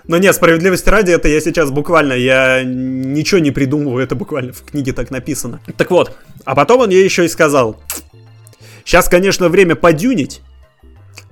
[0.07, 4.63] Но нет, справедливости ради, это я сейчас буквально, я ничего не придумываю, это буквально в
[4.63, 5.59] книге так написано.
[5.77, 6.15] Так вот,
[6.45, 7.79] а потом он ей еще и сказал,
[8.83, 10.41] сейчас, конечно, время подюнить,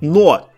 [0.00, 0.48] но,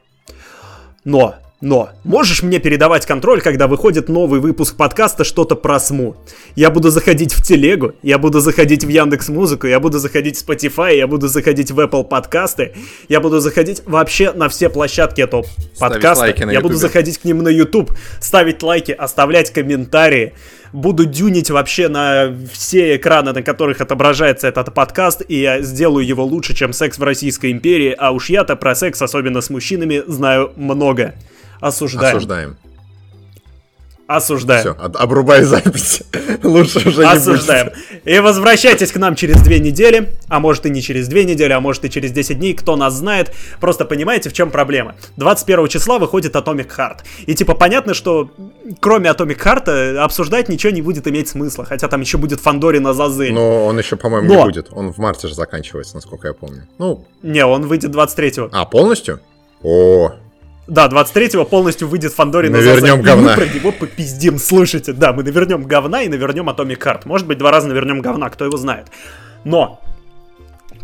[1.05, 6.17] но, но, можешь мне передавать контроль, когда выходит новый выпуск подкаста «Что-то про СМУ».
[6.57, 10.49] Я буду заходить в Телегу, я буду заходить в Яндекс Музыку, я буду заходить в
[10.49, 12.73] Spotify, я буду заходить в Apple подкасты,
[13.09, 15.45] я буду заходить вообще на все площадки этого
[15.79, 16.25] подкаста.
[16.25, 16.89] лайки на я буду Ютубе.
[16.89, 20.33] заходить к ним на YouTube, ставить лайки, оставлять комментарии.
[20.73, 26.25] Буду дюнить вообще на все экраны, на которых отображается этот подкаст, и я сделаю его
[26.25, 30.53] лучше, чем секс в Российской империи, а уж я-то про секс, особенно с мужчинами, знаю
[30.57, 31.15] много.
[31.61, 32.17] Осуждаем.
[32.17, 32.57] Осуждаем.
[34.17, 34.61] Осуждаем.
[34.63, 36.03] Все, обрубай запись.
[36.43, 37.67] Лучше уже не Осуждаем.
[37.69, 38.07] будет.
[38.07, 41.61] И возвращайтесь к нам через две недели, а может и не через две недели, а
[41.61, 43.33] может и через 10 дней, кто нас знает.
[43.61, 44.97] Просто понимаете, в чем проблема.
[45.17, 46.99] 21 числа выходит Atomic Heart.
[47.27, 48.31] И типа понятно, что
[48.81, 53.33] кроме Atomic Heart обсуждать ничего не будет иметь смысла, хотя там еще будет Фандорина Зазель.
[53.33, 54.69] Но он еще, по-моему, Но- не будет.
[54.73, 56.67] Он в марте же заканчивается, насколько я помню.
[56.79, 58.49] Ну, Не, он выйдет 23-го.
[58.53, 59.21] а, полностью?
[59.63, 60.15] О,
[60.71, 63.01] Да, 23-го полностью выйдет Фандорина Навернем Зазель.
[63.01, 63.31] И говна.
[63.31, 64.93] мы про него попиздим, слушайте.
[64.93, 67.01] Да, мы навернем говна и навернем Atomic Heart.
[67.07, 68.87] Может быть, два раза навернем говна, кто его знает.
[69.43, 69.81] Но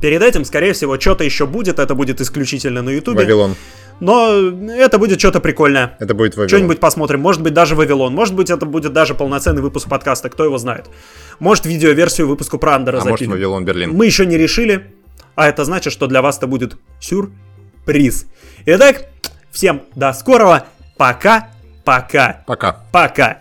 [0.00, 1.78] перед этим, скорее всего, что-то еще будет.
[1.78, 3.20] Это будет исключительно на Ютубе.
[3.20, 3.54] Вавилон.
[4.00, 4.34] Но
[4.76, 5.96] это будет что-то прикольное.
[6.00, 6.48] Это будет Вавилон.
[6.48, 7.20] Что-нибудь посмотрим.
[7.20, 8.12] Может быть, даже Вавилон.
[8.12, 10.30] Может быть, это будет даже полноценный выпуск подкаста.
[10.30, 10.86] Кто его знает.
[11.38, 13.30] Может, видеоверсию выпуску про Андера А может, запилим.
[13.30, 13.92] Вавилон Берлин.
[13.92, 14.92] Мы еще не решили.
[15.36, 18.26] А это значит, что для вас это будет сюрприз.
[18.64, 19.06] Итак,
[19.56, 20.64] всем до скорого.
[20.98, 21.48] Пока.
[21.84, 22.42] Пока.
[22.46, 22.76] Пока.
[22.92, 23.38] Пока.